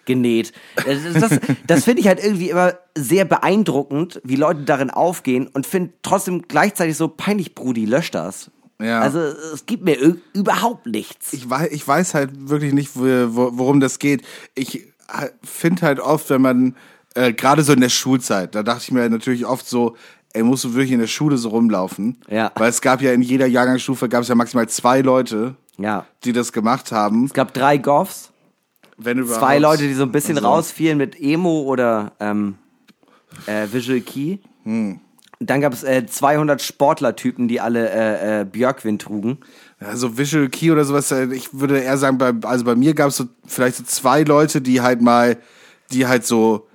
genäht. 0.06 0.54
Das, 0.76 1.30
das, 1.30 1.40
das 1.68 1.84
finde 1.84 2.02
ich 2.02 2.08
halt 2.08 2.24
irgendwie 2.24 2.50
immer 2.50 2.74
sehr 2.98 3.26
beeindruckend, 3.26 4.22
wie 4.24 4.36
Leute 4.36 4.62
darin 4.64 4.90
aufgehen 4.90 5.48
und 5.48 5.66
finde 5.66 5.94
trotzdem 6.02 6.44
gleichzeitig 6.48 6.98
so 6.98 7.08
peinlich, 7.08 7.56
Brudi, 7.56 7.86
lösch 7.86 8.12
das. 8.12 8.52
Ja. 8.82 9.02
Also 9.02 9.20
es 9.20 9.66
gibt 9.66 9.84
mir 9.84 9.98
überhaupt 10.34 10.86
nichts. 10.86 11.34
ich 11.34 11.50
weiß, 11.50 11.70
ich 11.72 11.86
weiß 11.86 12.14
halt 12.14 12.50
wirklich 12.50 12.74
nicht, 12.74 12.96
wo, 12.96 13.04
wo, 13.36 13.52
worum 13.58 13.80
das 13.80 14.00
geht. 14.00 14.24
Ich 14.56 14.88
finde 15.44 15.82
halt 15.82 16.00
oft, 16.00 16.30
wenn 16.30 16.42
man, 16.42 16.76
äh, 17.16 17.34
gerade 17.34 17.64
so 17.64 17.74
in 17.74 17.82
der 17.82 17.90
Schulzeit, 17.90 18.56
da 18.56 18.64
dachte 18.64 18.84
ich 18.84 18.92
mir 18.92 19.10
natürlich 19.10 19.46
oft 19.46 19.68
so, 19.68 19.96
ey, 20.34 20.44
musst 20.44 20.64
du 20.64 20.74
wirklich 20.74 20.92
in 20.92 21.00
der 21.00 21.08
Schule 21.08 21.38
so 21.38 21.50
rumlaufen? 21.50 22.18
Ja. 22.30 22.52
Weil 22.56 22.70
es 22.70 22.82
gab 22.82 23.02
ja 23.02 23.12
in 23.14 23.22
jeder 23.22 23.48
Jahrgangsstufe, 23.48 24.10
gab 24.10 24.22
es 24.22 24.28
ja 24.28 24.36
maximal 24.36 24.68
zwei 24.70 25.02
Leute, 25.02 25.56
ja. 25.78 26.06
die 26.24 26.34
das 26.34 26.52
gemacht 26.54 26.92
haben. 26.92 27.26
Es 27.26 27.34
gab 27.34 27.54
drei 27.54 27.78
Goffs, 27.78 28.32
Wenn 28.98 29.20
überhaupt. 29.20 29.40
zwei 29.40 29.58
Leute, 29.58 29.84
die 29.88 29.94
so 29.94 30.04
ein 30.04 30.12
bisschen 30.12 30.38
Also, 30.38 30.48
rausfielen 30.48 30.98
mit 30.98 31.20
Emo 31.20 31.62
oder 31.62 32.12
ähm, 32.20 32.56
äh, 33.46 33.68
Visual 33.72 34.02
Key. 34.02 34.38
Hm. 34.64 35.00
Dann 35.42 35.62
gab 35.62 35.72
es 35.72 35.84
äh, 35.84 36.06
200 36.06 36.62
Sportlertypen, 36.62 37.48
die 37.48 37.62
alle 37.62 37.90
äh, 37.90 38.42
äh, 38.42 38.46
Björkwind 38.46 39.02
trugen. 39.02 39.38
Ja, 39.80 39.96
so 39.96 40.18
Visual 40.18 40.50
Key 40.50 40.70
oder 40.70 40.84
sowas, 40.84 41.12
äh, 41.12 41.34
ich 41.34 41.54
würde 41.54 41.80
eher 41.80 41.98
sagen, 41.98 42.18
bei, 42.18 42.34
also 42.44 42.66
bei 42.66 42.76
mir 42.76 42.94
gab 42.94 43.08
es 43.08 43.18
so 43.18 43.26
vielleicht 43.48 43.78
so 43.78 43.84
zwei 43.86 44.24
Leute, 44.24 44.62
die 44.62 44.82
halt 44.82 45.02
mal, 45.02 45.38
die 45.92 46.06
halt 46.08 46.26
so 46.26 46.68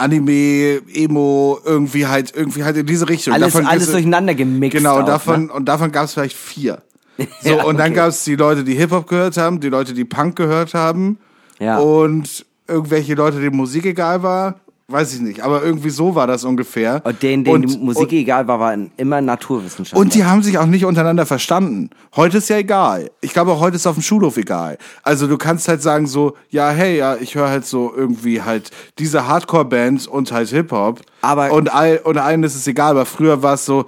Anime, 0.00 0.80
Emo, 0.92 1.58
irgendwie 1.64 2.06
halt, 2.06 2.34
irgendwie 2.34 2.64
halt 2.64 2.76
in 2.76 2.86
diese 2.86 3.08
Richtung. 3.08 3.34
Alles, 3.34 3.52
Davon 3.52 3.66
alles 3.66 3.90
durcheinander 3.90 4.34
gemixt. 4.34 4.76
Genau, 4.76 4.96
und 4.96 5.02
auch, 5.04 5.06
davon, 5.06 5.46
Ne? 5.46 5.52
und 5.52 5.66
davon 5.66 5.92
gab 5.92 6.04
es 6.06 6.14
vielleicht 6.14 6.36
vier. 6.36 6.82
So, 7.42 7.50
Ja, 7.50 7.64
und 7.64 7.76
dann 7.78 7.88
okay. 7.92 7.96
gab 7.96 8.08
es 8.08 8.24
die 8.24 8.34
Leute, 8.36 8.64
die 8.64 8.74
Hip-Hop 8.74 9.06
gehört 9.06 9.36
haben, 9.36 9.60
die 9.60 9.68
Leute, 9.68 9.92
die 9.94 10.04
Punk 10.04 10.36
gehört 10.36 10.72
haben 10.74 11.18
Ja. 11.58 11.78
und 11.78 12.46
irgendwelche 12.66 13.14
Leute, 13.14 13.40
denen 13.40 13.56
Musik 13.56 13.84
egal 13.86 14.22
war. 14.22 14.60
Weiß 14.92 15.14
ich 15.14 15.20
nicht, 15.20 15.40
aber 15.42 15.62
irgendwie 15.62 15.90
so 15.90 16.16
war 16.16 16.26
das 16.26 16.42
ungefähr. 16.42 17.00
Und 17.04 17.22
denen, 17.22 17.44
denen 17.44 17.64
Und- 17.64 17.72
die 17.72 17.78
Musik 17.78 18.12
egal 18.12 18.48
war, 18.48 18.58
waren 18.58 18.90
immer 18.96 19.20
Naturwissenschaftler. 19.20 20.00
Und 20.00 20.14
die 20.14 20.24
haben 20.24 20.42
sich 20.42 20.58
auch 20.58 20.66
nicht 20.66 20.84
untereinander 20.84 21.26
verstanden. 21.26 21.90
Heute 22.16 22.38
ist 22.38 22.48
ja 22.48 22.56
egal. 22.56 23.10
Ich 23.20 23.32
glaube 23.32 23.52
auch 23.52 23.60
heute 23.60 23.76
ist 23.76 23.86
auf 23.86 23.94
dem 23.94 24.02
Schulhof 24.02 24.36
egal. 24.36 24.78
Also 25.04 25.28
du 25.28 25.38
kannst 25.38 25.68
halt 25.68 25.80
sagen 25.80 26.08
so, 26.08 26.34
ja, 26.48 26.70
hey, 26.70 26.98
ja, 26.98 27.14
ich 27.14 27.36
höre 27.36 27.48
halt 27.48 27.66
so 27.66 27.92
irgendwie 27.94 28.42
halt 28.42 28.70
diese 28.98 29.28
Hardcore-Bands 29.28 30.08
und 30.08 30.32
halt 30.32 30.48
Hip-Hop. 30.48 31.00
Aber- 31.22 31.52
und, 31.52 31.72
all, 31.72 31.98
und 32.02 32.18
allen 32.18 32.42
ist 32.42 32.56
es 32.56 32.66
egal. 32.66 32.90
Aber 32.90 33.06
früher 33.06 33.44
war 33.44 33.54
es 33.54 33.64
so, 33.64 33.84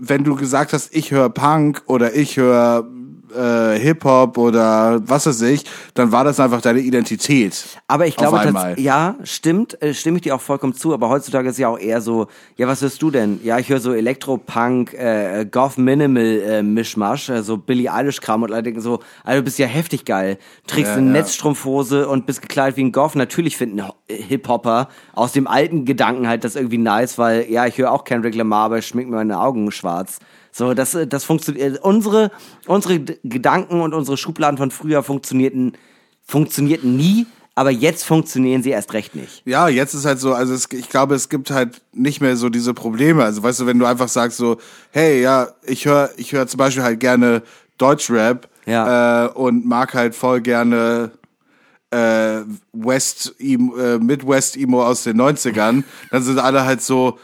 wenn 0.00 0.24
du 0.24 0.34
gesagt 0.34 0.72
hast, 0.72 0.94
ich 0.96 1.10
höre 1.10 1.28
Punk 1.28 1.82
oder 1.86 2.14
ich 2.14 2.36
höre 2.38 2.86
äh, 3.34 3.78
Hip-Hop 3.78 4.38
oder 4.38 5.00
was 5.06 5.26
weiß 5.26 5.42
ich, 5.42 5.64
dann 5.94 6.12
war 6.12 6.24
das 6.24 6.40
einfach 6.40 6.60
deine 6.60 6.80
Identität. 6.80 7.64
Aber 7.86 8.06
ich 8.06 8.16
glaube, 8.16 8.38
tats- 8.38 8.80
ja, 8.80 9.16
stimmt, 9.24 9.80
äh, 9.82 9.94
stimme 9.94 10.16
ich 10.16 10.22
dir 10.22 10.34
auch 10.34 10.40
vollkommen 10.40 10.74
zu, 10.74 10.94
aber 10.94 11.08
heutzutage 11.08 11.48
ist 11.48 11.58
ja 11.58 11.68
auch 11.68 11.78
eher 11.78 12.00
so, 12.00 12.26
ja, 12.56 12.66
was 12.66 12.82
hörst 12.82 13.00
du 13.02 13.10
denn? 13.10 13.40
Ja, 13.42 13.58
ich 13.58 13.68
höre 13.68 13.80
so 13.80 13.92
Elektropunk, 13.92 14.94
äh, 14.94 15.46
Goth 15.50 15.78
Minimal 15.78 16.24
äh, 16.24 16.62
Mischmasch, 16.62 17.28
äh, 17.28 17.42
so 17.42 17.56
Billie 17.56 17.92
Eilish 17.92 18.20
Kram 18.20 18.42
und 18.42 18.52
alle 18.52 18.62
denken 18.62 18.80
so, 18.80 19.00
Alter, 19.24 19.40
du 19.40 19.44
bist 19.44 19.58
ja 19.58 19.66
heftig 19.66 20.04
geil. 20.04 20.38
Trägst 20.66 20.90
Ja, 20.92 20.96
eine 20.96 21.06
ja. 21.06 21.12
Netzstrumpfhose 21.12 22.08
und 22.08 22.26
bist 22.26 22.42
gekleidet 22.42 22.76
wie 22.76 22.84
ein 22.84 22.92
Goth. 22.92 23.14
Natürlich 23.14 23.56
finden 23.56 23.78
äh, 23.78 24.14
Hip-Hopper 24.14 24.88
aus 25.14 25.32
dem 25.32 25.46
alten 25.46 25.84
Gedanken 25.84 26.28
halt 26.28 26.44
das 26.44 26.56
irgendwie 26.56 26.78
nice, 26.78 27.18
weil, 27.18 27.50
ja, 27.50 27.66
ich 27.66 27.78
höre 27.78 27.92
auch 27.92 28.04
Kendrick 28.04 28.34
Lamar, 28.34 28.66
aber 28.66 28.78
ich 28.78 28.86
schmink 28.86 29.08
mir 29.10 29.16
meine 29.16 29.40
Augen 29.40 29.70
schwarz. 29.70 30.18
So, 30.52 30.74
das, 30.74 30.94
äh, 30.94 31.06
das 31.06 31.24
funktioniert, 31.24 31.78
unsere, 31.82 32.30
unsere 32.66 33.00
D- 33.00 33.18
Gedanken 33.24 33.80
und 33.80 33.94
unsere 33.94 34.16
Schubladen 34.16 34.58
von 34.58 34.70
früher 34.70 35.02
funktionierten, 35.02 35.72
funktionierten 36.24 36.96
nie, 36.96 37.26
aber 37.54 37.70
jetzt 37.70 38.04
funktionieren 38.04 38.62
sie 38.62 38.70
erst 38.70 38.92
recht 38.92 39.16
nicht. 39.16 39.42
Ja, 39.44 39.68
jetzt 39.68 39.94
ist 39.94 40.04
halt 40.04 40.20
so, 40.20 40.32
also 40.32 40.54
es, 40.54 40.68
ich 40.72 40.88
glaube, 40.88 41.14
es 41.16 41.28
gibt 41.28 41.50
halt 41.50 41.80
nicht 41.92 42.20
mehr 42.20 42.36
so 42.36 42.48
diese 42.50 42.72
Probleme. 42.74 43.24
Also 43.24 43.42
weißt 43.42 43.60
du, 43.60 43.66
wenn 43.66 43.78
du 43.78 43.86
einfach 43.86 44.08
sagst 44.08 44.38
so, 44.38 44.58
hey, 44.92 45.20
ja, 45.20 45.48
ich 45.64 45.84
höre 45.86 46.10
ich 46.16 46.32
höre 46.32 46.46
zum 46.46 46.58
Beispiel 46.58 46.84
halt 46.84 47.00
gerne 47.00 47.42
Deutschrap 47.76 48.48
Ja. 48.66 49.26
äh, 49.26 49.28
und 49.30 49.66
mag 49.66 49.94
halt 49.94 50.14
voll 50.14 50.40
gerne 50.40 51.10
äh, 51.90 52.42
West 52.72 53.34
äh, 53.40 53.56
Midwest 53.98 54.56
Emo 54.56 54.84
aus 54.84 55.02
den 55.04 55.20
90ern, 55.20 55.82
dann 56.10 56.22
sind 56.22 56.38
alle 56.38 56.64
halt 56.64 56.82
so, 56.82 57.18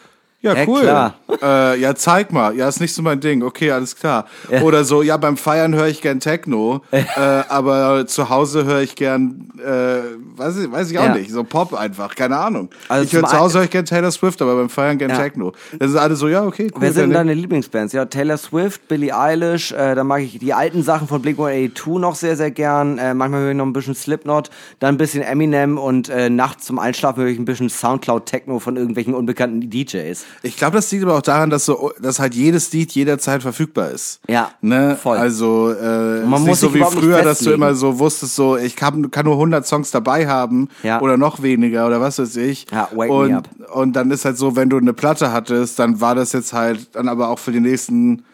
ja, 0.45 0.55
Ja, 0.55 0.64
cool. 0.68 0.80
klar. 0.82 1.14
Äh, 1.42 1.80
ja, 1.80 1.95
zeig 1.97 2.32
mal. 2.32 2.55
Ja, 2.57 2.68
ist 2.68 2.80
nicht 2.80 2.95
so 2.95 3.03
mein 3.03 3.18
Ding. 3.20 3.42
Okay, 3.42 3.70
alles 3.72 3.97
klar. 3.97 4.26
Oder 4.62 4.84
so, 4.84 5.03
ja, 5.03 5.16
beim 5.16 5.36
Feiern 5.36 5.74
höre 5.74 5.88
ich 5.88 6.01
gern 6.01 6.20
Techno, 6.20 6.82
äh, 6.92 7.01
aber 7.49 8.07
zu 8.07 8.28
Hause 8.28 8.64
höre 8.64 8.82
ich 8.82 8.95
gern, 8.95 9.49
äh, 9.59 10.01
weiß 10.36 10.59
ich, 10.59 10.70
weiß 10.70 10.90
ich 10.90 10.99
auch 10.99 11.05
Ja. 11.07 11.14
nicht, 11.14 11.30
so 11.30 11.42
Pop 11.42 11.74
einfach, 11.74 12.14
keine 12.14 12.36
Ahnung. 12.36 12.68
Also 12.88 13.05
ich 13.05 13.12
höre 13.12 13.24
zu 13.26 13.38
Hause 13.38 13.59
höre 13.59 13.64
ich 13.64 13.70
gern 13.70 13.84
Taylor 13.86 14.11
Swift, 14.12 14.40
aber 14.42 14.55
beim 14.55 14.68
Feiern 14.70 14.99
gern 14.99 15.11
Ja. 15.11 15.16
Techno. 15.18 15.53
Dann 15.78 15.88
sind 15.88 15.99
alle 15.99 16.14
so, 16.14 16.28
ja, 16.28 16.45
okay, 16.45 16.68
cool. 16.74 16.80
Wer 16.82 16.92
sind 16.92 17.12
deine 17.12 17.34
Lieblingsbands? 17.34 17.92
Ja, 17.95 18.05
Taylor 18.05 18.36
Swift, 18.36 18.86
Billie 18.86 19.16
Eilish, 19.18 19.72
äh, 19.72 19.95
dann 19.95 20.07
mag 20.07 20.20
ich 20.22 20.38
die 20.38 20.53
alten 20.55 20.82
Sachen 20.82 21.09
von 21.09 21.20
Blink-182 21.22 21.99
noch 21.99 22.14
sehr, 22.14 22.36
sehr 22.36 22.51
gern. 22.51 22.99
Äh, 22.99 23.14
manchmal 23.14 23.40
höre 23.40 23.51
ich 23.51 23.57
noch 23.57 23.66
ein 23.66 23.72
bisschen 23.72 23.95
Slipknot, 23.95 24.51
dann 24.78 24.95
ein 24.95 24.99
bisschen 24.99 25.22
Eminem 25.22 25.78
und 25.78 26.09
äh, 26.11 26.28
nachts 26.30 26.66
zum 26.66 26.78
Einschlafen 26.78 27.22
höre 27.22 27.30
ich 27.30 27.38
ein 27.38 27.45
bisschen 27.45 27.70
Soundcloud-Techno 27.70 28.59
von 28.59 28.76
irgendwelchen 28.76 29.14
unbekannten 29.14 29.68
DJs. 29.70 30.24
Ich 30.43 30.57
glaube, 30.57 30.76
das 30.76 30.91
liegt 30.93 31.05
aber 31.05 31.16
auch 31.16 31.22
daran, 31.22 31.51
dass 31.51 31.64
so, 31.64 31.93
dass 32.01 32.18
halt 32.18 32.35
jedes 32.35 32.72
Lied 32.72 32.93
jederzeit 32.93 33.43
verfügbar 33.43 33.91
ist. 33.91 34.20
Ja, 34.28 34.51
ne? 34.61 34.97
voll. 35.01 35.16
Also 35.16 35.70
äh, 35.70 36.20
man 36.24 36.24
ist 36.24 36.28
muss 36.30 36.47
nicht 36.47 36.59
so 36.59 36.74
wie 36.74 36.82
früher, 36.82 37.22
dass 37.22 37.39
du 37.41 37.51
immer 37.53 37.74
so 37.74 37.99
wusstest, 37.99 38.35
so 38.35 38.57
ich 38.57 38.76
kann, 38.76 39.11
kann 39.11 39.26
nur 39.26 39.35
100 39.35 39.66
Songs 39.66 39.91
dabei 39.91 40.26
haben 40.26 40.68
Ja. 40.82 41.01
oder 41.01 41.16
noch 41.16 41.43
weniger 41.43 41.87
oder 41.87 42.01
was 42.01 42.18
weiß 42.18 42.37
ich. 42.37 42.66
Ja, 42.70 42.89
wake 42.95 43.11
me 43.11 43.16
und, 43.16 43.35
up. 43.35 43.49
und 43.74 43.93
dann 43.95 44.11
ist 44.11 44.24
halt 44.24 44.39
so, 44.39 44.57
wenn 44.57 44.70
du 44.70 44.76
eine 44.78 44.93
Platte 44.93 45.32
hattest, 45.32 45.78
dann 45.78 46.01
war 46.01 46.14
das 46.14 46.32
jetzt 46.32 46.53
halt 46.53 46.95
dann 46.95 47.09
aber 47.09 47.28
auch 47.28 47.39
für 47.39 47.53
die 47.53 47.61
nächsten 47.61 48.24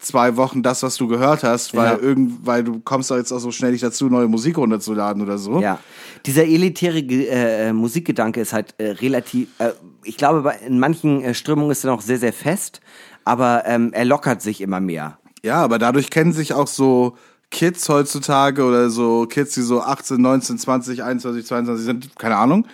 zwei 0.00 0.36
Wochen 0.36 0.62
das, 0.62 0.82
was 0.82 0.96
du 0.96 1.06
gehört 1.06 1.42
hast, 1.44 1.74
weil 1.76 1.92
Ja. 1.92 1.98
irgend, 1.98 2.44
weil 2.46 2.64
du 2.64 2.80
kommst 2.80 3.10
doch 3.10 3.16
jetzt 3.16 3.32
auch 3.32 3.38
so 3.38 3.50
schnell 3.52 3.72
nicht 3.72 3.82
dazu, 3.84 4.08
neue 4.08 4.28
Musik 4.28 4.56
runterzuladen 4.58 5.22
oder 5.22 5.38
so. 5.38 5.60
Ja, 5.60 5.78
dieser 6.26 6.44
elitäre 6.44 7.02
Ge- 7.02 7.26
äh, 7.28 7.72
Musikgedanke 7.72 8.40
ist 8.40 8.52
halt 8.52 8.74
äh, 8.78 8.90
relativ, 8.92 9.48
äh, 9.58 9.70
ich 10.02 10.16
glaube, 10.16 10.42
bei, 10.42 10.58
in 10.66 10.78
manchen 10.80 11.22
äh, 11.22 11.34
Strömungen 11.34 11.70
ist 11.70 11.84
er 11.84 11.90
noch 11.92 12.00
sehr, 12.00 12.18
sehr 12.18 12.32
fest, 12.32 12.80
aber 13.24 13.62
ähm, 13.66 13.90
er 13.92 14.04
lockert 14.06 14.42
sich 14.42 14.60
immer 14.60 14.80
mehr. 14.80 15.18
Ja, 15.42 15.56
aber 15.62 15.78
dadurch 15.78 16.10
kennen 16.10 16.32
sich 16.32 16.52
auch 16.54 16.66
so 16.66 17.16
Kids 17.50 17.88
heutzutage 17.88 18.62
oder 18.64 18.90
so 18.90 19.26
Kids, 19.26 19.54
die 19.54 19.62
so 19.62 19.80
18, 19.82 20.20
19, 20.20 20.58
20, 20.58 21.02
21, 21.02 21.44
22 21.46 21.84
sind, 21.84 22.18
keine 22.18 22.36
Ahnung, 22.36 22.66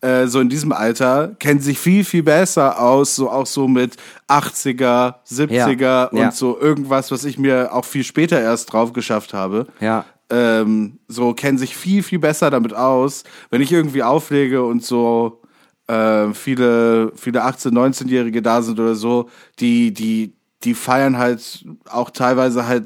äh, 0.00 0.26
so 0.26 0.40
in 0.40 0.48
diesem 0.48 0.72
Alter, 0.72 1.34
kennen 1.38 1.60
sich 1.60 1.78
viel, 1.78 2.04
viel 2.04 2.22
besser 2.22 2.80
aus, 2.80 3.16
so 3.16 3.30
auch 3.30 3.46
so 3.46 3.68
mit 3.68 3.96
80er, 4.28 5.16
70er 5.28 5.80
Ja, 5.80 6.04
und 6.06 6.18
ja. 6.18 6.30
so 6.30 6.58
irgendwas, 6.58 7.10
was 7.10 7.24
ich 7.24 7.38
mir 7.38 7.74
auch 7.74 7.84
viel 7.84 8.04
später 8.04 8.40
erst 8.40 8.72
drauf 8.72 8.92
geschafft 8.92 9.34
habe. 9.34 9.66
Ja. 9.80 10.04
Ähm, 10.30 10.98
so 11.08 11.34
kennen 11.34 11.58
sich 11.58 11.76
viel, 11.76 12.02
viel 12.02 12.18
besser 12.20 12.50
damit 12.50 12.72
aus. 12.72 13.24
Wenn 13.50 13.60
ich 13.60 13.72
irgendwie 13.72 14.02
auflege 14.02 14.62
und 14.64 14.84
so 14.84 15.42
äh, 15.88 16.32
viele, 16.34 17.12
viele 17.16 17.44
18-, 17.44 17.72
19-Jährige 17.72 18.40
da 18.40 18.62
sind 18.62 18.78
oder 18.78 18.94
so, 18.94 19.28
die, 19.58 19.92
die, 19.92 20.32
die 20.62 20.74
feiern 20.74 21.18
halt 21.18 21.64
auch 21.88 22.10
teilweise 22.10 22.66
halt, 22.66 22.84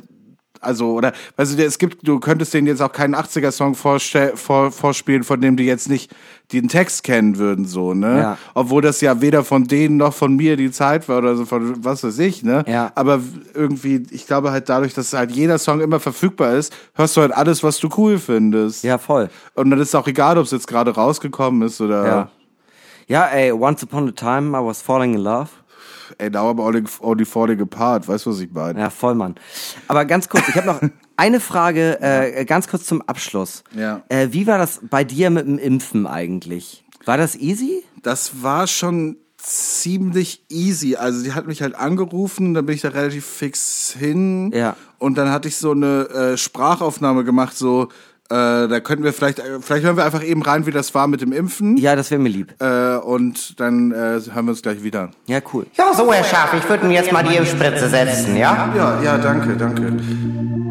also, 0.60 0.94
oder, 0.94 1.12
weißt 1.36 1.58
du, 1.58 1.62
es 1.62 1.78
gibt, 1.78 2.08
du 2.08 2.18
könntest 2.18 2.54
denen 2.54 2.66
jetzt 2.66 2.80
auch 2.80 2.92
keinen 2.92 3.14
80er-Song 3.14 3.74
vorstell- 3.74 4.34
vor, 4.36 4.72
vorspielen, 4.72 5.22
von 5.22 5.38
dem 5.40 5.58
die 5.58 5.64
jetzt 5.64 5.90
nicht 5.90 6.10
den 6.52 6.68
Text 6.68 7.04
kennen 7.04 7.38
würden, 7.38 7.64
so, 7.64 7.94
ne? 7.94 8.18
Ja. 8.18 8.38
Obwohl 8.54 8.82
das 8.82 9.00
ja 9.00 9.20
weder 9.20 9.44
von 9.44 9.64
denen 9.64 9.96
noch 9.96 10.12
von 10.12 10.36
mir 10.36 10.56
die 10.56 10.70
Zeit 10.70 11.08
war 11.08 11.18
oder 11.18 11.36
so, 11.36 11.46
von 11.46 11.82
was 11.84 12.04
weiß 12.04 12.18
ich, 12.18 12.42
ne? 12.42 12.64
Ja. 12.66 12.92
Aber 12.94 13.20
irgendwie, 13.54 14.02
ich 14.10 14.26
glaube 14.26 14.50
halt 14.52 14.68
dadurch, 14.68 14.94
dass 14.94 15.12
halt 15.12 15.32
jeder 15.32 15.58
Song 15.58 15.80
immer 15.80 16.00
verfügbar 16.00 16.54
ist, 16.54 16.72
hörst 16.94 17.16
du 17.16 17.22
halt 17.22 17.32
alles, 17.32 17.62
was 17.62 17.78
du 17.78 17.88
cool 17.96 18.18
findest. 18.18 18.84
Ja, 18.84 18.98
voll. 18.98 19.30
Und 19.54 19.70
dann 19.70 19.80
ist 19.80 19.94
auch 19.94 20.06
egal, 20.06 20.38
ob 20.38 20.44
es 20.44 20.50
jetzt 20.50 20.66
gerade 20.66 20.94
rausgekommen 20.94 21.62
ist 21.62 21.80
oder. 21.80 22.06
Ja. 22.06 22.28
Ja, 23.06 23.26
ey, 23.26 23.52
once 23.52 23.82
upon 23.82 24.08
a 24.08 24.12
time 24.12 24.56
I 24.56 24.64
was 24.64 24.80
falling 24.80 25.14
in 25.14 25.20
love. 25.20 25.50
Ey, 26.18 26.30
now 26.30 26.50
I'm 26.50 26.60
only, 26.60 26.84
only 27.00 27.24
falling 27.24 27.60
apart. 27.60 28.06
Weißt 28.06 28.26
du, 28.26 28.30
was 28.30 28.40
ich 28.40 28.50
meine? 28.52 28.78
Ja, 28.78 28.90
voll, 28.90 29.14
Mann. 29.14 29.34
Aber 29.88 30.04
ganz 30.04 30.28
kurz, 30.28 30.48
ich 30.48 30.54
habe 30.54 30.66
noch 30.66 30.80
eine 31.16 31.40
Frage, 31.40 32.00
äh, 32.00 32.44
ganz 32.44 32.68
kurz 32.68 32.84
zum 32.86 33.02
Abschluss. 33.02 33.64
Ja. 33.76 34.02
Äh, 34.08 34.28
wie 34.30 34.46
war 34.46 34.58
das 34.58 34.80
bei 34.82 35.04
dir 35.04 35.30
mit 35.30 35.46
dem 35.46 35.58
Impfen 35.58 36.06
eigentlich? 36.06 36.84
War 37.04 37.16
das 37.16 37.36
easy? 37.36 37.84
Das 38.02 38.42
war 38.42 38.66
schon 38.66 39.16
ziemlich 39.44 40.44
easy. 40.48 40.96
Also 40.96 41.22
die 41.22 41.32
hat 41.32 41.46
mich 41.46 41.62
halt 41.62 41.74
angerufen, 41.74 42.54
dann 42.54 42.66
bin 42.66 42.74
ich 42.74 42.80
da 42.80 42.88
relativ 42.88 43.26
fix 43.26 43.94
hin. 43.98 44.50
Ja. 44.54 44.76
Und 44.98 45.18
dann 45.18 45.30
hatte 45.30 45.48
ich 45.48 45.56
so 45.56 45.72
eine 45.72 46.08
äh, 46.08 46.36
Sprachaufnahme 46.36 47.24
gemacht, 47.24 47.56
so 47.56 47.88
äh, 48.30 48.68
da 48.68 48.80
könnten 48.80 49.04
wir 49.04 49.12
vielleicht, 49.12 49.38
äh, 49.38 49.60
vielleicht 49.60 49.84
hören 49.84 49.96
wir 49.96 50.04
einfach 50.04 50.24
eben 50.24 50.42
rein, 50.42 50.64
wie 50.66 50.70
das 50.70 50.94
war 50.94 51.06
mit 51.06 51.20
dem 51.20 51.32
Impfen. 51.32 51.76
Ja, 51.76 51.94
das 51.94 52.10
wäre 52.10 52.20
mir 52.20 52.30
lieb. 52.30 52.54
Äh, 52.58 52.96
und 52.96 53.60
dann 53.60 53.92
äh, 53.92 53.94
hören 54.32 54.46
wir 54.46 54.50
uns 54.50 54.62
gleich 54.62 54.82
wieder. 54.82 55.10
Ja, 55.26 55.40
cool. 55.52 55.66
Ja, 55.76 55.92
so, 55.94 56.10
Herr 56.12 56.24
Schaf, 56.24 56.54
ich 56.56 56.66
würde 56.68 56.84
Ihnen 56.84 56.92
jetzt 56.92 57.12
mal 57.12 57.22
die 57.22 57.36
Impfspritze 57.36 57.88
setzen, 57.88 58.36
ja? 58.36 58.72
Ja, 58.74 59.02
ja, 59.02 59.18
danke, 59.18 59.56
danke. 59.56 59.92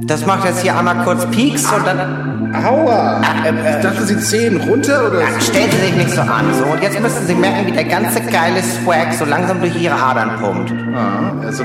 Das 0.05 0.25
macht 0.25 0.45
jetzt 0.45 0.61
hier 0.61 0.77
einmal 0.77 1.03
kurz 1.03 1.25
Pieks 1.27 1.71
und 1.71 1.85
dann... 1.85 2.53
Aua! 2.53 3.21
Ach, 3.23 3.45
äh, 3.45 3.49
äh, 3.49 3.77
Ich 3.77 3.83
dachte, 3.83 4.03
Sie 4.03 4.17
zehn 4.19 4.57
runter 4.57 5.07
oder? 5.07 5.21
ja, 5.21 5.39
stellen 5.39 5.71
Sie 5.71 5.77
sich 5.77 5.95
nicht 5.95 6.11
so 6.11 6.21
an. 6.21 6.53
So, 6.53 6.65
und 6.65 6.81
jetzt 6.83 6.99
müssen 6.99 7.25
Sie 7.25 7.35
merken, 7.35 7.67
wie 7.67 7.71
der 7.71 7.85
ganze 7.85 8.21
geile 8.21 8.61
Swag 8.61 9.13
so 9.13 9.25
langsam 9.25 9.59
durch 9.59 9.75
Ihre 9.81 9.95
Adern 9.95 10.39
pumpt. 10.39 10.71
Ah, 10.95 11.33
also 11.45 11.63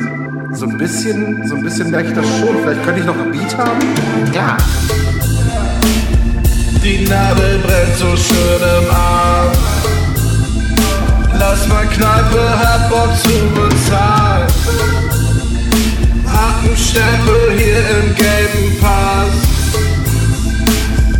so 0.52 0.66
ein 0.66 0.78
bisschen, 0.78 1.46
so 1.46 1.56
ein 1.56 1.62
bisschen 1.62 1.90
merke 1.90 2.08
ich 2.08 2.14
das 2.14 2.26
schon. 2.38 2.56
Vielleicht 2.62 2.84
könnte 2.84 3.00
ich 3.00 3.06
noch 3.06 3.18
ein 3.18 3.32
Beat 3.32 3.56
haben. 3.56 3.78
Klar. 4.32 4.56
Die 6.82 7.06
Nadel 7.08 7.58
brennt 7.58 7.96
so 7.98 8.16
schön 8.16 8.60
im 8.78 8.90
Arm. 8.94 9.52
Lass 11.38 11.68
mal 11.68 11.86
Kneipe, 11.86 12.58
hab 12.58 12.88
Bock 12.90 13.10
zu 13.22 13.28
bezahlen. 13.54 14.48
Stempel 16.78 17.58
hier 17.58 17.78
im 17.98 18.14
gelben 18.14 18.78
Pass. 18.80 19.32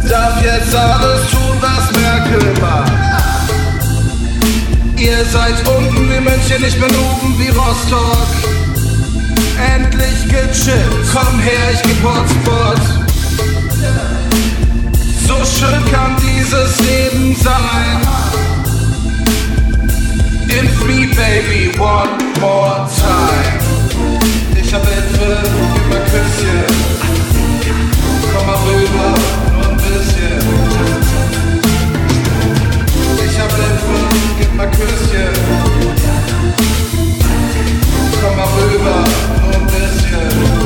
Darf 0.09 0.43
jetzt 0.43 0.75
alles 0.75 1.31
tun, 1.31 1.57
was 1.61 1.93
Merkel 2.01 2.55
macht. 2.61 2.93
Ihr 4.97 5.25
seid 5.27 5.55
unten 5.69 6.11
wie 6.11 6.21
München, 6.21 6.65
ich 6.67 6.81
bin 6.81 6.91
oben 6.97 7.39
wie 7.39 7.49
Rostock. 7.49 8.29
Endlich 9.75 10.25
gechillt, 10.25 11.07
komm 11.13 11.39
her, 11.41 11.73
ich 11.75 11.83
geb 11.83 12.03
Hotspot. 12.03 12.98
So 15.27 15.35
schön 15.45 15.85
kann 15.93 16.17
dieses 16.21 16.81
Leben 16.81 17.37
sein. 17.37 18.09
me, 20.89 21.07
baby, 21.15 21.79
one 21.79 22.17
more 22.41 22.89
time. 22.97 23.61
Ich 24.57 24.73
hab 24.73 24.83
Hilfe, 24.87 25.31
mal 25.91 26.03
Küsschen. 26.11 26.65
Komm 28.33 28.47
mal 28.47 28.57
rüber, 28.67 29.11
nur 29.53 29.69
ein 29.71 29.77
bisschen. 29.77 30.41
Ich 33.27 33.39
hab 33.39 33.53
Hilfe, 33.61 33.99
gib 34.39 34.55
mal 34.55 34.71
Küsschen. 34.71 35.35
Komm 38.21 38.37
mal 38.37 38.49
rüber, 38.57 39.05
nur 39.43 39.55
ein 39.55 39.67
bisschen. 39.67 40.58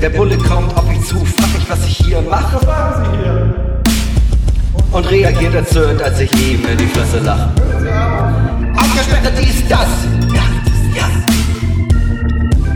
Der 0.00 0.10
Bulle 0.10 0.38
kommt 0.38 0.76
auf 0.76 0.86
mich 0.88 1.04
zu, 1.06 1.16
frag 1.24 1.48
ich, 1.58 1.68
was 1.68 1.84
ich 1.84 1.96
hier 1.96 2.22
mache. 2.22 2.60
Und 4.92 5.10
reagiert 5.10 5.54
erzürnt, 5.54 6.00
als 6.00 6.20
ich 6.20 6.32
ihm 6.32 6.64
in 6.66 6.78
die 6.78 6.86
Fresse 6.86 7.18
lache. 7.18 7.50
Abgesperrt, 8.76 9.32
dies, 9.40 9.66
das. 9.68 9.88
Ja, 10.32 10.42
ja. 10.94 11.08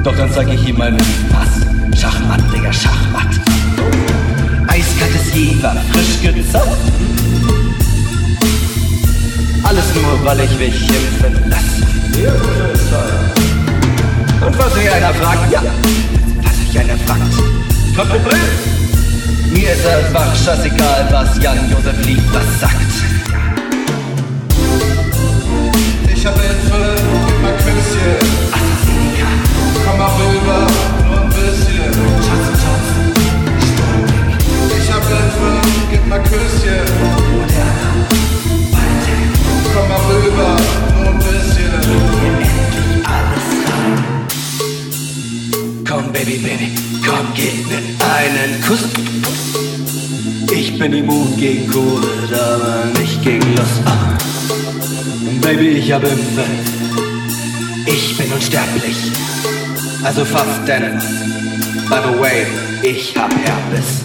Doch 0.02 0.16
dann 0.16 0.32
zeig 0.32 0.52
ich 0.52 0.68
ihm 0.68 0.78
meinen 0.78 0.98
Pass. 1.30 2.00
Schachmatt, 2.00 2.40
Digga, 2.52 2.72
Schachmatt. 2.72 3.28
Eiskaltes 4.66 5.32
Jever, 5.32 5.76
frisch 5.92 6.20
gezapft. 6.22 6.76
Alles 9.62 9.94
nur, 9.94 10.24
weil 10.24 10.40
ich 10.40 10.58
mich 10.58 10.88
impfen 10.88 11.48
lasse. 11.48 11.82
Und 14.44 14.58
was 14.58 14.74
sich 14.74 14.90
einer 14.90 15.14
fragt, 15.14 15.52
ja, 15.52 15.62
sich 16.72 16.80
einer 16.80 16.96
fragt. 16.98 17.34
Kein 17.96 18.08
Problem. 18.08 18.40
Mir 19.52 19.72
ist 19.72 19.86
einfach 19.86 20.34
scheißegal, 20.34 21.08
was 21.10 21.42
Jan-Josef 21.42 22.06
Lieb 22.06 22.22
was 22.32 22.60
sagt. 22.60 22.92
Ich 26.14 26.26
hab 26.26 26.34
Hilfe, 26.40 26.94
gib 27.26 27.42
mal 27.42 27.52
Küsschen. 27.56 28.16
Komm 29.84 29.98
mal 29.98 30.10
rüber, 30.16 30.66
Baby, 56.00 56.08
ich 57.84 58.16
bin 58.16 58.32
unsterblich. 58.32 58.96
Also 60.02 60.24
fast 60.24 60.66
denn. 60.66 60.98
By 61.90 61.98
the 62.02 62.18
way, 62.18 62.46
ich 62.82 63.14
hab 63.14 63.30
Herpes. 63.30 64.00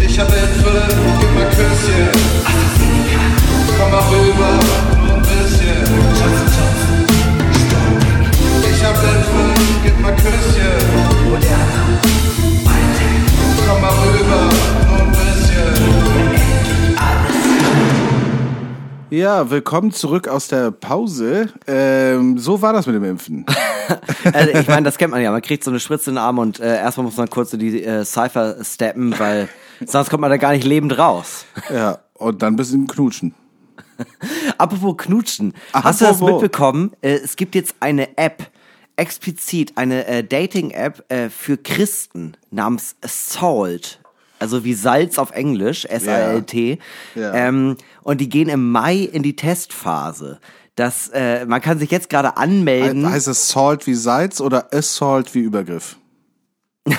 Ich 0.00 0.18
hab 0.18 0.28
Hilfe, 0.28 0.82
gib 1.20 1.32
mal 1.32 1.48
Küsschen. 1.50 2.08
Komm 3.78 3.90
mal 3.92 4.02
rüber, 4.10 4.58
nur 5.06 5.14
ein 5.14 5.22
bisschen. 5.22 5.84
Ich 8.68 8.84
hab 8.84 8.96
Hilfe, 9.00 9.54
gib 9.84 10.00
mal 10.00 10.12
Küsschen. 10.16 10.74
Komm 13.68 13.80
mal 13.80 13.90
rüber, 13.90 14.50
nur 14.88 15.00
ein 15.02 15.12
bisschen. 15.12 16.35
Ja, 19.08 19.50
willkommen 19.50 19.92
zurück 19.92 20.26
aus 20.26 20.48
der 20.48 20.72
Pause. 20.72 21.48
Ähm, 21.68 22.38
so 22.38 22.60
war 22.60 22.72
das 22.72 22.86
mit 22.86 22.96
dem 22.96 23.04
Impfen. 23.04 23.46
Also 24.32 24.50
ich 24.50 24.66
meine, 24.66 24.82
das 24.82 24.98
kennt 24.98 25.12
man 25.12 25.22
ja. 25.22 25.30
Man 25.30 25.42
kriegt 25.42 25.62
so 25.62 25.70
eine 25.70 25.78
Spritze 25.78 26.10
in 26.10 26.16
den 26.16 26.18
Arm 26.18 26.38
und 26.38 26.58
äh, 26.58 26.76
erstmal 26.78 27.04
muss 27.04 27.16
man 27.16 27.30
kurz 27.30 27.52
so 27.52 27.56
die 27.56 27.84
äh, 27.84 28.04
Cypher 28.04 28.56
steppen, 28.64 29.16
weil 29.16 29.48
sonst 29.86 30.10
kommt 30.10 30.22
man 30.22 30.30
da 30.30 30.38
gar 30.38 30.50
nicht 30.50 30.64
lebend 30.64 30.98
raus. 30.98 31.44
Ja, 31.72 32.00
und 32.14 32.42
dann 32.42 32.54
ein 32.54 32.56
bisschen 32.56 32.88
knutschen. 32.88 33.32
Apropos 34.58 34.96
Knutschen. 34.96 35.54
Hast 35.72 36.00
du 36.00 36.06
das 36.06 36.16
Apropos. 36.16 36.42
mitbekommen? 36.42 36.92
Äh, 37.00 37.20
es 37.22 37.36
gibt 37.36 37.54
jetzt 37.54 37.76
eine 37.78 38.18
App, 38.18 38.50
explizit 38.96 39.74
eine 39.76 40.04
äh, 40.08 40.24
Dating-App 40.24 41.04
äh, 41.08 41.28
für 41.28 41.56
Christen 41.56 42.36
namens 42.50 42.96
Salt. 43.02 44.00
Also 44.38 44.64
wie 44.64 44.74
Salz 44.74 45.18
auf 45.18 45.30
Englisch, 45.30 45.86
S-A-L-T. 45.86 46.78
Ja. 47.14 47.34
Ähm, 47.34 47.76
und 48.06 48.20
die 48.20 48.28
gehen 48.28 48.48
im 48.48 48.70
Mai 48.70 48.98
in 48.98 49.24
die 49.24 49.34
Testphase. 49.34 50.38
Das, 50.76 51.08
äh, 51.08 51.44
man 51.44 51.60
kann 51.60 51.80
sich 51.80 51.90
jetzt 51.90 52.08
gerade 52.08 52.36
anmelden. 52.36 53.04
He 53.04 53.12
heißt 53.12 53.26
es 53.26 53.48
Salt 53.48 53.84
wie 53.88 53.94
Salz 53.94 54.40
oder 54.40 54.72
Assault 54.72 55.34
wie 55.34 55.40
Übergriff? 55.40 55.96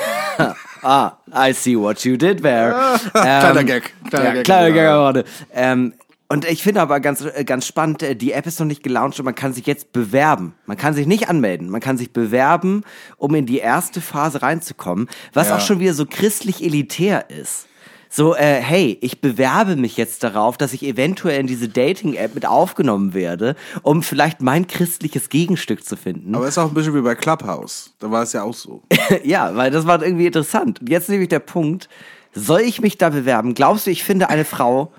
Ah, 0.84 1.14
I 1.34 1.53
see 1.53 1.76
what 1.76 2.05
you 2.05 2.18
did 2.18 2.43
there. 2.43 2.76
Kleiner 3.12 3.64
Gag, 3.64 3.93
kleiner 4.10 4.26
ja, 4.26 4.34
Gag, 4.34 4.43
Kleiner 4.45 4.76
ja. 4.76 5.12
Gag. 5.12 5.26
Ähm, 5.51 5.93
und 6.30 6.45
ich 6.45 6.62
finde 6.62 6.82
aber 6.82 6.99
ganz, 6.99 7.22
äh, 7.22 7.43
ganz 7.45 7.66
spannend, 7.66 8.03
äh, 8.03 8.16
die 8.16 8.32
App 8.32 8.45
ist 8.45 8.60
noch 8.60 8.68
nicht 8.68 8.84
gelauncht 8.84 9.18
und 9.20 9.26
man 9.26 9.34
kann 9.34 9.53
sich 9.53 9.66
jetzt 9.66 9.91
bewerben. 9.91 10.53
Man 10.68 10.78
kann 10.78 10.93
sich 10.93 11.08
nicht 11.08 11.30
anmelden, 11.30 11.70
man 11.70 11.82
kann 11.82 11.97
sich 11.97 12.14
bewerben, 12.14 12.84
um 13.18 13.34
in 13.34 13.47
die 13.47 13.58
erste 13.58 14.01
Phase 14.01 14.43
reinzukommen, 14.43 15.10
was 15.34 15.49
Ja. 15.49 15.55
auch 15.55 15.62
schon 15.62 15.80
wieder 15.80 15.93
so 15.95 16.05
christlich 16.05 16.64
elitär 16.64 17.30
ist. 17.32 17.66
So, 18.10 18.36
äh, 18.36 18.62
hey, 18.62 18.97
ich 19.01 19.22
bewerbe 19.22 19.76
mich 19.76 19.97
jetzt 19.97 20.24
darauf, 20.24 20.58
dass 20.58 20.74
ich 20.74 20.84
eventuell 20.84 21.39
in 21.39 21.47
diese 21.47 21.68
Dating-App 21.68 22.36
mit 22.36 22.45
aufgenommen 22.45 23.14
werde, 23.14 23.55
um 23.82 24.01
vielleicht 24.01 24.41
mein 24.41 24.68
christliches 24.68 25.30
Gegenstück 25.30 25.84
zu 25.84 25.97
finden. 25.97 26.34
Aber 26.36 26.47
ist 26.47 26.58
auch 26.58 26.70
ein 26.70 26.74
bisschen 26.74 26.95
wie 26.95 27.01
bei 27.01 27.16
Clubhouse. 27.16 27.93
Da 27.99 28.10
war 28.10 28.24
es 28.24 28.34
ja 28.34 28.43
auch 28.43 28.53
so. 28.53 28.84
Ja, 29.24 29.55
weil 29.55 29.72
das 29.72 29.86
war 29.86 30.01
irgendwie 30.01 30.28
interessant. 30.28 30.80
Und 30.82 30.89
jetzt 30.89 31.10
nämlich 31.10 31.30
der 31.30 31.39
Punkt, 31.39 31.89
soll 32.34 32.62
ich 32.62 32.82
mich 32.82 32.97
da 32.97 33.10
bewerben? 33.10 33.53
Glaubst 33.53 33.88
du, 33.88 33.91
ich 33.91 34.03
finde 34.03 34.30
eine 34.30 34.45
Frau, 34.45 34.93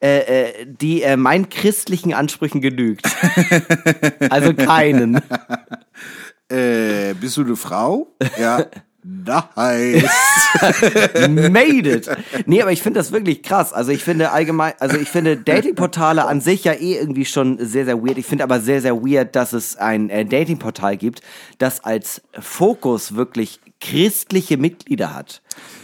äh, 0.00 0.18
äh, 0.18 0.66
die 0.66 1.02
äh, 1.02 1.16
meinen 1.16 1.48
christlichen 1.48 2.14
Ansprüchen 2.14 2.60
genügt? 2.60 3.06
also 4.30 4.54
keinen. 4.54 5.20
Äh, 6.48 7.14
bist 7.14 7.36
du 7.36 7.42
eine 7.42 7.56
Frau? 7.56 8.14
Ja. 8.38 8.66
Nice. 9.06 10.04
Made 11.28 11.90
it. 11.90 12.08
Nee, 12.46 12.62
aber 12.62 12.72
ich 12.72 12.80
finde 12.82 13.00
das 13.00 13.12
wirklich 13.12 13.42
krass. 13.42 13.72
Also 13.72 13.92
ich 13.92 14.02
finde 14.02 14.30
allgemein, 14.30 14.72
also 14.80 14.96
ich 14.96 15.08
finde 15.08 15.36
Datingportale 15.36 16.24
an 16.26 16.40
sich 16.40 16.64
ja 16.64 16.72
eh 16.72 16.94
irgendwie 16.96 17.24
schon 17.26 17.58
sehr, 17.60 17.84
sehr 17.84 18.02
weird. 18.02 18.16
Ich 18.18 18.26
finde 18.26 18.44
aber 18.44 18.60
sehr, 18.60 18.80
sehr 18.80 18.96
weird, 18.96 19.36
dass 19.36 19.52
es 19.52 19.76
ein 19.76 20.08
äh, 20.10 20.24
Datingportal 20.24 20.96
gibt, 20.96 21.20
das 21.58 21.84
als 21.84 22.22
Fokus 22.40 23.14
wirklich 23.14 23.60
christliche 23.80 24.56
Mitglieder 24.56 25.14
hat. 25.14 25.42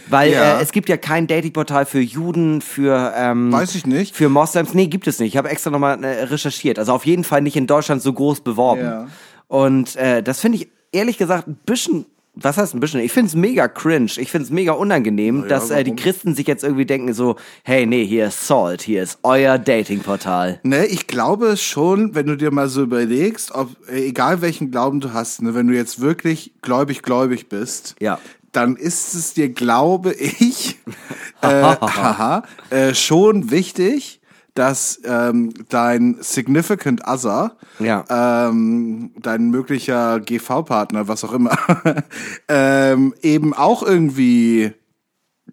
Weil 0.09 0.31
Ja. 0.31 0.57
äh, 0.57 0.63
es 0.63 0.71
gibt 0.71 0.89
ja 0.89 0.97
kein 0.97 1.27
Datingportal 1.27 1.85
für 1.85 1.99
Juden, 2.01 2.61
für 2.61 3.13
ähm, 3.15 3.51
Weiß 3.51 3.75
ich 3.75 3.85
nicht. 3.85 4.15
Für 4.15 4.29
Moslems, 4.29 4.73
nee, 4.73 4.87
gibt 4.87 5.05
es 5.07 5.19
nicht. 5.19 5.33
Ich 5.33 5.37
habe 5.37 5.49
extra 5.49 5.69
nochmal 5.69 6.03
äh, 6.03 6.23
recherchiert. 6.23 6.79
Also 6.79 6.91
auf 6.93 7.05
jeden 7.05 7.23
Fall 7.23 7.41
nicht 7.41 7.55
in 7.55 7.67
Deutschland 7.67 8.01
so 8.01 8.11
groß 8.13 8.41
beworben. 8.41 8.81
Ja. 8.81 9.07
Und 9.47 9.95
äh, 9.97 10.23
das 10.23 10.39
finde 10.39 10.57
ich 10.57 10.69
ehrlich 10.91 11.17
gesagt 11.19 11.47
ein 11.47 11.59
bisschen, 11.65 12.05
was 12.33 12.57
heißt 12.57 12.73
ein 12.73 12.79
bisschen? 12.79 13.01
Ich 13.01 13.11
finde 13.11 13.27
es 13.27 13.35
mega 13.35 13.67
cringe. 13.67 14.11
Ich 14.17 14.31
finde 14.31 14.45
es 14.45 14.51
mega 14.51 14.71
unangenehm, 14.71 15.47
dass 15.49 15.69
äh, 15.69 15.83
die? 15.83 15.95
Christen 15.95 16.33
sich 16.33 16.47
jetzt 16.47 16.63
irgendwie 16.63 16.85
denken 16.85 17.13
so, 17.13 17.35
hey, 17.63 17.85
nee, 17.85 18.05
hier 18.05 18.27
ist 18.27 18.47
Salt, 18.47 18.81
hier 18.81 19.03
ist 19.03 19.19
euer 19.23 19.57
Datingportal. 19.57 20.59
Ne, 20.63 20.85
ich 20.85 21.07
glaube 21.07 21.57
schon, 21.57 22.15
wenn 22.15 22.27
du 22.27 22.37
dir 22.37 22.51
mal 22.51 22.69
so 22.69 22.83
überlegst, 22.83 23.51
ob, 23.53 23.69
äh, 23.89 24.07
egal 24.07 24.41
welchen 24.41 24.71
Glauben 24.71 25.01
du 25.01 25.11
hast, 25.13 25.41
ne, 25.41 25.53
wenn 25.55 25.67
du 25.67 25.75
jetzt 25.75 25.99
wirklich 25.99 26.53
gläubig, 26.61 27.01
gläubig 27.01 27.49
bist, 27.49 27.95
Ja. 27.99 28.17
dann 28.53 28.77
ist 28.77 29.13
es 29.13 29.33
dir, 29.33 29.49
glaube 29.49 30.13
ich, 30.13 30.77
äh, 31.41 31.47
haha, 31.81 32.43
äh, 32.69 32.93
schon 32.93 33.51
wichtig, 33.51 34.20
dass 34.53 34.99
ähm, 35.05 35.53
dein 35.69 36.17
Significant 36.19 37.07
Other, 37.07 37.55
Ja. 37.79 38.03
ähm, 38.49 39.11
dein 39.21 39.49
möglicher 39.49 40.19
GV-Partner, 40.19 41.07
was 41.07 41.23
auch 41.23 41.33
immer, 41.33 41.57
ähm, 42.47 43.13
eben 43.21 43.53
auch 43.53 43.81
irgendwie 43.83 44.73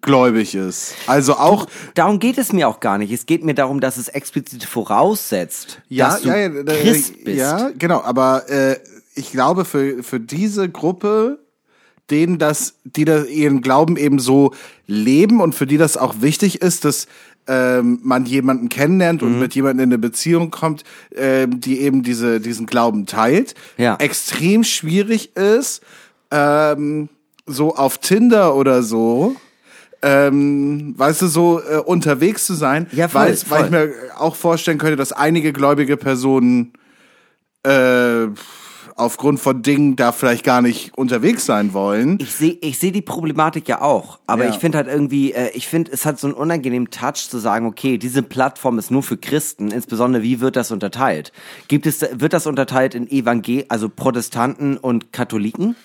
gläubig 0.01 0.55
ist. 0.55 0.95
Also 1.07 1.33
auch 1.35 1.67
Darum 1.95 2.19
geht 2.19 2.37
es 2.37 2.53
mir 2.53 2.67
auch 2.67 2.79
gar 2.79 2.97
nicht. 2.97 3.11
Es 3.11 3.25
geht 3.25 3.43
mir 3.43 3.53
darum, 3.53 3.79
dass 3.79 3.97
es 3.97 4.07
explizit 4.07 4.63
voraussetzt, 4.63 5.81
ja, 5.89 6.09
dass 6.09 6.21
du 6.21 6.29
ja, 6.29 6.37
ja, 6.37 6.49
Christ 6.63 7.23
bist. 7.23 7.37
ja, 7.37 7.71
genau. 7.77 8.01
Aber 8.01 8.49
äh, 8.49 8.77
ich 9.15 9.31
glaube 9.31 9.65
für 9.65 10.03
für 10.03 10.19
diese 10.19 10.69
Gruppe, 10.69 11.39
denen 12.09 12.37
das, 12.37 12.75
die 12.85 13.05
da 13.05 13.23
ihren 13.23 13.61
Glauben 13.61 13.97
eben 13.97 14.19
so 14.19 14.53
leben 14.87 15.41
und 15.41 15.53
für 15.53 15.67
die 15.67 15.77
das 15.77 15.97
auch 15.97 16.15
wichtig 16.21 16.61
ist, 16.61 16.85
dass 16.85 17.07
ähm, 17.47 17.99
man 18.03 18.25
jemanden 18.25 18.69
kennenlernt 18.69 19.21
Mhm. 19.21 19.27
und 19.27 19.39
mit 19.39 19.55
jemandem 19.55 19.83
in 19.85 19.89
eine 19.89 19.97
Beziehung 19.97 20.51
kommt, 20.51 20.83
ähm, 21.15 21.59
die 21.61 21.79
eben 21.81 22.03
diese 22.03 22.39
diesen 22.39 22.65
Glauben 22.65 23.05
teilt, 23.05 23.55
Ja. 23.77 23.95
extrem 23.97 24.63
schwierig 24.63 25.35
ist, 25.35 25.81
ähm, 26.31 27.09
so 27.45 27.75
auf 27.75 27.97
Tinder 27.97 28.55
oder 28.55 28.83
so 28.83 29.35
ähm, 30.01 30.93
weißt 30.97 31.23
du, 31.23 31.27
so 31.27 31.59
äh, 31.61 31.75
unterwegs 31.77 32.45
zu 32.45 32.53
sein, 32.53 32.87
Ja, 32.93 33.09
voll, 33.09 33.21
weil, 33.21 33.27
weil 33.27 33.33
ich 33.33 33.45
voll. 33.47 33.69
mir 33.69 33.93
auch 34.17 34.35
vorstellen 34.37 34.77
könnte, 34.77 34.95
dass 34.95 35.11
einige 35.11 35.51
gläubige 35.51 35.97
Personen 35.97 36.71
äh, 37.63 38.27
aufgrund 38.99 39.39
von 39.39 39.61
Dingen 39.61 39.95
da 39.95 40.11
vielleicht 40.11 40.43
gar 40.43 40.61
nicht 40.61 40.91
unterwegs 40.97 41.45
sein 41.45 41.73
wollen. 41.73 42.17
Ich 42.21 42.33
sehe 42.33 42.57
ich 42.61 42.77
seh 42.79 42.91
die 42.91 43.01
Problematik 43.01 43.67
ja 43.67 43.81
auch, 43.81 44.19
aber 44.27 44.45
Ja. 44.45 44.49
ich 44.51 44.57
finde 44.57 44.77
halt 44.77 44.87
irgendwie, 44.87 45.31
äh, 45.33 45.49
ich 45.53 45.67
finde, 45.67 45.91
es 45.91 46.05
hat 46.05 46.19
so 46.19 46.27
einen 46.27 46.35
unangenehmen 46.35 46.89
Touch 46.91 47.29
zu 47.29 47.37
sagen, 47.39 47.65
okay, 47.65 47.97
diese 47.97 48.21
Plattform 48.23 48.77
ist 48.77 48.91
nur 48.91 49.03
für 49.03 49.17
Christen, 49.17 49.71
insbesondere 49.71 50.21
wie 50.23 50.39
wird 50.41 50.55
das 50.55 50.71
unterteilt? 50.71 51.31
Gibt 51.67 51.85
es, 51.85 52.01
wird 52.11 52.33
das 52.33 52.45
unterteilt 52.47 52.95
in 52.95 53.09
Evangel, 53.09 53.65
also 53.69 53.89
Protestanten 53.89 54.77
und 54.77 55.13
Katholiken? 55.13 55.75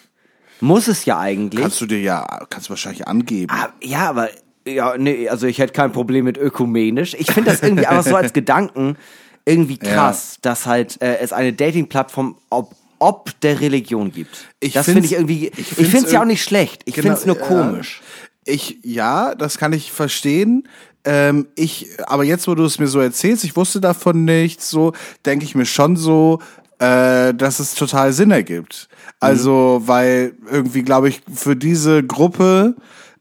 Muss 0.60 0.88
es 0.88 1.04
ja 1.04 1.18
eigentlich. 1.18 1.60
Kannst 1.62 1.80
du 1.80 1.86
dir 1.86 2.00
ja, 2.00 2.24
kannst 2.50 2.68
du 2.68 2.70
wahrscheinlich 2.70 3.06
angeben. 3.06 3.52
Ah, 3.54 3.68
ja, 3.82 4.08
aber 4.08 4.28
ja, 4.66 4.96
nee, 4.96 5.28
also 5.28 5.46
ich 5.46 5.58
hätte 5.58 5.72
kein 5.72 5.92
Problem 5.92 6.24
mit 6.24 6.38
ökumenisch. 6.38 7.14
Ich 7.18 7.30
finde 7.30 7.50
das 7.50 7.62
irgendwie 7.62 7.86
einfach 7.86 8.08
so 8.10 8.16
als 8.16 8.32
Gedanken 8.34 8.96
irgendwie 9.44 9.76
krass, 9.76 10.38
dass 10.40 10.64
halt 10.66 11.02
äh, 11.02 11.18
es 11.18 11.34
eine 11.34 11.52
Dating-Plattform 11.52 12.36
ob, 12.48 12.74
ob 12.98 13.38
der 13.40 13.60
Religion 13.60 14.12
gibt. 14.12 14.48
Ich 14.60 14.72
das 14.74 14.86
finde 14.86 15.04
ich 15.04 15.12
irgendwie. 15.12 15.50
ich 15.56 15.66
finde 15.66 16.06
es 16.06 16.12
ja 16.12 16.20
auch 16.20 16.26
nicht 16.26 16.42
schlecht. 16.42 16.82
Ich 16.84 16.94
Genau, 16.94 17.16
finde 17.16 17.20
es 17.20 17.26
nur 17.26 17.38
komisch. 17.38 18.02
Ich, 18.44 18.78
ja, 18.82 19.34
das 19.34 19.58
kann 19.58 19.72
ich 19.72 19.90
verstehen. 19.92 20.68
Ähm, 21.04 21.46
ich, 21.54 21.88
aber 22.06 22.24
jetzt, 22.24 22.48
wo 22.48 22.54
du 22.54 22.64
es 22.64 22.78
mir 22.78 22.86
so 22.86 23.00
erzählst, 23.00 23.44
ich 23.44 23.56
wusste 23.56 23.80
davon 23.80 24.24
nichts, 24.24 24.70
so 24.70 24.92
denke 25.26 25.44
ich 25.44 25.54
mir 25.54 25.66
schon 25.66 25.96
so, 25.96 26.40
äh, 26.78 27.34
dass 27.34 27.60
es 27.60 27.74
total 27.74 28.12
Sinn 28.12 28.30
ergibt. 28.30 28.88
Also, 29.20 29.82
weil 29.84 30.34
irgendwie, 30.50 30.82
glaube 30.82 31.08
ich, 31.08 31.22
für 31.32 31.56
diese 31.56 32.02
Gruppe, 32.02 32.74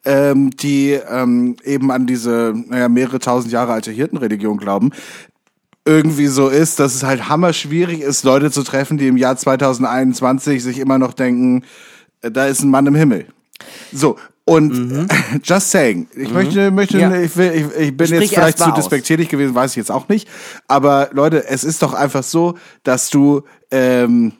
ähm, 0.05 0.51
die 0.51 0.91
ähm, 0.91 1.55
eben 1.63 1.91
an 1.91 2.05
diese 2.07 2.53
naja, 2.67 2.89
mehrere 2.89 3.19
tausend 3.19 3.53
Jahre 3.53 3.73
alte 3.73 3.91
Hirtenreligion 3.91 4.57
glauben, 4.57 4.91
irgendwie 5.85 6.27
so 6.27 6.47
ist, 6.49 6.79
dass 6.79 6.95
es 6.95 7.03
halt 7.03 7.27
hammer 7.29 7.53
schwierig 7.53 8.01
ist, 8.01 8.23
Leute 8.23 8.51
zu 8.51 8.63
treffen, 8.63 8.97
die 8.97 9.07
im 9.07 9.17
Jahr 9.17 9.35
2021 9.35 10.63
sich 10.63 10.79
immer 10.79 10.97
noch 10.97 11.13
denken, 11.13 11.63
äh, 12.21 12.31
da 12.31 12.45
ist 12.47 12.63
ein 12.63 12.69
Mann 12.69 12.87
im 12.87 12.95
Himmel. 12.95 13.27
So, 13.91 14.17
und 14.45 15.07
just 15.43 15.71
saying, 15.71 16.07
ich 16.15 16.31
möchte, 16.31 16.71
möchte, 16.71 16.97
Ja. 16.97 17.13
ich, 17.15 17.35
will, 17.37 17.51
ich, 17.51 17.81
ich 17.81 17.97
bin 17.97 18.07
Sprich 18.07 18.21
jetzt 18.21 18.33
vielleicht 18.33 18.59
zu 18.59 18.71
despektierlich 18.71 19.29
gewesen, 19.29 19.55
weiß 19.55 19.71
ich 19.71 19.77
jetzt 19.77 19.91
auch 19.91 20.09
nicht. 20.09 20.27
Aber 20.67 21.09
Leute, 21.13 21.47
es 21.47 21.63
ist 21.63 21.81
doch 21.81 21.93
einfach 21.93 22.23
so, 22.23 22.57
dass 22.83 23.09
du, 23.09 23.43
ähm, 23.71 24.33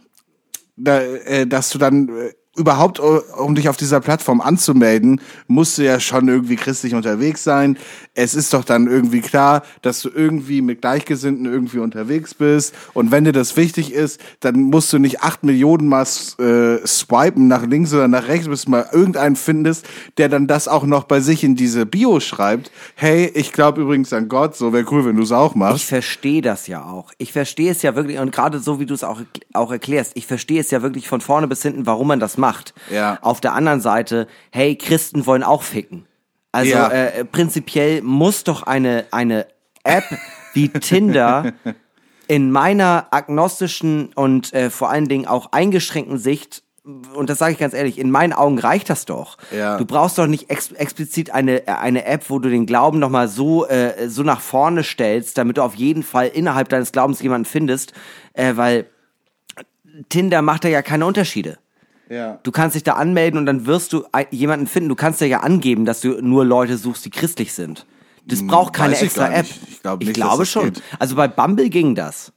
da, 0.75 1.01
äh, 1.01 1.47
dass 1.47 1.69
du 1.69 1.77
dann 1.77 2.09
äh, 2.09 2.33
überhaupt, 2.55 2.99
äh, 2.99 3.01
um 3.01 3.55
dich 3.55 3.67
auf 3.69 3.77
dieser 3.77 3.99
Plattform 3.99 4.39
anzumelden, 4.41 5.21
musst 5.47 5.77
du 5.77 5.83
ja 5.83 5.99
schon 5.99 6.27
irgendwie 6.27 6.55
christlich 6.55 6.93
unterwegs 6.93 7.43
sein. 7.43 7.77
Es 8.13 8.35
ist 8.35 8.53
doch 8.53 8.63
dann 8.63 8.87
irgendwie 8.87 9.21
klar, 9.21 9.63
dass 9.81 10.01
du 10.01 10.09
irgendwie 10.13 10.61
mit 10.61 10.81
Gleichgesinnten 10.81 11.45
irgendwie 11.45 11.79
unterwegs 11.79 12.35
bist. 12.35 12.75
Und 12.93 13.09
wenn 13.09 13.25
dir 13.25 13.31
das 13.31 13.57
wichtig 13.57 13.91
ist, 13.91 14.21
dann 14.39 14.61
musst 14.61 14.93
du 14.93 14.99
nicht 14.99 15.21
acht 15.21 15.43
Millionen 15.43 15.87
Mal 15.87 16.03
äh, 16.03 16.85
swipen 16.85 17.47
nach 17.47 17.65
links 17.65 17.91
oder 17.93 18.07
nach 18.07 18.27
rechts, 18.27 18.47
bis 18.47 18.65
du 18.65 18.71
mal 18.71 18.87
irgendeinen 18.91 19.35
findest, 19.35 19.85
der 20.17 20.29
dann 20.29 20.45
das 20.45 20.67
auch 20.67 20.85
noch 20.85 21.05
bei 21.05 21.21
sich 21.21 21.43
in 21.43 21.55
diese 21.55 21.87
Bio 21.87 22.19
schreibt. 22.19 22.71
Hey, 22.95 23.31
ich 23.33 23.51
glaube 23.51 23.81
übrigens 23.81 24.13
an 24.13 24.29
Gott, 24.29 24.55
so 24.55 24.73
wäre 24.73 24.85
cool, 24.91 25.05
wenn 25.05 25.15
du 25.15 25.23
es 25.23 25.31
auch 25.31 25.51
Ich 25.51 25.55
machst. 25.57 25.83
verstehe 25.85 26.41
das 26.43 26.67
ja 26.67 26.83
auch. 26.85 27.11
Ich 27.17 27.31
verstehe 27.33 27.71
es 27.71 27.81
ja 27.81 27.95
wirklich, 27.95 28.19
und 28.19 28.31
gerade 28.31 28.59
so 28.59 28.79
wie 28.79 28.85
du 28.85 28.93
es 28.93 29.03
auch, 29.03 29.21
auch 29.53 29.71
erklärst, 29.71 30.11
ich 30.15 30.27
verstehe 30.27 30.59
es 30.61 30.69
ja 30.69 30.83
wirklich 30.83 31.07
von 31.07 31.19
vorne 31.21 31.47
bis 31.47 31.63
hinten, 31.63 31.87
warum 31.87 32.07
man 32.09 32.19
das 32.19 32.37
macht. 32.37 32.42
Ja. 32.89 33.17
Auf 33.21 33.41
der 33.41 33.53
anderen 33.53 33.81
Seite, 33.81 34.27
hey, 34.51 34.75
Christen 34.75 35.25
wollen 35.25 35.43
auch 35.43 35.63
ficken. 35.63 36.05
Also 36.51 36.71
Ja. 36.71 36.89
äh, 36.89 37.25
prinzipiell 37.25 38.01
muss 38.01 38.43
doch 38.43 38.63
eine, 38.63 39.05
eine 39.11 39.47
App 39.83 40.03
wie 40.53 40.69
Tinder 40.69 41.53
in 42.27 42.51
meiner 42.51 43.07
agnostischen 43.11 44.13
und 44.13 44.53
äh, 44.53 44.69
vor 44.69 44.89
allen 44.89 45.07
Dingen 45.07 45.25
auch 45.25 45.51
eingeschränkten 45.51 46.17
Sicht 46.17 46.63
und 47.15 47.29
das 47.29 47.37
sage 47.37 47.53
ich 47.53 47.59
ganz 47.59 47.73
ehrlich, 47.73 47.97
in 47.97 48.11
meinen 48.11 48.33
Augen 48.33 48.59
reicht 48.59 48.89
das 48.89 49.05
doch. 49.05 49.37
Ja. 49.55 49.77
Du 49.77 49.85
brauchst 49.85 50.17
doch 50.17 50.27
nicht 50.27 50.49
ex 50.49 50.73
explizit 50.73 51.31
eine, 51.31 51.63
eine 51.65 52.05
App, 52.05 52.29
wo 52.29 52.39
du 52.39 52.49
den 52.49 52.65
Glauben 52.65 52.99
nochmal 52.99 53.29
so, 53.29 53.65
äh, 53.65 54.09
so 54.09 54.21
nach 54.23 54.41
vorne 54.41 54.83
stellst, 54.83 55.37
damit 55.37 55.57
du 55.57 55.61
auf 55.61 55.75
jeden 55.75 56.03
Fall 56.03 56.27
innerhalb 56.27 56.67
deines 56.67 56.91
Glaubens 56.91 57.21
jemanden 57.21 57.45
findest, 57.45 57.93
äh, 58.33 58.57
weil 58.57 58.87
Tinder 60.09 60.41
macht 60.41 60.65
da 60.65 60.67
ja 60.67 60.81
keine 60.81 61.05
Unterschiede. 61.05 61.57
Ja. 62.13 62.39
Du 62.43 62.51
kannst 62.51 62.75
dich 62.75 62.83
da 62.83 62.93
anmelden 62.93 63.39
und 63.39 63.45
dann 63.45 63.65
wirst 63.65 63.93
du 63.93 64.03
jemanden 64.31 64.67
finden. 64.67 64.89
Du 64.89 64.95
kannst 64.95 65.19
ja 65.21 65.27
ja 65.27 65.39
angeben, 65.39 65.85
dass 65.85 66.01
du 66.01 66.21
nur 66.21 66.45
Leute 66.45 66.77
suchst, 66.77 67.05
die 67.05 67.09
christlich 67.09 67.53
sind. 67.53 67.85
Das 68.25 68.45
braucht 68.45 68.73
keine 68.73 68.89
Hm, 68.89 68.93
weiß 68.93 69.01
ich 69.01 69.05
extra 69.07 69.33
App. 69.33 69.45
Ich 69.69 69.81
glaub 69.81 69.99
nicht, 69.99 70.09
dass 70.11 70.15
glaube 70.15 70.45
schon. 70.45 70.65
geht. 70.73 70.83
Also 70.99 71.15
bei 71.15 71.27
Bumble 71.27 71.69
ging 71.69 71.95
das. 71.95 72.31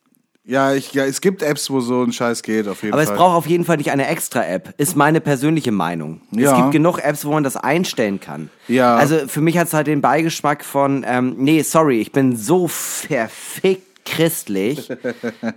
Ja, 0.49 0.73
ich, 0.75 0.93
ja, 0.95 1.05
es 1.05 1.21
gibt 1.21 1.43
Apps, 1.43 1.71
wo 1.71 1.81
so 1.81 2.05
ein 2.05 2.13
Scheiß 2.13 2.43
geht, 2.45 2.69
auf 2.69 2.83
jeden 2.85 2.93
Aber 2.95 3.03
Fall. 3.03 3.13
es 3.15 3.19
braucht 3.19 3.35
auf 3.35 3.47
jeden 3.49 3.65
Fall 3.65 3.79
nicht 3.79 3.91
eine 3.91 4.07
extra 4.07 4.45
App, 4.47 4.75
ist 4.79 4.95
meine 4.97 5.21
persönliche 5.21 5.73
Meinung. 5.73 6.21
Es 6.33 6.39
Ja. 6.43 6.57
gibt 6.61 6.71
genug 6.71 7.01
Apps, 7.01 7.25
wo 7.25 7.33
man 7.33 7.43
das 7.43 7.57
einstellen 7.57 8.21
kann. 8.21 8.49
Ja. 8.69 8.95
Also 8.97 9.27
für 9.27 9.41
mich 9.41 9.59
hat 9.59 9.67
es 9.67 9.75
halt 9.75 9.89
den 9.89 10.01
Beigeschmack 10.01 10.65
von, 10.65 11.05
ähm, 11.05 11.35
nee, 11.39 11.63
sorry, 11.63 12.01
ich 12.01 12.13
bin 12.13 12.37
so 12.37 12.69
verfickt 12.69 13.96
christlich. 14.07 14.89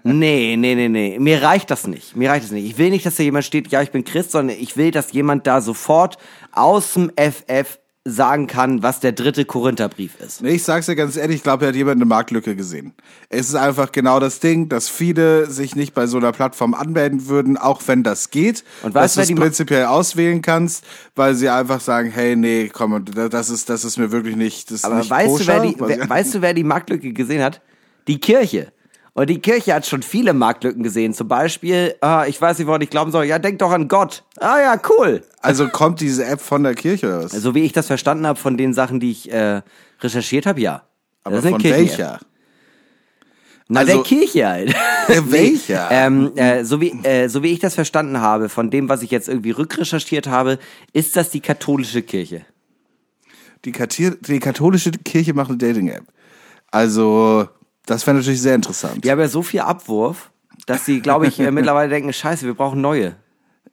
nee, 0.03 0.55
nee, 0.57 0.75
nee, 0.75 0.89
nee. 0.89 1.17
Mir 1.19 1.41
reicht 1.41 1.71
das 1.71 1.87
nicht. 1.87 2.15
Mir 2.15 2.29
reicht 2.29 2.45
das 2.45 2.51
nicht. 2.51 2.65
Ich 2.65 2.77
will 2.77 2.89
nicht, 2.89 3.05
dass 3.05 3.15
da 3.15 3.23
jemand 3.23 3.45
steht, 3.45 3.69
ja, 3.69 3.81
ich 3.81 3.91
bin 3.91 4.03
Christ, 4.03 4.31
sondern 4.31 4.57
ich 4.59 4.75
will, 4.77 4.91
dass 4.91 5.11
jemand 5.11 5.47
da 5.47 5.61
sofort 5.61 6.17
aus 6.51 6.93
dem 6.93 7.11
FF 7.15 7.79
sagen 8.05 8.47
kann, 8.47 8.81
was 8.81 9.01
der 9.01 9.11
dritte 9.11 9.45
Korintherbrief 9.45 10.19
ist. 10.19 10.41
Nee, 10.41 10.51
ich 10.53 10.63
sag's 10.63 10.87
dir 10.87 10.95
ganz 10.95 11.15
ehrlich, 11.17 11.35
ich 11.37 11.43
glaube, 11.43 11.65
er 11.65 11.67
hat 11.69 11.75
jemand 11.75 11.97
eine 11.97 12.05
Marktlücke 12.05 12.55
gesehen. 12.55 12.93
Es 13.27 13.49
ist 13.49 13.55
einfach 13.55 13.91
genau 13.91 14.19
das 14.19 14.39
Ding, 14.39 14.67
dass 14.69 14.89
viele 14.89 15.47
sich 15.51 15.75
nicht 15.75 15.93
bei 15.93 16.07
so 16.07 16.17
einer 16.17 16.31
Plattform 16.31 16.73
anmelden 16.73 17.27
würden, 17.27 17.57
auch 17.57 17.81
wenn 17.85 18.01
das 18.01 18.31
geht. 18.31 18.63
Und 18.81 18.95
dass 18.95 19.03
weißt 19.03 19.15
du, 19.15 19.19
du 19.19 19.21
es 19.21 19.27
die 19.27 19.33
Ma- 19.35 19.41
prinzipiell 19.41 19.85
auswählen 19.85 20.41
kannst, 20.41 20.85
weil 21.15 21.35
sie 21.35 21.49
einfach 21.49 21.81
sagen, 21.81 22.09
hey, 22.09 22.35
nee, 22.35 22.71
komm, 22.73 23.03
das 23.05 23.49
ist, 23.49 23.69
das 23.69 23.83
ist 23.83 23.97
mir 23.97 24.11
wirklich 24.11 24.37
nicht, 24.37 24.71
das 24.71 24.77
ist 24.77 24.85
Aber 24.85 24.95
nicht 24.95 25.11
weißt, 25.11 25.27
koscher, 25.27 25.59
du, 25.59 25.63
wer 25.79 25.89
die, 25.95 25.99
wer, 25.99 26.09
weißt 26.09 26.35
du, 26.35 26.41
wer 26.41 26.53
die 26.53 26.63
Marktlücke 26.63 27.13
gesehen 27.13 27.43
hat? 27.43 27.61
Die 28.07 28.19
Kirche. 28.19 28.71
Und 29.13 29.29
die 29.29 29.39
Kirche 29.39 29.73
hat 29.73 29.85
schon 29.85 30.01
viele 30.01 30.33
Marktlücken 30.33 30.81
gesehen. 30.83 31.13
Zum 31.13 31.27
Beispiel, 31.27 31.95
ah, 31.99 32.25
ich 32.27 32.39
weiß 32.39 32.57
nicht, 32.57 32.67
woran 32.67 32.81
ich 32.81 32.89
glauben 32.89 33.11
soll. 33.11 33.25
Ja, 33.25 33.37
denk 33.39 33.59
doch 33.59 33.71
an 33.71 33.87
Gott. 33.87 34.23
Ah 34.39 34.59
ja, 34.61 34.81
cool. 34.89 35.23
Also 35.41 35.67
kommt 35.67 35.99
diese 35.99 36.25
App 36.25 36.39
von 36.39 36.63
der 36.63 36.73
Kirche 36.75 37.07
oder 37.07 37.23
was? 37.25 37.31
So 37.33 37.53
wie 37.53 37.63
ich 37.63 37.73
das 37.73 37.87
verstanden 37.87 38.25
habe 38.25 38.39
von 38.39 38.55
den 38.55 38.73
Sachen, 38.73 38.99
die 38.99 39.11
ich 39.11 39.31
äh, 39.31 39.61
recherchiert 39.99 40.45
habe, 40.45 40.61
ja. 40.61 40.83
Aber 41.23 41.41
von 41.41 41.57
Kirchen-App. 41.57 41.79
welcher? 41.89 42.19
Na, 43.67 43.81
Also- 43.81 43.93
der 43.95 44.03
Kirche 44.03 44.47
halt. 44.47 44.75
welcher? 45.31 45.87
ähm, 45.91 46.31
äh, 46.37 46.63
so, 46.63 46.79
wie, 46.79 46.91
äh, 47.03 47.27
so 47.27 47.43
wie 47.43 47.51
ich 47.51 47.59
das 47.59 47.75
verstanden 47.75 48.21
habe, 48.21 48.47
von 48.47 48.69
dem, 48.71 48.87
was 48.89 49.01
ich 49.01 49.11
jetzt 49.11 49.27
irgendwie 49.27 49.51
rückrecherchiert 49.51 50.27
habe, 50.27 50.59
ist 50.93 51.15
das 51.17 51.29
die 51.29 51.41
katholische 51.41 52.01
Kirche. 52.03 52.45
Die, 53.65 53.71
Kathir 53.73 54.15
die 54.21 54.39
katholische 54.39 54.91
Kirche 54.91 55.33
macht 55.33 55.49
eine 55.49 55.57
Dating-App. 55.57 56.03
Also, 56.71 57.49
das 57.89 58.05
wäre 58.05 58.17
natürlich 58.17 58.41
sehr 58.41 58.55
interessant. 58.55 59.03
Die 59.03 59.11
haben 59.11 59.19
ja 59.19 59.27
so 59.27 59.41
viel 59.41 59.61
Abwurf, 59.61 60.29
dass 60.67 60.85
sie, 60.85 61.01
glaube 61.01 61.27
ich, 61.27 61.39
äh, 61.39 61.51
mittlerweile 61.59 61.89
denken, 61.89 62.13
scheiße, 62.13 62.45
wir 62.45 62.53
brauchen 62.53 62.81
neue. 62.81 63.15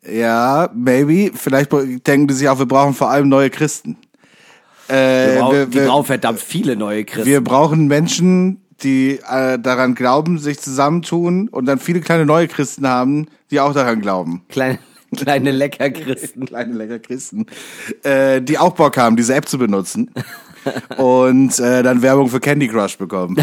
Ja, 0.08 0.70
maybe. 0.74 1.32
Vielleicht 1.36 1.72
denken 1.72 2.28
die 2.28 2.34
sich 2.34 2.48
auch, 2.48 2.58
wir 2.58 2.66
brauchen 2.66 2.94
vor 2.94 3.10
allem 3.10 3.28
neue 3.28 3.50
Christen. 3.50 3.96
Äh, 4.88 4.92
Wir 5.34 5.40
brauchen, 5.40 5.56
wir, 5.56 5.66
die 5.66 5.74
wir, 5.74 5.86
brauchen 5.86 6.04
verdammt 6.06 6.40
viele 6.40 6.76
neue 6.76 7.04
Christen. 7.04 7.28
wir 7.28 7.42
brauchen 7.42 7.88
Menschen, 7.88 8.62
die 8.82 9.18
äh, 9.28 9.58
daran 9.58 9.94
glauben, 9.94 10.38
sich 10.38 10.60
zusammentun 10.60 11.48
und 11.48 11.66
dann 11.66 11.78
viele 11.78 12.00
kleine 12.00 12.24
neue 12.24 12.46
Christen 12.46 12.86
haben, 12.86 13.26
die 13.50 13.58
auch 13.58 13.72
daran 13.72 14.00
glauben. 14.00 14.44
kleine, 14.48 14.78
kleine 15.16 15.50
Leckerchristen. 15.50 16.46
Kleine 16.46 16.74
lecker 16.74 16.98
Christen, 17.00 17.46
äh, 18.02 18.40
die 18.40 18.58
auch 18.58 18.74
Bock 18.74 18.96
haben, 18.96 19.16
diese 19.16 19.34
App 19.34 19.48
zu 19.48 19.58
benutzen 19.58 20.10
und 20.96 21.58
äh, 21.58 21.82
dann 21.82 22.02
Werbung 22.02 22.28
für 22.28 22.40
Candy 22.40 22.68
Crush 22.68 22.96
bekommen. 22.96 23.36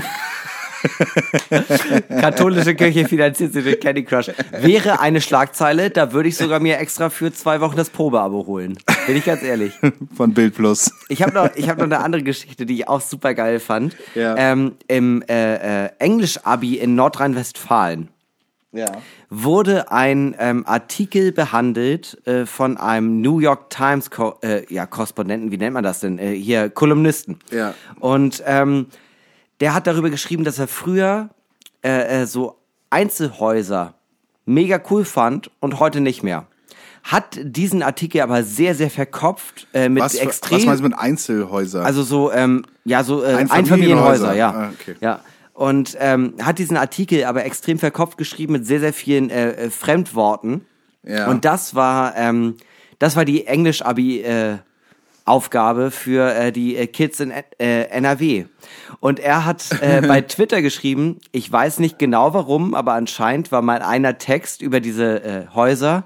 Katholische 2.09 2.75
Kirche 2.75 3.07
finanziert 3.07 3.53
sich 3.53 3.63
durch 3.63 3.79
Candy 3.79 4.03
Crush. 4.03 4.31
Wäre 4.51 4.99
eine 4.99 5.21
Schlagzeile, 5.21 5.89
da 5.89 6.11
würde 6.13 6.29
ich 6.29 6.37
sogar 6.37 6.59
mir 6.59 6.77
extra 6.79 7.09
für 7.09 7.31
zwei 7.33 7.61
Wochen 7.61 7.75
das 7.75 7.89
Probeabo 7.89 8.45
holen. 8.45 8.77
Bin 9.07 9.17
ich 9.17 9.25
ganz 9.25 9.43
ehrlich. 9.43 9.73
Von 10.15 10.33
Bild 10.33 10.55
Plus. 10.55 10.91
Ich 11.09 11.21
habe 11.21 11.33
noch, 11.33 11.49
ich 11.55 11.69
hab 11.69 11.77
noch 11.77 11.85
eine 11.85 11.99
andere 11.99 12.23
Geschichte, 12.23 12.65
die 12.65 12.75
ich 12.75 12.87
auch 12.87 13.01
super 13.01 13.33
geil 13.33 13.59
fand. 13.59 13.95
Ja. 14.15 14.35
Ähm, 14.37 14.75
Im 14.87 15.21
äh, 15.29 15.85
äh, 15.85 15.89
Englisch-Abi 15.99 16.75
in 16.75 16.95
Nordrhein-Westfalen 16.95 18.09
Ja. 18.71 18.91
wurde 19.29 19.91
ein 19.91 20.35
ähm, 20.39 20.65
Artikel 20.67 21.31
behandelt 21.31 22.17
äh, 22.27 22.45
von 22.45 22.77
einem 22.77 23.21
New 23.21 23.39
York 23.39 23.69
Times 23.69 24.09
Ko 24.09 24.35
äh, 24.41 24.63
ja, 24.73 24.85
Korrespondenten, 24.85 25.51
wie 25.51 25.57
nennt 25.57 25.73
man 25.73 25.83
das 25.83 25.99
denn? 25.99 26.19
Äh, 26.19 26.33
hier 26.35 26.69
Kolumnisten. 26.69 27.39
Ja. 27.51 27.73
Und 27.99 28.43
ähm, 28.45 28.87
der 29.63 29.73
hat 29.73 29.87
darüber 29.87 30.09
geschrieben, 30.09 30.43
dass 30.43 30.59
er 30.59 30.67
früher 30.67 31.29
äh, 31.85 32.23
äh, 32.23 32.25
so 32.25 32.57
Einzelhäuser 32.89 33.93
mega 34.43 34.77
cool 34.89 35.05
fand 35.05 35.49
und 35.61 35.79
heute 35.79 36.01
nicht 36.01 36.21
mehr. 36.21 36.47
hat 37.01 37.39
diesen 37.41 37.81
Artikel 37.81 38.19
aber 38.19 38.43
sehr, 38.43 38.75
sehr 38.75 38.89
verkopft 38.89 39.67
äh, 39.73 39.87
mit 39.87 40.03
Was, 40.03 40.15
extrem. 40.15 40.57
was 40.57 40.65
meinst 40.65 40.79
du 40.81 40.87
mit 40.89 40.99
Einzelhäusern? 40.99 41.85
Also 41.85 42.03
so, 42.03 42.29
ähm, 42.33 42.65
ja, 42.83 43.05
so 43.05 43.23
äh, 43.23 43.27
Einfamilienhäuser. 43.27 43.53
Einfamilienhäuser, 43.53 44.33
ja. 44.33 44.51
Ah, 44.51 44.71
okay. 44.73 44.95
ja. 44.99 45.21
Und 45.53 45.95
ähm, 45.97 46.33
hat 46.41 46.59
diesen 46.59 46.75
Artikel 46.75 47.23
aber 47.23 47.45
extrem 47.45 47.79
verkopft 47.79 48.17
geschrieben 48.17 48.51
mit 48.51 48.67
sehr, 48.67 48.81
sehr 48.81 48.91
vielen 48.91 49.29
äh, 49.29 49.51
äh, 49.51 49.69
Fremdworten. 49.69 50.65
Ja. 51.03 51.29
Und 51.29 51.45
das 51.45 51.73
war, 51.73 52.17
ähm, 52.17 52.57
das 52.99 53.15
war 53.15 53.23
die 53.23 53.47
Englisch-Abi 53.47 54.23
äh, 54.23 54.57
Aufgabe 55.25 55.91
für 55.91 56.33
äh, 56.33 56.51
die 56.51 56.75
äh, 56.75 56.87
Kids 56.87 57.19
in 57.19 57.31
äh, 57.31 57.83
NRW. 57.85 58.45
Und 58.99 59.19
er 59.19 59.45
hat 59.45 59.63
äh, 59.81 60.01
bei 60.07 60.21
Twitter 60.21 60.61
geschrieben, 60.61 61.19
ich 61.31 61.51
weiß 61.51 61.79
nicht 61.79 61.99
genau 61.99 62.33
warum, 62.33 62.73
aber 62.73 62.93
anscheinend 62.93 63.51
war 63.51 63.61
mal 63.61 63.81
einer 63.81 64.17
Text 64.17 64.61
über 64.61 64.79
diese 64.79 65.23
äh, 65.23 65.47
Häuser 65.53 66.03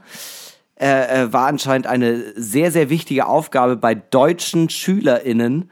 äh, 0.79 1.23
äh, 1.23 1.33
war 1.33 1.47
anscheinend 1.47 1.87
eine 1.87 2.33
sehr, 2.35 2.71
sehr 2.71 2.91
wichtige 2.91 3.25
Aufgabe 3.25 3.77
bei 3.77 3.95
deutschen 3.95 4.69
SchülerInnen. 4.69 5.71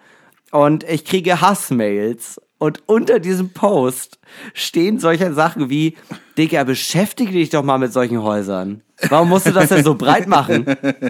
Und 0.51 0.83
ich 0.83 1.05
kriege 1.05 1.41
Hassmails. 1.41 2.41
Und 2.66 2.82
unter 2.88 3.20
diesem 3.20 3.53
Post 3.53 4.18
stehen 4.55 4.97
solche 4.97 5.32
Sachen 5.36 5.70
wie, 5.70 5.95
Digga, 6.36 6.63
beschäftige 6.63 7.32
dich 7.32 7.51
doch 7.51 7.61
mal 7.61 7.78
mit 7.78 7.93
solchen 7.93 8.24
Häusern. 8.24 8.82
Warum 9.07 9.30
musst 9.30 9.45
du 9.45 9.51
das 9.51 9.70
denn 9.70 9.84
so 9.84 9.93
breit 9.93 10.26
machen? 10.26 10.66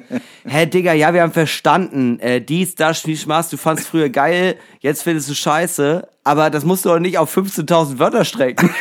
Hä, 0.46 0.66
Digga, 0.66 0.92
ja, 0.92 1.14
wir 1.14 1.22
haben 1.22 1.32
verstanden. 1.32 2.20
Äh, 2.20 2.42
dies, 2.42 2.76
das, 2.76 3.00
Schmischmaß, 3.00 3.52
du 3.52 3.56
fandst 3.56 3.88
früher 3.88 4.10
geil, 4.10 4.58
jetzt 4.82 5.04
findest 5.04 5.30
du 5.30 5.34
scheiße. 5.34 6.06
Aber 6.26 6.50
das 6.50 6.66
musst 6.66 6.84
du 6.84 6.90
doch 6.90 7.00
nicht 7.00 7.18
auf 7.18 7.34
15.000 7.34 8.00
Wörter 8.00 8.26
strecken. 8.26 8.76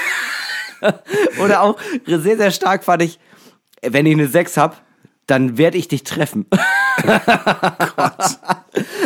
Oder 1.41 1.63
auch 1.63 1.77
sehr, 2.07 2.37
sehr 2.37 2.51
stark 2.51 2.83
fand 2.83 3.03
ich, 3.03 3.21
wenn 3.83 4.05
ich 4.05 4.15
eine 4.15 4.27
6 4.27 4.57
hab, 4.57 4.83
dann 5.29 5.59
werde 5.59 5.79
ich 5.79 5.87
dich 5.87 6.03
treffen. 6.03 6.47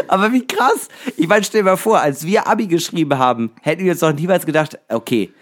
Aber 0.09 0.33
wie 0.33 0.47
krass. 0.47 0.89
Ich 1.17 1.29
meine, 1.29 1.45
stell 1.45 1.61
dir 1.63 1.71
mal 1.71 1.77
vor, 1.77 2.01
als 2.01 2.25
wir 2.27 2.47
Abi 2.47 2.67
geschrieben 2.67 3.19
haben, 3.19 3.51
hätten 3.63 3.85
wir 3.85 3.93
uns 3.93 4.01
doch 4.01 4.13
niemals 4.13 4.47
gedacht, 4.47 4.79
okay, 4.89 5.33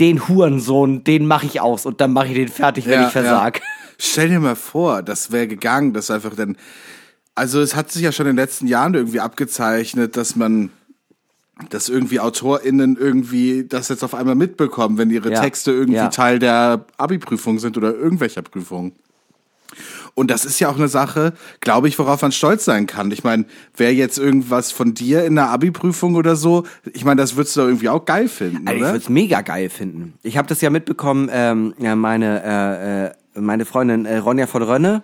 den 0.00 0.26
Hurensohn, 0.28 1.04
den 1.04 1.26
mache 1.26 1.46
ich 1.46 1.60
aus 1.60 1.86
und 1.86 2.00
dann 2.00 2.12
mache 2.12 2.28
ich 2.28 2.34
den 2.34 2.48
fertig, 2.48 2.86
wenn 2.86 3.02
ich 3.02 3.08
versag. 3.08 3.58
Ja. 3.58 3.64
Stell 3.98 4.28
dir 4.30 4.40
mal 4.40 4.56
vor, 4.56 5.02
das 5.02 5.30
wäre 5.30 5.46
gegangen, 5.46 5.92
das 5.92 6.10
einfach 6.10 6.34
dann. 6.34 6.56
Also 7.34 7.60
es 7.60 7.76
hat 7.76 7.90
sich 7.90 8.02
ja 8.02 8.12
schon 8.12 8.26
in 8.26 8.32
den 8.36 8.44
letzten 8.44 8.66
Jahren 8.66 8.94
irgendwie 8.94 9.20
abgezeichnet, 9.20 10.16
dass 10.16 10.36
man 10.36 10.70
dass 11.70 11.88
irgendwie 11.88 12.18
AutorInnen 12.18 12.96
irgendwie 12.96 13.64
das 13.64 13.88
jetzt 13.88 14.02
auf 14.02 14.14
einmal 14.14 14.34
mitbekommen, 14.34 14.98
wenn 14.98 15.10
ihre 15.10 15.30
Ja. 15.30 15.40
Texte 15.40 15.70
irgendwie 15.70 15.98
Ja. 15.98 16.08
Teil 16.08 16.38
der 16.38 16.86
Abi-Prüfung 16.96 17.58
sind 17.58 17.76
oder 17.76 17.94
irgendwelcher 17.94 18.42
Prüfung. 18.42 18.92
Und 20.14 20.30
das 20.30 20.44
ist 20.44 20.60
ja 20.60 20.68
auch 20.68 20.76
eine 20.76 20.88
Sache, 20.88 21.32
glaube 21.60 21.88
ich, 21.88 21.98
worauf 21.98 22.20
man 22.22 22.32
stolz 22.32 22.64
sein 22.64 22.86
kann. 22.86 23.10
Ich 23.10 23.24
meine, 23.24 23.46
wäre 23.76 23.92
jetzt 23.92 24.18
irgendwas 24.18 24.70
von 24.70 24.92
dir 24.94 25.24
in 25.24 25.34
der 25.36 25.48
Abi-Prüfung 25.48 26.16
oder 26.16 26.36
so, 26.36 26.64
ich 26.92 27.04
meine, 27.04 27.20
das 27.20 27.36
würdest 27.36 27.56
du 27.56 27.62
irgendwie 27.62 27.88
auch 27.88 28.04
geil 28.04 28.28
finden, 28.28 28.66
Also 28.66 28.74
ich 28.76 28.82
oder? 28.82 28.92
würde 28.92 29.02
es 29.04 29.08
mega 29.08 29.40
geil 29.40 29.70
finden. 29.70 30.14
Ich 30.22 30.36
habe 30.36 30.48
das 30.48 30.60
ja 30.60 30.68
mitbekommen, 30.70 31.30
ähm, 31.32 31.74
ja, 31.78 31.96
meine, 31.96 32.42
äh, 32.44 33.38
äh, 33.38 33.40
meine 33.40 33.64
Freundin 33.64 34.04
äh, 34.04 34.18
Ronja 34.18 34.46
von 34.46 34.62
Rönne, 34.62 35.02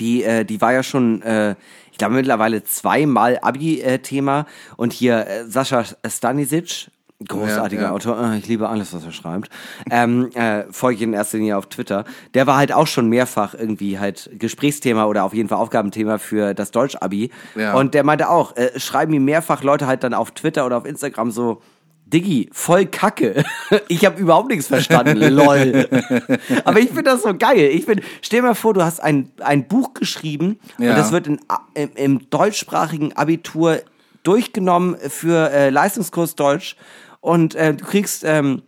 die, 0.00 0.24
äh, 0.24 0.44
die 0.44 0.60
war 0.60 0.72
ja 0.72 0.82
schon, 0.82 1.22
äh, 1.22 1.54
ich 1.92 1.98
glaube 1.98 2.14
mittlerweile 2.14 2.64
zweimal 2.64 3.38
Abi-Thema 3.40 4.46
und 4.76 4.92
hier 4.92 5.26
äh, 5.26 5.44
Sascha 5.48 5.84
Stanisic, 6.04 6.88
großartiger 7.26 7.82
Ja, 7.82 7.88
ja. 7.88 7.94
Autor, 7.94 8.20
äh, 8.32 8.38
ich 8.38 8.46
liebe 8.46 8.68
alles, 8.68 8.92
was 8.92 9.04
er 9.04 9.12
schreibt, 9.12 9.48
ähm, 9.90 10.30
äh, 10.34 10.64
folge 10.70 10.96
ich 10.96 11.02
in 11.02 11.12
erster 11.14 11.38
Linie 11.38 11.56
auf 11.56 11.66
Twitter, 11.66 12.04
der 12.34 12.46
war 12.46 12.56
halt 12.56 12.72
auch 12.72 12.86
schon 12.86 13.08
mehrfach 13.08 13.54
irgendwie 13.54 13.98
halt 13.98 14.28
Gesprächsthema 14.34 15.06
oder 15.06 15.24
auf 15.24 15.32
jeden 15.34 15.48
Fall 15.48 15.58
Aufgabenthema 15.58 16.18
für 16.18 16.52
das 16.54 16.70
Deutsch-Abi 16.72 17.30
Ja. 17.54 17.74
und 17.74 17.94
der 17.94 18.04
meinte 18.04 18.28
auch, 18.28 18.56
äh, 18.56 18.78
schreiben 18.78 19.12
ihm 19.14 19.24
mehrfach 19.24 19.62
Leute 19.62 19.86
halt 19.86 20.04
dann 20.04 20.12
auf 20.14 20.32
Twitter 20.32 20.66
oder 20.66 20.76
auf 20.76 20.84
Instagram 20.84 21.30
so, 21.30 21.62
Diggi, 22.08 22.48
voll 22.52 22.86
Kacke. 22.86 23.42
Ich 23.88 24.06
habe 24.06 24.20
überhaupt 24.20 24.48
nichts 24.48 24.68
verstanden. 24.68 25.18
Lol. 25.34 25.88
Aber 26.64 26.78
ich 26.78 26.86
finde 26.88 27.02
das 27.04 27.22
so 27.22 27.34
geil. 27.36 27.70
Ich 27.72 27.84
bin, 27.86 28.00
stell 28.22 28.40
dir 28.42 28.46
mal 28.46 28.54
vor, 28.54 28.74
du 28.74 28.84
hast 28.84 29.00
ein, 29.02 29.30
ein 29.40 29.66
Buch 29.66 29.92
geschrieben 29.92 30.60
Ja. 30.78 30.90
und 30.90 30.98
das 30.98 31.10
wird 31.10 31.26
in, 31.26 31.40
im, 31.74 31.90
im 31.96 32.30
deutschsprachigen 32.30 33.12
Abitur 33.14 33.80
durchgenommen 34.22 34.96
für 35.08 35.50
äh, 35.50 35.70
Leistungskurs 35.70 36.36
Deutsch 36.36 36.76
und 37.26 37.56
äh, 37.56 37.74
du 37.74 37.84
kriegst 37.84 38.22
ähm, 38.24 38.62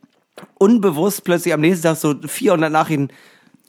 unbewusst 0.58 1.22
plötzlich 1.22 1.54
am 1.54 1.60
nächsten 1.60 1.84
Tag 1.84 1.96
so 1.96 2.16
400 2.20 2.72
Nachrichten. 2.72 3.08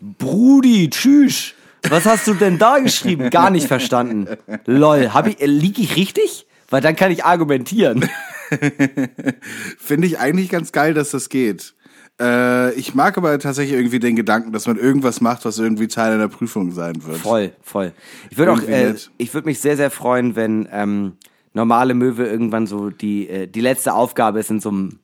Brudi, 0.01 0.89
tschüss. 0.89 1.53
Was 1.87 2.07
hast 2.07 2.25
du 2.25 2.33
denn 2.33 2.57
da 2.57 2.79
geschrieben? 2.79 3.29
Gar 3.31 3.51
nicht 3.51 3.67
verstanden. 3.67 4.27
Lol. 4.65 5.13
Hab 5.13 5.27
ich, 5.27 5.39
äh, 5.41 5.45
lieg 5.45 5.77
ich 5.77 5.95
richtig? 5.95 6.47
Weil 6.71 6.81
dann 6.81 6.95
kann 6.95 7.11
ich 7.11 7.23
argumentieren. 7.23 8.09
Finde 9.77 10.07
ich 10.07 10.17
eigentlich 10.17 10.49
ganz 10.49 10.71
geil, 10.71 10.95
dass 10.95 11.11
das 11.11 11.29
geht. 11.29 11.75
Äh, 12.19 12.73
ich 12.73 12.95
mag 12.95 13.15
aber 13.15 13.37
tatsächlich 13.37 13.77
irgendwie 13.77 13.99
den 13.99 14.15
Gedanken, 14.15 14.53
dass 14.53 14.65
man 14.65 14.77
irgendwas 14.77 15.21
macht, 15.21 15.45
was 15.45 15.59
irgendwie 15.59 15.87
Teil 15.87 16.13
einer 16.13 16.29
Prüfung 16.29 16.71
sein 16.71 17.05
wird. 17.05 17.17
Voll, 17.17 17.51
voll. 17.61 17.93
Ich 18.31 18.39
würde 18.39 18.53
auch, 18.53 18.63
äh, 18.63 18.95
ich 19.19 19.35
würde 19.35 19.47
mich 19.47 19.59
sehr, 19.59 19.77
sehr 19.77 19.91
freuen, 19.91 20.35
wenn 20.35 20.67
ähm, 20.71 21.13
normale 21.59 21.93
Möwe 21.93 22.25
irgendwann 22.25 22.67
so 22.67 22.89
die 22.89 23.27
äh, 23.27 23.45
die 23.45 23.59
letzte 23.59 23.93
Aufgabe 23.93 24.39
ist 24.39 24.49
in 24.49 24.61
so 24.61 24.69
einem 24.69 24.99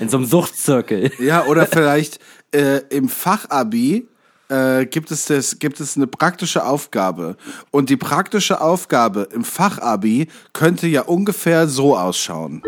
in 0.00 0.08
so 0.08 0.16
einem 0.16 0.26
Suchtzirkel. 0.26 1.12
Ja, 1.20 1.46
oder 1.46 1.66
vielleicht 1.66 2.18
äh, 2.52 2.78
im 2.88 3.08
Fachabi 3.08 4.08
äh, 4.48 4.86
gibt 4.86 5.12
es 5.12 5.26
das, 5.26 5.60
gibt 5.60 5.78
es 5.78 5.96
eine 5.96 6.08
praktische 6.08 6.64
Aufgabe. 6.64 7.36
Und 7.70 7.90
die 7.90 7.96
praktische 7.96 8.60
Aufgabe 8.60 9.28
im 9.32 9.44
Fachabi 9.44 10.26
könnte 10.52 10.88
ja 10.88 11.02
ungefähr 11.02 11.68
so 11.68 11.96
ausschauen. 11.96 12.62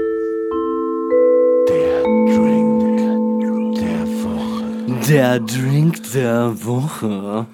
Der 5.09 5.41
Drink 5.41 6.13
der 6.13 6.65
Woche. 6.65 7.47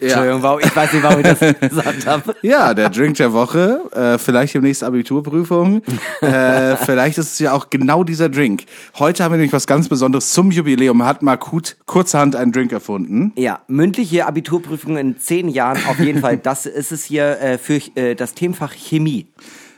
Ja, 0.00 0.08
Entschuldigung, 0.08 0.42
warum, 0.42 0.60
ich 0.60 0.76
weiß 0.76 0.92
nicht, 0.92 1.02
warum 1.02 1.20
ich 1.20 1.26
das 1.26 1.40
gesagt 1.70 2.06
habe. 2.06 2.34
ja 2.42 2.74
der 2.74 2.90
Drink 2.90 3.16
der 3.16 3.32
Woche, 3.32 3.80
äh, 3.92 4.18
vielleicht 4.18 4.54
demnächst 4.54 4.84
Abiturprüfung. 4.84 5.82
äh, 6.20 6.76
vielleicht 6.76 7.18
ist 7.18 7.32
es 7.32 7.38
ja 7.38 7.52
auch 7.52 7.70
genau 7.70 8.04
dieser 8.04 8.28
Drink. 8.28 8.64
Heute 8.98 9.24
haben 9.24 9.32
wir 9.32 9.38
nämlich 9.38 9.52
was 9.52 9.66
ganz 9.66 9.88
Besonderes 9.88 10.32
zum 10.32 10.50
Jubiläum. 10.50 11.04
Hat 11.04 11.22
Makut 11.22 11.76
kurzerhand 11.86 12.36
einen 12.36 12.52
Drink 12.52 12.72
erfunden. 12.72 13.32
Ja, 13.36 13.60
mündliche 13.68 14.26
Abiturprüfung 14.26 14.96
in 14.98 15.18
zehn 15.18 15.48
Jahren 15.48 15.78
auf 15.88 15.98
jeden 15.98 16.20
Fall. 16.20 16.36
Das 16.36 16.66
ist 16.66 16.92
es 16.92 17.04
hier 17.04 17.40
äh, 17.40 17.58
für 17.58 17.80
äh, 17.94 18.14
das 18.14 18.34
Themenfach 18.34 18.74
Chemie. 18.74 19.26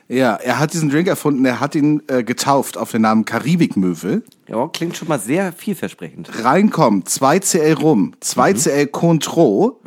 Ja, 0.08 0.34
er 0.36 0.58
hat 0.58 0.72
diesen 0.72 0.88
Drink 0.88 1.06
erfunden, 1.06 1.44
er 1.44 1.60
hat 1.60 1.74
ihn 1.74 2.02
äh, 2.08 2.24
getauft 2.24 2.78
auf 2.78 2.90
den 2.90 3.02
Namen 3.02 3.24
Karibikmöwe. 3.26 4.22
Ja, 4.48 4.66
klingt 4.68 4.96
schon 4.96 5.08
mal 5.08 5.18
sehr 5.18 5.52
vielversprechend. 5.52 6.30
reinkommt 6.42 7.08
2 7.08 7.38
CL 7.40 7.72
Rum, 7.74 8.14
2 8.20 8.54
CL 8.54 8.86
Cointreau, 8.86 9.80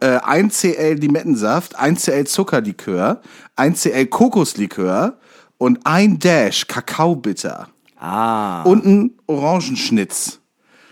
äh, 0.00 0.06
1 0.22 0.60
CL 0.60 0.94
Limettensaft, 0.94 1.76
1 1.78 2.02
CL 2.04 2.26
Zuckerlikör, 2.26 3.22
1 3.56 3.80
CL 3.82 4.06
Kokoslikör 4.06 5.18
und 5.58 5.80
ein 5.84 6.18
Dash 6.18 6.66
Kakaobitter. 6.66 7.68
Ah, 7.98 8.62
Und 8.64 8.84
ein 8.84 9.12
Orangenschnitz. 9.26 10.40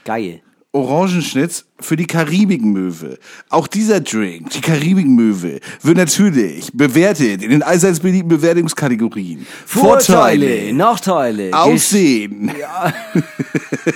geil. 0.05 0.43
Orangenschnitz 0.73 1.65
für 1.81 1.97
die 1.97 2.07
Karibikmöwe. 2.07 3.19
Auch 3.49 3.67
dieser 3.67 4.01
Drink, 4.01 4.51
die 4.51 4.61
Karibikmöwe, 4.61 5.59
wird 5.83 5.97
natürlich 5.97 6.71
bewertet 6.73 7.43
in 7.43 7.51
den 7.51 7.63
allseits 7.65 7.99
beliebten 7.99 8.29
Bewertungskategorien. 8.29 9.45
Nachteile, 10.73 11.51
Aussehen, 11.53 12.53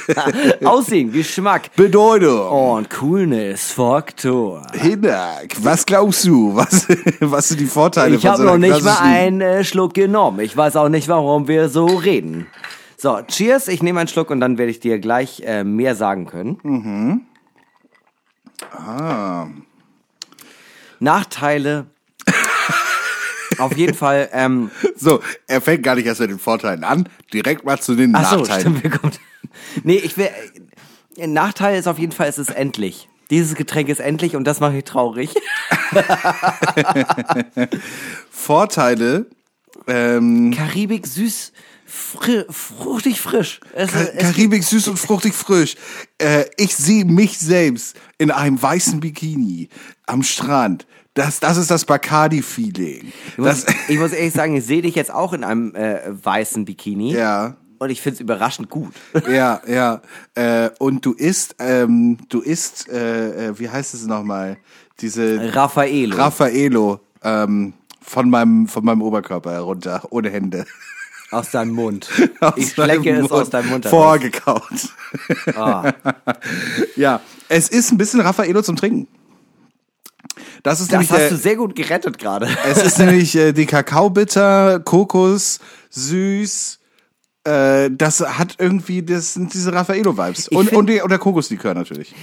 Gesch- 0.09 0.65
Aussehen, 0.65 1.13
Geschmack 1.13 1.75
Bedeutung. 1.77 2.49
und 2.77 2.91
Coolness-Faktor. 2.91 4.63
Hinak, 4.73 5.55
was 5.63 5.87
glaubst 5.87 6.25
du? 6.25 6.57
Was, 6.57 6.89
was 7.21 7.49
sind 7.49 7.61
die 7.61 7.67
Vorteile 7.67 8.17
Ich 8.17 8.23
von 8.23 8.31
habe 8.31 8.43
so 8.43 8.49
einer 8.49 8.59
noch 8.59 8.75
nicht 8.75 8.85
mal 8.85 8.99
einen 9.01 9.41
äh, 9.41 9.63
Schluck 9.65 9.95
genommen. 9.95 10.41
Ich 10.41 10.57
weiß 10.57 10.75
auch 10.77 10.89
nicht, 10.89 11.07
warum 11.07 11.47
wir 11.47 11.69
so 11.69 11.87
reden. 11.87 12.47
So, 13.05 13.21
cheers. 13.21 13.69
Ich 13.69 13.83
nehme 13.83 14.01
einen 14.01 14.09
Schluck 14.09 14.31
und 14.31 14.41
dann 14.41 14.57
werde 14.57 14.71
ich 14.71 14.81
dir 14.81 14.99
gleich 14.99 15.43
äh, 15.45 15.63
mehr 15.63 15.95
sagen 15.95 16.25
können. 16.25 17.27
Ah. 18.73 19.49
Nachteile. 21.01 21.85
Auf 23.59 23.77
jeden 23.77 23.93
Fall. 23.93 24.31
Ähm, 24.33 24.71
So, 24.97 25.21
er 25.47 25.61
fängt 25.61 25.83
gar 25.83 25.97
nicht 25.97 26.07
erst 26.07 26.23
mit 26.23 26.31
den 26.31 26.39
Vorteilen 26.39 26.83
an, 26.83 27.07
direkt 27.31 27.67
mal 27.67 27.79
zu 27.79 27.95
den 27.95 28.15
ach 28.17 28.31
so, 28.31 28.37
Nachteilen. 28.39 28.61
stimmt. 28.79 28.83
Wir 28.85 28.91
kommen. 28.91 29.13
Nee, 29.83 29.97
ich 29.97 30.17
will. 30.17 30.31
Äh, 31.19 31.27
Nachteil 31.27 31.79
ist 31.79 31.87
auf 31.87 31.99
jeden 31.99 32.13
Fall, 32.13 32.29
es 32.29 32.39
ist 32.39 32.53
endlich. 32.57 33.11
Dieses 33.29 33.55
Getränk 33.55 33.91
ist 33.91 34.01
endlich 34.01 34.35
und 34.35 34.45
das 34.45 34.61
macht 34.61 34.73
mich 34.73 34.85
traurig. 34.85 35.35
Vorteile, 38.31 39.27
ähm, 39.87 40.55
Karibik 40.57 41.07
süß 41.07 41.53
fri 41.95 42.45
fruchtig 42.51 43.21
frisch. 43.21 43.61
Es, 43.73 43.93
Ka 43.93 44.01
es, 44.01 44.23
Karibik 44.23 44.65
süß 44.65 44.89
und 44.89 44.99
fruchtig 44.99 45.35
frisch. 45.35 45.77
Äh, 46.19 46.45
ich 46.57 46.75
sehe 46.75 47.05
mich 47.05 47.39
selbst 47.39 47.97
in 48.19 48.31
einem 48.31 48.61
weißen 48.61 49.01
Bikini 49.01 49.69
am 50.07 50.23
Strand. 50.23 50.87
Das, 51.15 51.39
das 51.39 51.57
ist 51.57 51.71
das 51.71 51.85
Bacardi-Feeling. 51.85 53.13
ich, 53.39 53.65
ich 53.89 53.99
muss 53.99 54.13
ehrlich 54.13 54.35
sagen, 54.35 54.57
ich 54.57 54.65
sehe 54.65 54.83
dich 54.83 54.97
jetzt 54.97 55.13
auch 55.13 55.33
in 55.33 55.45
einem 55.45 55.75
äh, 55.75 56.01
weißen 56.07 56.65
Bikini. 56.65 57.13
ja. 57.15 57.57
Und 57.79 57.91
ich 57.91 58.01
finde 58.01 58.15
es 58.15 58.21
überraschend 58.21 58.71
gut. 58.71 58.95
Ja, 59.29 59.61
ja. 59.67 60.01
Äh, 60.35 60.71
und 60.79 61.05
du 61.05 61.13
isst, 61.13 61.57
ähm, 61.59 62.19
du 62.29 62.41
isst, 62.41 62.89
äh, 62.89 63.49
äh, 63.49 63.59
wie 63.59 63.69
heißt 63.69 63.95
es 63.95 64.07
nochmal? 64.07 64.57
Diese 65.01 65.55
Raffaello. 65.55 66.17
Raffaello 66.17 67.01
ähm, 67.23 67.75
von 68.01 68.31
meinem 68.31 68.69
von 68.69 68.85
meinem 68.85 69.03
Oberkörper 69.03 69.53
herunter, 69.53 70.03
ohne 70.11 70.31
Hände. 70.31 70.65
Aus 71.35 71.51
deinem 71.51 71.73
Mund. 71.73 72.09
Aus 72.41 72.55
ich 72.57 72.71
schlecke 72.73 73.11
es 73.11 73.31
aus 73.31 73.51
deinem 73.51 73.71
Mund. 73.71 73.85
heraus. 73.85 73.99
Vorgekaut. 74.05 74.63
Ah. 75.57 75.93
Ja, 76.97 77.21
es 77.49 77.69
ist 77.69 77.91
ein 77.93 77.99
bisschen 77.99 78.21
Raffaello 78.21 78.63
zum 78.63 78.77
Trinken. 78.77 79.09
Das 80.63 80.81
ist 80.81 80.89
Das 80.89 80.93
nämlich 80.93 81.11
hast 81.11 81.21
der, 81.21 81.31
du 81.31 81.37
sehr 81.37 81.57
gut 81.57 81.77
gerettet 81.77 82.19
gerade. 82.19 82.49
es 82.67 82.83
ist 82.83 82.99
nämlich 82.99 83.35
äh, 83.37 83.53
die 83.53 83.67
Kakaobitter, 83.67 84.81
Kokos, 84.81 85.61
süß. 85.91 86.79
Äh, 87.45 87.91
das 87.91 88.21
hat 88.21 88.57
irgendwie, 88.59 89.03
das 89.03 89.35
sind 89.35 89.53
diese 89.53 89.73
Raffaello-Vibes. 89.75 90.49
Und, 90.49 90.69
find- 90.71 90.79
und, 90.79 90.87
die, 90.89 91.03
und 91.03 91.11
der 91.11 91.19
Kokoslikör 91.19 91.75
natürlich. 91.75 92.15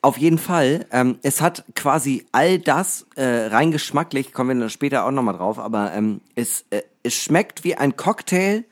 Auf 0.00 0.16
jeden 0.16 0.38
Fall. 0.38 0.86
Ähm, 0.90 1.18
es 1.22 1.42
hat 1.42 1.64
quasi 1.74 2.24
all 2.32 2.58
das 2.58 3.04
äh, 3.16 3.22
rein 3.48 3.70
geschmacklich, 3.70 4.32
kommen 4.32 4.48
wir 4.56 4.60
dann 4.60 4.70
später 4.70 5.04
auch 5.04 5.10
nochmal 5.10 5.36
drauf, 5.36 5.58
aber 5.58 5.92
ähm, 5.92 6.22
es, 6.34 6.64
äh, 6.70 6.80
es 7.02 7.14
schmeckt 7.14 7.64
wie 7.64 7.74
ein 7.74 7.96
Cocktail, 7.96 8.64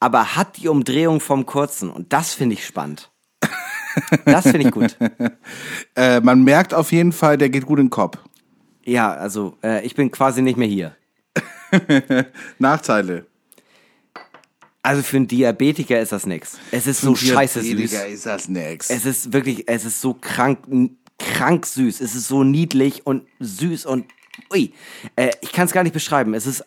aber 0.00 0.36
hat 0.36 0.58
die 0.58 0.68
Umdrehung 0.68 1.20
vom 1.20 1.46
kurzen. 1.46 1.90
Und 1.90 2.12
das 2.12 2.34
finde 2.34 2.54
ich 2.54 2.66
spannend. 2.66 3.10
Das 4.24 4.42
finde 4.42 4.66
ich 4.66 4.72
gut. 4.72 4.96
Äh, 5.94 6.20
man 6.20 6.42
merkt 6.42 6.74
auf 6.74 6.90
jeden 6.90 7.12
Fall, 7.12 7.38
der 7.38 7.48
geht 7.48 7.64
gut 7.64 7.78
in 7.78 7.86
den 7.86 7.90
Kopf. 7.90 8.18
Ja, 8.84 9.12
also 9.12 9.56
äh, 9.62 9.86
ich 9.86 9.94
bin 9.94 10.10
quasi 10.10 10.42
nicht 10.42 10.56
mehr 10.56 10.66
hier. 10.66 10.96
Nachteile. 12.58 13.26
Also 14.82 15.02
für 15.02 15.16
einen 15.18 15.28
Diabetiker 15.28 16.00
ist 16.00 16.10
das 16.10 16.26
nix. 16.26 16.58
Es 16.72 16.88
ist 16.88 17.02
so 17.02 17.14
scheiße 17.14 17.62
süß. 17.62 17.68
Diabetiker 17.70 18.06
ist 18.06 18.26
das 18.26 18.48
nix. 18.48 18.90
Es 18.90 19.06
ist 19.06 19.32
wirklich, 19.32 19.68
es 19.68 19.84
ist 19.84 20.00
so 20.00 20.14
krank, 20.14 20.58
krank 21.20 21.64
süß. 21.64 22.00
Es 22.00 22.16
ist 22.16 22.26
so 22.26 22.42
niedlich 22.42 23.06
und 23.06 23.26
süß 23.38 23.86
und 23.86 24.06
ui. 24.52 24.74
Äh, 25.14 25.30
ich 25.40 25.52
kann 25.52 25.66
es 25.66 25.72
gar 25.72 25.84
nicht 25.84 25.94
beschreiben. 25.94 26.34
Es 26.34 26.46
ist, 26.46 26.64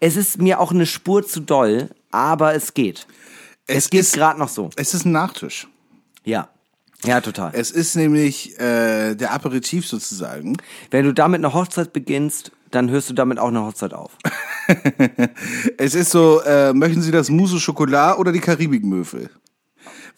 es 0.00 0.16
ist 0.16 0.40
mir 0.40 0.60
auch 0.60 0.72
eine 0.72 0.86
Spur 0.86 1.26
zu 1.26 1.40
doll, 1.40 1.90
aber 2.10 2.54
es 2.54 2.74
geht. 2.74 3.06
Es, 3.66 3.84
Es 3.84 3.90
geht 3.90 4.12
gerade 4.12 4.38
noch 4.38 4.48
so. 4.48 4.70
Es 4.76 4.94
ist 4.94 5.04
ein 5.04 5.12
Nachtisch. 5.12 5.68
Ja. 6.24 6.48
Ja, 7.04 7.20
total. 7.20 7.52
Es 7.54 7.70
ist 7.70 7.94
nämlich 7.94 8.58
äh, 8.58 9.14
der 9.14 9.32
Aperitif 9.32 9.86
sozusagen. 9.86 10.56
Wenn 10.90 11.04
du 11.04 11.14
damit 11.14 11.38
eine 11.38 11.54
Hochzeit 11.54 11.92
beginnst, 11.92 12.50
dann 12.70 12.90
hörst 12.90 13.08
du 13.08 13.14
damit 13.14 13.38
auch 13.38 13.48
eine 13.48 13.64
Hochzeit 13.64 13.94
auf. 13.94 14.12
Es 15.78 15.94
ist 15.94 16.10
so, 16.10 16.42
äh, 16.42 16.74
möchten 16.74 17.00
Sie 17.00 17.10
das 17.10 17.30
Mousse 17.30 17.56
au 17.56 17.58
Chocolat 17.58 18.18
oder 18.18 18.32
die 18.32 18.40
Karibikmöwe? 18.40 19.30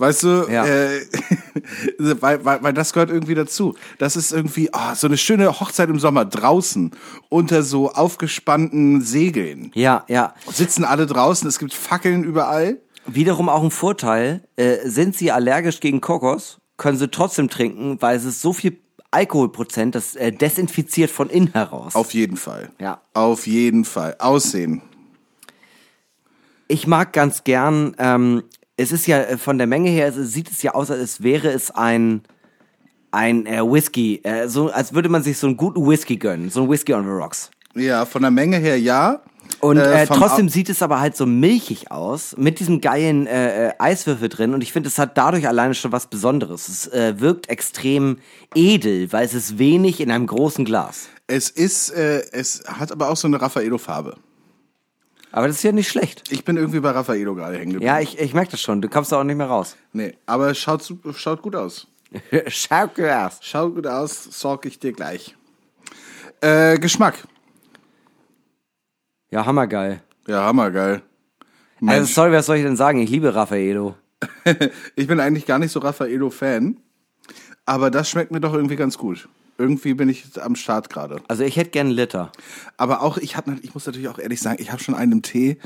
Weißt 0.01 0.23
du, 0.23 0.47
Ja. 0.51 0.65
äh, 0.65 1.03
weil, 1.99 2.43
weil, 2.43 2.63
weil 2.63 2.73
das 2.73 2.95
gehört 2.95 3.11
irgendwie 3.11 3.35
dazu. 3.35 3.75
Das 3.99 4.17
ist 4.17 4.33
irgendwie 4.33 4.71
oh, 4.73 4.95
so 4.95 5.07
eine 5.07 5.19
schöne 5.19 5.61
Hochzeit 5.61 5.91
im 5.91 5.99
Sommer 5.99 6.25
draußen 6.25 6.93
unter 7.29 7.63
so 7.63 7.91
aufgespannten 7.93 9.03
Segeln. 9.03 9.71
Ja, 9.75 10.05
ja. 10.09 10.33
Sitzen 10.51 10.85
alle 10.87 11.05
draußen, 11.07 11.47
es 11.47 11.59
gibt 11.59 11.75
Fackeln 11.75 12.25
überall. 12.25 12.79
Wiederum 13.05 13.51
auch 13.51 13.63
ein 13.63 13.71
Vorteil, 13.71 14.43
äh, 14.57 14.79
sind 14.89 15.17
sie 15.17 15.33
allergisch 15.33 15.81
gegen 15.81 16.01
Kokos, 16.01 16.57
können 16.79 16.97
sie 16.97 17.09
trotzdem 17.11 17.51
trinken, 17.51 18.01
weil 18.01 18.17
es 18.17 18.25
ist 18.25 18.41
so 18.41 18.55
viel 18.55 18.79
Alkoholprozent, 19.11 19.95
das 19.95 20.17
äh, 20.17 20.33
desinfiziert 20.33 21.11
von 21.11 21.29
innen 21.29 21.53
heraus. 21.53 21.95
Auf 21.95 22.15
jeden 22.15 22.39
Fall. 22.39 22.71
Ja. 22.81 23.03
Auf 23.13 23.47
jeden 23.47 23.85
Fall. 23.85 24.17
Aussehen. 24.19 24.81
Ich 26.69 26.87
mag 26.87 27.13
ganz 27.13 27.45
gern, 27.45 27.95
ähm, 27.99 28.45
es 28.81 28.93
ist 28.93 29.07
ja 29.07 29.21
äh, 29.21 29.39
von 29.39 29.59
der 29.59 29.67
Menge 29.67 29.91
her, 29.91 30.09
es 30.09 30.33
sieht 30.33 30.51
es 30.51 30.63
ja 30.63 30.73
aus, 30.73 30.91
als 30.91 31.23
wäre 31.23 31.49
es 31.49 31.71
ein 31.71 32.23
ein 33.13 33.47
äh, 33.47 33.61
Whisky, 33.61 34.21
äh, 34.23 34.49
so 34.49 34.71
als 34.71 34.95
würde 34.95 35.09
man 35.09 35.23
sich 35.23 35.37
so 35.37 35.49
einen 35.49 35.57
guten 35.57 35.85
Whisky 35.87 36.17
gönnen, 36.17 36.49
so 36.49 36.63
ein 36.63 36.71
Whisky 36.71 36.95
on 36.95 37.05
the 37.05 37.11
Rocks. 37.11 37.51
Ja, 37.75 38.07
von 38.07 38.23
der 38.23 38.31
Menge 38.31 38.57
her 38.59 38.79
ja. 38.79 39.21
Und 39.59 39.79
äh, 39.79 40.07
vom 40.07 40.17
trotzdem 40.17 40.49
sieht 40.49 40.69
es 40.69 40.81
aber 40.81 41.01
halt 41.01 41.17
so 41.17 41.27
milchig 41.27 41.91
aus, 41.91 42.37
mit 42.37 42.61
diesem 42.61 42.81
geilen 42.81 43.27
äh, 43.27 43.69
äh, 43.69 43.73
Eiswürfel 43.79 44.29
drin. 44.29 44.55
Und 44.55 44.63
ich 44.63 44.73
finde, 44.73 44.89
es 44.89 44.99
hat 44.99 45.19
dadurch 45.19 45.49
alleine 45.49 45.75
schon 45.75 45.93
was 45.93 46.07
Besonderes. 46.07 46.69
Es 46.69 46.87
äh, 46.87 47.21
wirkt 47.21 47.49
extrem 47.49 48.19
edel, 48.55 49.13
weil 49.13 49.27
es 49.27 49.35
ist 49.35 49.59
wenig 49.59 50.01
in 50.01 50.11
einem 50.11 50.27
großen 50.27 50.65
Glas. 50.65 51.09
Es 51.27 51.51
ist, 51.51 51.91
äh, 51.91 52.23
es 52.33 52.63
hat 52.67 52.93
aber 52.93 53.11
auch 53.11 53.17
so 53.17 53.27
eine 53.27 53.41
Raffaello-Farbe. 53.41 54.17
Aber 55.33 55.47
das 55.47 55.57
ist 55.57 55.63
ja 55.63 55.73
nicht 55.73 55.89
schlecht. 55.89 56.31
Ich 56.33 56.45
bin 56.45 56.57
irgendwie 56.57 56.81
bei 56.81 56.91
Raffaello 56.91 57.35
gerade 57.35 57.55
hängen 57.57 57.73
geblieben. 57.75 57.87
Ja, 57.87 58.01
ich, 58.01 58.19
ich 58.19 58.35
merke 58.35 58.51
das 58.53 58.61
schon. 58.61 58.83
Du 58.83 58.89
kommst 58.89 59.13
da 59.13 59.21
auch 59.21 59.25
nicht 59.25 59.37
mehr 59.37 59.47
raus. 59.47 59.77
Nee, 59.93 60.15
aber 60.27 60.55
schaut, 60.55 60.83
su- 60.83 60.99
schaut 61.15 61.43
gut 61.43 61.55
aus. 61.55 61.87
Schau 62.49 62.89
Glas. 62.89 63.39
Schaut 63.43 63.75
gut 63.77 63.87
aus, 63.87 64.25
sorg 64.25 64.67
ich 64.67 64.79
dir 64.81 64.93
gleich. 64.93 65.37
Äh, 66.41 66.79
Geschmack. 66.79 67.19
Ja, 69.31 69.47
hammergeil. 69.47 70.03
Ja, 70.27 70.45
hammergeil. 70.45 71.03
Also, 71.83 71.85
Mensch, 72.01 72.13
sorry, 72.15 72.33
was 72.33 72.47
soll 72.47 72.57
ich 72.57 72.65
denn 72.65 72.77
sagen? 72.77 72.99
Ich 73.01 73.11
liebe 73.11 73.35
Raffaello. 73.35 73.95
ich 74.97 75.07
bin 75.07 75.21
eigentlich 75.21 75.47
gar 75.47 75.59
nicht 75.59 75.71
so 75.73 75.79
Raffaello-Fan, 75.81 76.77
aber 77.65 77.91
das 77.91 78.11
schmeckt 78.11 78.33
mir 78.33 78.41
doch 78.41 78.53
irgendwie 78.53 78.77
ganz 78.77 78.99
gut. 78.99 79.29
Irgendwie 79.61 79.93
bin 79.93 80.09
ich 80.09 80.25
am 80.41 80.57
Start 80.57 80.89
gerade. 80.89 81.21
Also 81.29 81.45
ich 81.45 81.57
hätte 81.57 81.69
gern 81.71 81.91
Liter. 81.91 82.33
Aber 82.79 83.03
auch, 83.03 83.19
ich 83.19 83.37
habe, 83.37 83.59
ich 83.61 83.75
muss 83.75 83.85
natürlich 83.85 84.09
auch 84.09 84.19
ehrlich 84.19 84.41
sagen, 84.41 84.57
ich 84.59 84.73
habe 84.73 84.83
schon 84.83 84.95
einen 84.95 85.13
im 85.13 85.23
Tee. 85.23 85.59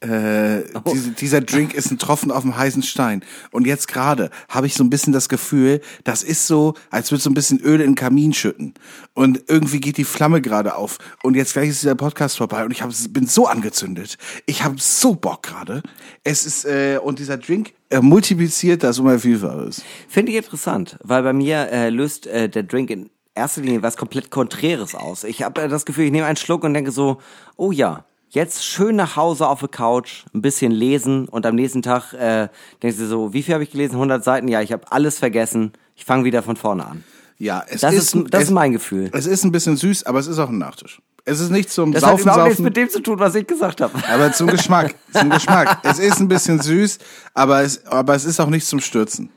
Äh, 0.00 0.62
Oh. 0.84 0.90
diese, 0.92 1.10
dieser 1.10 1.40
Drink 1.42 1.74
ist 1.74 1.90
ein 1.90 1.98
Tropfen 1.98 2.30
auf 2.30 2.42
dem 2.42 2.56
heißen 2.56 2.82
Stein. 2.82 3.22
Und 3.50 3.66
jetzt 3.66 3.88
gerade 3.88 4.30
habe 4.48 4.66
ich 4.66 4.74
so 4.74 4.82
ein 4.82 4.90
bisschen 4.90 5.12
das 5.12 5.28
Gefühl, 5.28 5.80
das 6.02 6.22
ist 6.22 6.46
so, 6.46 6.74
als 6.90 7.10
würde 7.12 7.22
so 7.22 7.30
ein 7.30 7.34
bisschen 7.34 7.60
Öl 7.60 7.80
in 7.80 7.90
den 7.90 7.94
Kamin 7.94 8.32
schütten. 8.32 8.72
Und 9.12 9.44
irgendwie 9.48 9.80
geht 9.80 9.98
die 9.98 10.04
Flamme 10.04 10.40
gerade 10.40 10.74
auf. 10.74 10.98
Und 11.22 11.36
jetzt 11.36 11.52
gleich 11.52 11.68
ist 11.68 11.82
dieser 11.82 11.94
Podcast 11.94 12.38
vorbei 12.38 12.64
und 12.64 12.70
ich 12.70 12.82
hab, 12.82 12.90
bin 13.10 13.26
so 13.26 13.46
angezündet. 13.46 14.16
Ich 14.46 14.64
habe 14.64 14.76
so 14.78 15.14
Bock 15.14 15.42
gerade. 15.42 15.82
Es 16.24 16.46
ist, 16.46 16.64
äh, 16.64 16.98
und 17.02 17.18
dieser 17.18 17.36
Drink 17.36 17.74
äh, 17.90 18.00
multipliziert 18.00 18.82
das 18.82 18.98
um 18.98 19.06
ein 19.08 19.20
Vielfaches. 19.20 19.82
Finde 20.08 20.32
ich 20.32 20.38
interessant, 20.38 20.96
weil 21.02 21.22
bei 21.22 21.34
mir 21.34 21.68
äh, 21.70 21.90
löst 21.90 22.26
äh, 22.26 22.48
der 22.48 22.62
Drink 22.62 22.90
in 22.90 23.10
erster 23.34 23.60
Linie 23.60 23.82
was 23.82 23.96
komplett 23.96 24.30
Konträres 24.30 24.94
aus. 24.94 25.24
Ich 25.24 25.42
habe 25.42 25.62
äh, 25.62 25.68
das 25.68 25.84
Gefühl, 25.84 26.06
ich 26.06 26.12
nehme 26.12 26.26
einen 26.26 26.36
Schluck 26.36 26.64
und 26.64 26.74
denke 26.74 26.90
so, 26.90 27.18
oh 27.56 27.72
ja, 27.72 28.04
jetzt 28.30 28.64
schön 28.64 28.96
nach 28.96 29.16
Hause 29.16 29.46
auf 29.46 29.60
der 29.60 29.68
Couch, 29.68 30.24
ein 30.34 30.42
bisschen 30.42 30.72
lesen 30.72 31.28
und 31.28 31.46
am 31.46 31.54
nächsten 31.54 31.82
Tag 31.82 32.12
äh, 32.14 32.48
denkst 32.82 32.98
du 32.98 33.06
so, 33.06 33.32
wie 33.32 33.42
viel 33.42 33.54
habe 33.54 33.64
ich 33.64 33.70
gelesen? 33.70 33.94
100 33.94 34.24
Seiten? 34.24 34.48
Ja, 34.48 34.60
ich 34.60 34.72
habe 34.72 34.90
alles 34.90 35.18
vergessen. 35.18 35.72
Ich 35.96 36.04
fange 36.04 36.24
wieder 36.24 36.42
von 36.42 36.56
vorne 36.56 36.86
an. 36.86 37.04
Ja, 37.38 37.64
es 37.68 37.80
Das 37.80 37.94
ist, 37.94 38.14
ist, 38.14 38.26
das 38.30 38.42
es, 38.42 38.48
ist 38.48 38.54
mein 38.54 38.72
Gefühl. 38.72 39.10
Es 39.12 39.26
ist 39.26 39.44
ein 39.44 39.52
bisschen 39.52 39.76
süß, 39.76 40.06
aber 40.06 40.18
es 40.20 40.26
ist 40.26 40.38
auch 40.38 40.48
ein 40.48 40.58
Nachtisch. 40.58 41.00
Es 41.24 41.40
ist 41.40 41.50
nicht 41.50 41.70
zum 41.70 41.92
Das 41.92 42.02
hat 42.02 42.10
Saufen, 42.12 42.22
überhaupt 42.22 42.44
nichts 42.44 42.60
mit 42.60 42.76
dem 42.76 42.88
zu 42.88 43.00
tun, 43.00 43.18
was 43.18 43.34
ich 43.34 43.46
gesagt 43.46 43.80
habe. 43.80 43.92
Aber 44.12 44.32
zum 44.32 44.48
Geschmack, 44.48 44.94
zum 45.12 45.30
Geschmack. 45.30 45.78
Es 45.82 45.98
ist 45.98 46.18
ein 46.20 46.28
bisschen 46.28 46.60
süß, 46.60 46.98
aber 47.34 47.62
es, 47.62 47.86
aber 47.86 48.14
es 48.14 48.24
ist 48.24 48.40
auch 48.40 48.48
nicht 48.48 48.66
zum 48.66 48.80
Stürzen. 48.80 49.30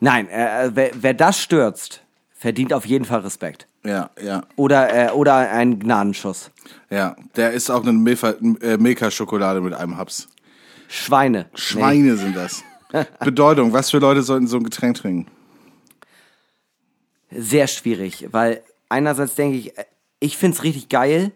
Nein, 0.00 0.28
äh, 0.28 0.70
wer, 0.72 0.90
wer 1.00 1.14
das 1.14 1.40
stürzt, 1.40 2.02
verdient 2.38 2.72
auf 2.72 2.86
jeden 2.86 3.04
Fall 3.04 3.20
Respekt. 3.20 3.66
Ja, 3.84 4.10
ja, 4.22 4.42
Oder, 4.56 5.10
äh, 5.10 5.12
oder 5.12 5.34
einen 5.36 5.78
Gnadenschuss. 5.78 6.50
ja. 6.88 7.16
Der 7.36 7.52
ist 7.52 7.70
auch 7.70 7.84
eine 7.86 7.92
äh, 7.92 8.76
Milka-Schokolade 8.78 9.60
mit 9.60 9.74
einem 9.74 9.96
Haps. 9.98 10.28
Schweine. 10.88 11.46
Schweine 11.54 12.16
sind 12.16 12.34
das. 12.34 12.62
Bedeutung, 13.20 13.72
was 13.72 13.90
für 13.90 13.98
Leute 13.98 14.22
sollten 14.22 14.46
so 14.46 14.56
ein 14.56 14.64
Getränk 14.64 14.96
trinken? 14.96 15.30
sehr 17.30 17.66
schwierig, 17.66 18.28
weil 18.30 18.62
einerseits 18.88 19.34
denke 19.34 19.58
ich, 19.58 19.76
äh, 19.78 19.84
ich 20.20 20.36
find's 20.38 20.62
richtig 20.62 20.88
geil 20.88 21.32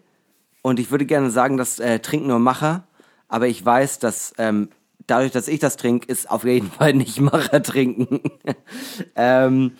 und 0.61 0.79
ich 0.79 0.91
würde 0.91 1.05
gerne 1.05 1.29
sagen, 1.29 1.57
dass 1.57 1.79
äh, 1.79 1.99
Trinken 1.99 2.27
nur 2.27 2.39
Macher, 2.39 2.83
aber 3.27 3.47
ich 3.47 3.63
weiß, 3.63 3.99
dass 3.99 4.33
ähm, 4.37 4.69
dadurch, 5.07 5.31
dass 5.31 5.47
ich 5.47 5.59
das 5.59 5.77
trinke, 5.77 6.07
ist 6.11 6.29
auf 6.29 6.45
jeden 6.45 6.71
Fall 6.79 6.93
nicht 6.93 7.19
Macher 7.21 7.61
trinken. 7.61 8.21
ähm, 9.15 9.73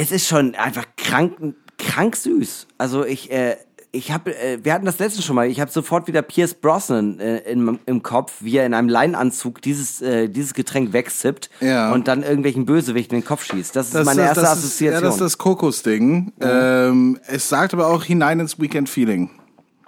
es 0.00 0.12
ist 0.12 0.26
schon 0.28 0.54
einfach 0.54 0.86
krank, 0.96 1.54
krank 1.78 2.16
süß. 2.16 2.66
Also 2.78 3.04
ich, 3.04 3.30
äh, 3.30 3.56
ich 3.90 4.12
habe, 4.12 4.36
äh, 4.36 4.58
wir 4.62 4.74
hatten 4.74 4.84
das 4.84 4.98
letzte 4.98 5.22
schon 5.22 5.34
mal. 5.36 5.48
Ich 5.48 5.60
habe 5.60 5.70
sofort 5.70 6.06
wieder 6.08 6.22
Pierce 6.22 6.54
Brosnan 6.54 7.18
äh, 7.20 7.38
im, 7.50 7.78
im 7.86 8.02
Kopf, 8.02 8.34
wie 8.40 8.56
er 8.56 8.66
in 8.66 8.74
einem 8.74 8.88
Leinenanzug 8.88 9.62
dieses 9.62 10.02
äh, 10.02 10.28
dieses 10.28 10.54
Getränk 10.54 10.92
wegsippt 10.92 11.48
Ja. 11.60 11.92
und 11.92 12.06
dann 12.06 12.22
irgendwelchen 12.22 12.66
Bösewichten 12.66 13.16
in 13.16 13.22
den 13.22 13.26
Kopf 13.26 13.44
schießt. 13.44 13.74
Das 13.74 13.94
ist 13.94 14.04
meine 14.04 14.22
erste 14.22 14.42
das 14.42 14.50
Assoziation. 14.52 14.88
Ist, 14.88 14.94
ja, 14.94 15.00
das 15.00 15.14
ist 15.14 15.20
das 15.20 15.38
Kokosding. 15.38 16.32
Ähm, 16.40 17.18
es 17.26 17.48
sagt 17.48 17.72
aber 17.72 17.86
auch 17.88 18.04
hinein 18.04 18.40
ins 18.40 18.58
Weekend-Feeling. 18.60 19.30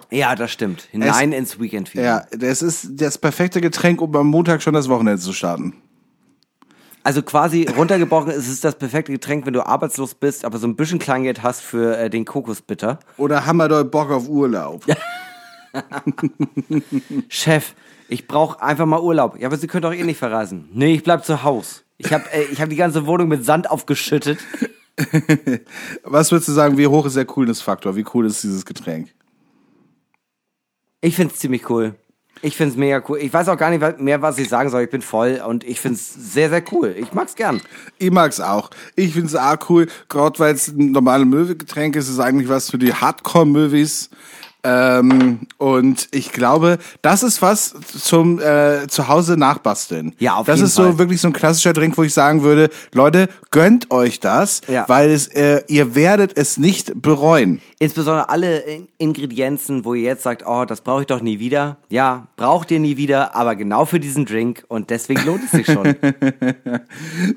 Ja, 0.09 0.35
das 0.35 0.51
stimmt. 0.51 0.89
Hinein 0.91 1.31
ins 1.31 1.59
Weekend-Feeling. 1.59 2.05
Ja, 2.05 2.25
das 2.37 2.61
ist 2.61 2.89
das 2.99 3.17
perfekte 3.17 3.61
Getränk, 3.61 4.01
um 4.01 4.13
am 4.15 4.27
Montag 4.27 4.61
schon 4.61 4.73
das 4.73 4.89
Wochenende 4.89 5.21
zu 5.21 5.31
starten. 5.31 5.75
Also 7.03 7.23
quasi 7.23 7.67
runtergebrochen 7.75 8.31
ist 8.31 8.47
es 8.47 8.61
das 8.61 8.75
perfekte 8.75 9.11
Getränk, 9.11 9.45
wenn 9.45 9.53
du 9.53 9.65
arbeitslos 9.65 10.13
bist, 10.13 10.45
aber 10.45 10.59
so 10.59 10.67
ein 10.67 10.75
bisschen 10.75 10.99
Kleingeld 10.99 11.41
hast 11.41 11.61
für 11.61 11.97
äh, 11.97 12.09
den 12.09 12.25
Kokosbitter. 12.25 12.99
Oder 13.17 13.45
haben 13.45 13.57
wir 13.57 13.67
dort 13.67 13.91
Bock 13.91 14.11
auf 14.11 14.29
Urlaub? 14.29 14.85
Chef, 17.29 17.73
ich 18.07 18.27
brauche 18.27 18.61
einfach 18.61 18.85
mal 18.85 18.99
Urlaub. 18.99 19.39
Ja, 19.39 19.47
aber 19.47 19.57
Sie 19.57 19.67
können 19.67 19.83
doch 19.83 19.93
eh 19.93 20.03
nicht 20.03 20.19
verreisen. 20.19 20.69
Nee, 20.73 20.93
ich 20.93 21.03
bleib 21.03 21.25
zu 21.25 21.43
Haus. 21.43 21.83
Ich 21.97 22.13
habe 22.13 22.25
äh, 22.31 22.43
ich 22.51 22.61
hab 22.61 22.69
die 22.69 22.75
ganze 22.75 23.05
Wohnung 23.07 23.27
mit 23.27 23.45
Sand 23.45 23.69
aufgeschüttet. 23.69 24.39
Was 26.03 26.31
würdest 26.31 26.49
du 26.49 26.51
sagen, 26.51 26.77
wie 26.77 26.87
hoch 26.87 27.05
ist 27.05 27.15
der 27.15 27.25
Coolness-Faktor? 27.25 27.95
Wie 27.95 28.05
cool 28.13 28.27
ist 28.27 28.43
dieses 28.43 28.65
Getränk? 28.65 29.13
Ich 30.99 31.15
find's 31.15 31.39
ziemlich 31.39 31.67
cool. 31.69 31.95
Ich 32.43 32.57
find's 32.57 32.75
mega 32.75 33.03
cool. 33.07 33.19
Ich 33.19 33.31
weiß 33.31 33.49
auch 33.49 33.57
gar 33.57 33.69
nicht 33.69 33.99
mehr, 33.99 34.21
was 34.21 34.39
ich 34.39 34.49
sagen 34.49 34.69
soll. 34.69 34.83
Ich 34.83 34.89
bin 34.89 35.01
voll 35.01 35.41
und 35.45 35.63
ich 35.63 35.79
find's 35.79 36.11
sehr, 36.13 36.49
sehr 36.49 36.63
cool. 36.71 36.95
Ich 36.97 37.13
mag's 37.13 37.35
gern. 37.35 37.61
Ich 37.99 38.09
mag's 38.09 38.39
auch. 38.39 38.71
Ich 38.95 39.13
find's 39.13 39.35
auch 39.35 39.57
cool, 39.69 39.87
gerade 40.09 40.39
weil 40.39 40.55
es 40.55 40.69
ein 40.69 40.91
normales 40.91 41.27
Möwegetränk 41.27 41.95
ist, 41.95 42.05
ist 42.07 42.15
es 42.15 42.19
eigentlich 42.19 42.49
was 42.49 42.71
für 42.71 42.79
die 42.79 42.93
Hardcore-Möwis. 42.93 44.09
Ähm, 44.63 45.47
und 45.57 46.07
ich 46.11 46.31
glaube, 46.31 46.77
das 47.01 47.23
ist 47.23 47.41
was 47.41 47.73
zum 48.03 48.39
äh, 48.39 48.87
zu 48.87 49.07
Hause 49.07 49.35
nachbasteln. 49.37 50.13
Ja, 50.19 50.35
auf 50.35 50.45
das 50.45 50.57
jeden 50.57 50.67
ist 50.67 50.75
so 50.75 50.83
Fall. 50.83 50.97
wirklich 50.99 51.19
so 51.21 51.27
ein 51.29 51.33
klassischer 51.33 51.73
Drink, 51.73 51.97
wo 51.97 52.03
ich 52.03 52.13
sagen 52.13 52.43
würde, 52.43 52.69
Leute, 52.93 53.27
gönnt 53.49 53.89
euch 53.91 54.19
das, 54.19 54.61
Ja. 54.67 54.85
weil 54.87 55.09
es 55.11 55.27
äh, 55.27 55.63
ihr 55.67 55.95
werdet 55.95 56.37
es 56.37 56.57
nicht 56.57 57.01
bereuen. 57.01 57.59
Insbesondere 57.79 58.29
alle 58.29 58.59
In- 58.59 58.87
Ingredienzen, 58.99 59.83
wo 59.83 59.95
ihr 59.95 60.03
jetzt 60.03 60.21
sagt, 60.23 60.43
oh, 60.45 60.65
das 60.65 60.81
brauche 60.81 61.01
ich 61.01 61.07
doch 61.07 61.21
nie 61.21 61.39
wieder. 61.39 61.77
Ja, 61.89 62.27
braucht 62.35 62.69
ihr 62.69 62.79
nie 62.79 62.97
wieder, 62.97 63.35
aber 63.35 63.55
genau 63.55 63.85
für 63.85 63.99
diesen 63.99 64.25
Drink 64.25 64.63
und 64.67 64.91
deswegen 64.91 65.25
lohnt 65.25 65.43
es 65.45 65.51
sich 65.51 65.65
schon. 65.65 65.95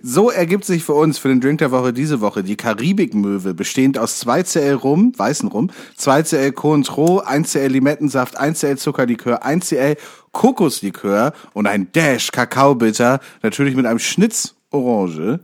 So 0.03 0.31
ergibt 0.31 0.65
sich 0.65 0.85
für 0.85 0.93
uns 0.95 1.19
für 1.19 1.29
den 1.29 1.41
Drink 1.41 1.59
der 1.59 1.71
Woche 1.71 1.93
diese 1.93 2.21
Woche 2.21 2.43
die 2.43 2.57
Karibikmöwe, 2.57 3.55
bestehend 3.55 3.99
aus 3.99 4.23
2CL 4.25 4.75
Rum, 4.75 5.13
weißen 5.17 5.49
Rum, 5.49 5.71
2CL 5.99 6.53
Cointreau, 6.53 7.14
1CL 7.23 7.69
Limettensaft, 7.69 8.41
1CL 8.41 8.77
Zuckerlikör, 8.77 9.45
1CL 9.45 9.97
Kokoslikör 10.33 11.33
und 11.53 11.67
ein 11.67 11.93
Dash 11.93 12.33
Kakaobitter, 12.33 13.21
natürlich 13.43 13.77
mit 13.77 13.87
einem 13.87 13.99
Schnitz 13.99 14.55
Orange. 14.71 15.41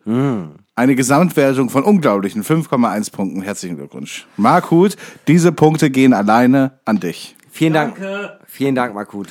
Eine 0.75 0.95
Gesamtwertung 0.97 1.71
von 1.71 1.85
unglaublichen 1.85 2.43
5,1 2.43 3.13
Punkten. 3.13 3.43
Herzlichen 3.43 3.77
Glückwunsch. 3.77 4.27
Mark 4.37 4.71
Huth, 4.71 4.97
diese 5.29 5.53
Punkte 5.53 5.91
gehen 5.91 6.13
alleine 6.15 6.81
an 6.85 7.01
dich. 7.01 7.37
Vielen 7.51 7.75
Dank. 7.75 8.01
Vielen 8.47 8.75
Dank, 8.75 8.95
Markut. 8.95 9.29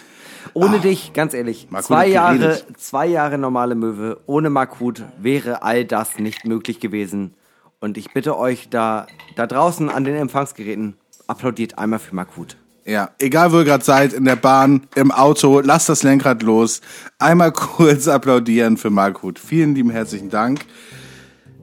Ohne 0.53 0.79
dich, 0.79 1.13
ganz 1.13 1.33
ehrlich, 1.33 1.67
Markut 1.69 1.87
zwei 1.87 2.07
Jahre, 2.07 2.61
zwei 2.77 3.07
Jahre 3.07 3.37
normale 3.37 3.75
Möwe, 3.75 4.19
ohne 4.25 4.49
Markut 4.49 5.03
wäre 5.19 5.63
all 5.63 5.85
das 5.85 6.17
nicht 6.17 6.45
möglich 6.45 6.79
gewesen. 6.79 7.33
Und 7.79 7.97
ich 7.97 8.13
bitte 8.13 8.37
euch 8.37 8.69
da, 8.69 9.07
da 9.35 9.47
draußen 9.47 9.89
an 9.89 10.03
den 10.03 10.15
Empfangsgeräten, 10.15 10.95
applaudiert 11.29 11.77
einmal 11.77 11.99
für 11.99 12.15
Markut. 12.15 12.57
Ja, 12.85 13.11
egal 13.19 13.51
wo 13.51 13.59
ihr 13.59 13.65
gerade 13.65 13.83
seid, 13.83 14.13
in 14.13 14.25
der 14.25 14.35
Bahn, 14.35 14.87
im 14.95 15.11
Auto, 15.11 15.59
lasst 15.59 15.89
das 15.89 16.01
Lenkrad 16.01 16.41
los. 16.41 16.81
Einmal 17.19 17.51
kurz 17.53 18.07
applaudieren 18.07 18.77
für 18.77 18.89
Mark 18.89 19.21
Huth. 19.21 19.37
Vielen 19.37 19.75
lieben 19.75 19.91
herzlichen 19.91 20.29
Dank. 20.29 20.61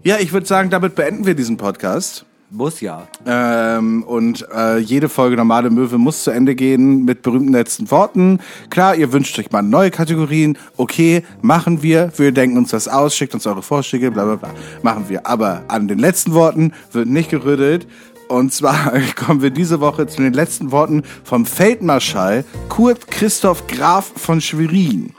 Ja, 0.05 0.19
ich 0.19 0.33
würde 0.33 0.47
sagen, 0.47 0.71
damit 0.71 0.95
beenden 0.95 1.27
wir 1.27 1.35
diesen 1.35 1.57
Podcast. 1.57 2.27
Muss 2.49 2.81
ja. 2.81 3.09
Ähm, 3.27 4.05
und 4.05 4.47
äh, 4.55 4.79
jede 4.79 5.09
Folge 5.09 5.37
Normale 5.37 5.69
Möwe 5.69 5.99
muss 5.99 6.23
zu 6.23 6.31
Ende 6.31 6.55
gehen 6.55 7.05
mit 7.05 7.23
berühmten 7.23 7.53
letzten 7.53 7.91
Worten. 7.91 8.39
Klar, 8.71 8.95
ihr 8.95 9.13
wünscht 9.13 9.37
euch 9.41 9.51
mal 9.51 9.63
neue 9.63 9.91
Kategorien. 9.91 10.57
Okay, 10.77 11.25
machen 11.43 11.83
wir. 11.83 12.13
Wir 12.17 12.31
denken 12.31 12.57
uns 12.57 12.71
das 12.71 12.87
aus. 12.87 13.17
Schickt 13.17 13.35
uns 13.35 13.49
eure 13.49 13.63
Vorschläge, 13.63 14.13
bla 14.13 14.25
bla 14.27 14.37
bla. 14.37 14.51
Machen 14.83 15.07
wir. 15.09 15.27
Aber 15.27 15.65
an 15.67 15.89
den 15.89 15.99
letzten 15.99 16.35
Worten 16.35 16.73
wird 16.93 17.09
nicht 17.09 17.31
gerüttelt. 17.31 17.89
Und 18.29 18.53
zwar 18.53 18.93
kommen 19.17 19.43
wir 19.43 19.51
diese 19.51 19.81
Woche 19.81 20.07
zu 20.07 20.23
den 20.23 20.33
letzten 20.33 20.73
Worten 20.73 21.03
vom 21.25 21.47
Feldmarschall 21.47 22.45
Kurt 22.69 23.07
Christoph 23.09 23.67
Graf 23.67 24.13
von 24.17 24.41
Schwerin. 24.41 25.15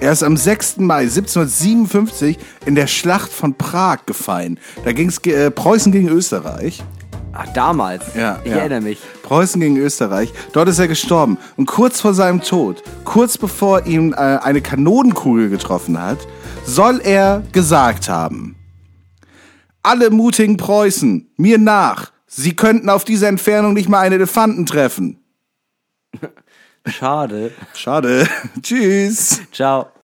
Er 0.00 0.12
ist 0.12 0.22
am 0.22 0.36
6. 0.38 0.78
Mai 0.78 1.02
1757 1.02 2.38
in 2.64 2.74
der 2.74 2.86
Schlacht 2.86 3.30
von 3.30 3.54
Prag 3.54 4.06
gefallen. 4.06 4.58
Da 4.84 4.92
ging 4.92 5.08
es 5.08 5.18
äh, 5.26 5.50
Preußen 5.50 5.92
gegen 5.92 6.08
Österreich. 6.08 6.82
Ach, 7.32 7.46
damals. 7.52 8.02
Ja, 8.14 8.40
ich 8.42 8.50
ja. 8.50 8.58
erinnere 8.58 8.80
mich. 8.80 8.98
Preußen 9.22 9.60
gegen 9.60 9.76
Österreich. 9.76 10.32
Dort 10.52 10.68
ist 10.70 10.78
er 10.78 10.88
gestorben. 10.88 11.36
Und 11.56 11.66
kurz 11.66 12.00
vor 12.00 12.14
seinem 12.14 12.40
Tod, 12.40 12.82
kurz 13.04 13.36
bevor 13.36 13.86
ihm 13.86 14.14
äh, 14.14 14.16
eine 14.16 14.62
Kanonenkugel 14.62 15.50
getroffen 15.50 16.00
hat, 16.00 16.18
soll 16.64 17.00
er 17.04 17.42
gesagt 17.52 18.08
haben: 18.08 18.56
Alle 19.82 20.10
mutigen 20.10 20.56
Preußen, 20.56 21.30
mir 21.36 21.58
nach. 21.58 22.10
Sie 22.32 22.54
könnten 22.54 22.88
auf 22.88 23.04
diese 23.04 23.26
Entfernung 23.26 23.72
nicht 23.74 23.88
mal 23.88 24.00
einen 24.00 24.14
Elefanten 24.14 24.64
treffen. 24.64 25.18
Schade. 26.86 27.50
Schade. 27.74 28.28
Tschüss. 28.62 29.40
Ciao. 29.50 29.90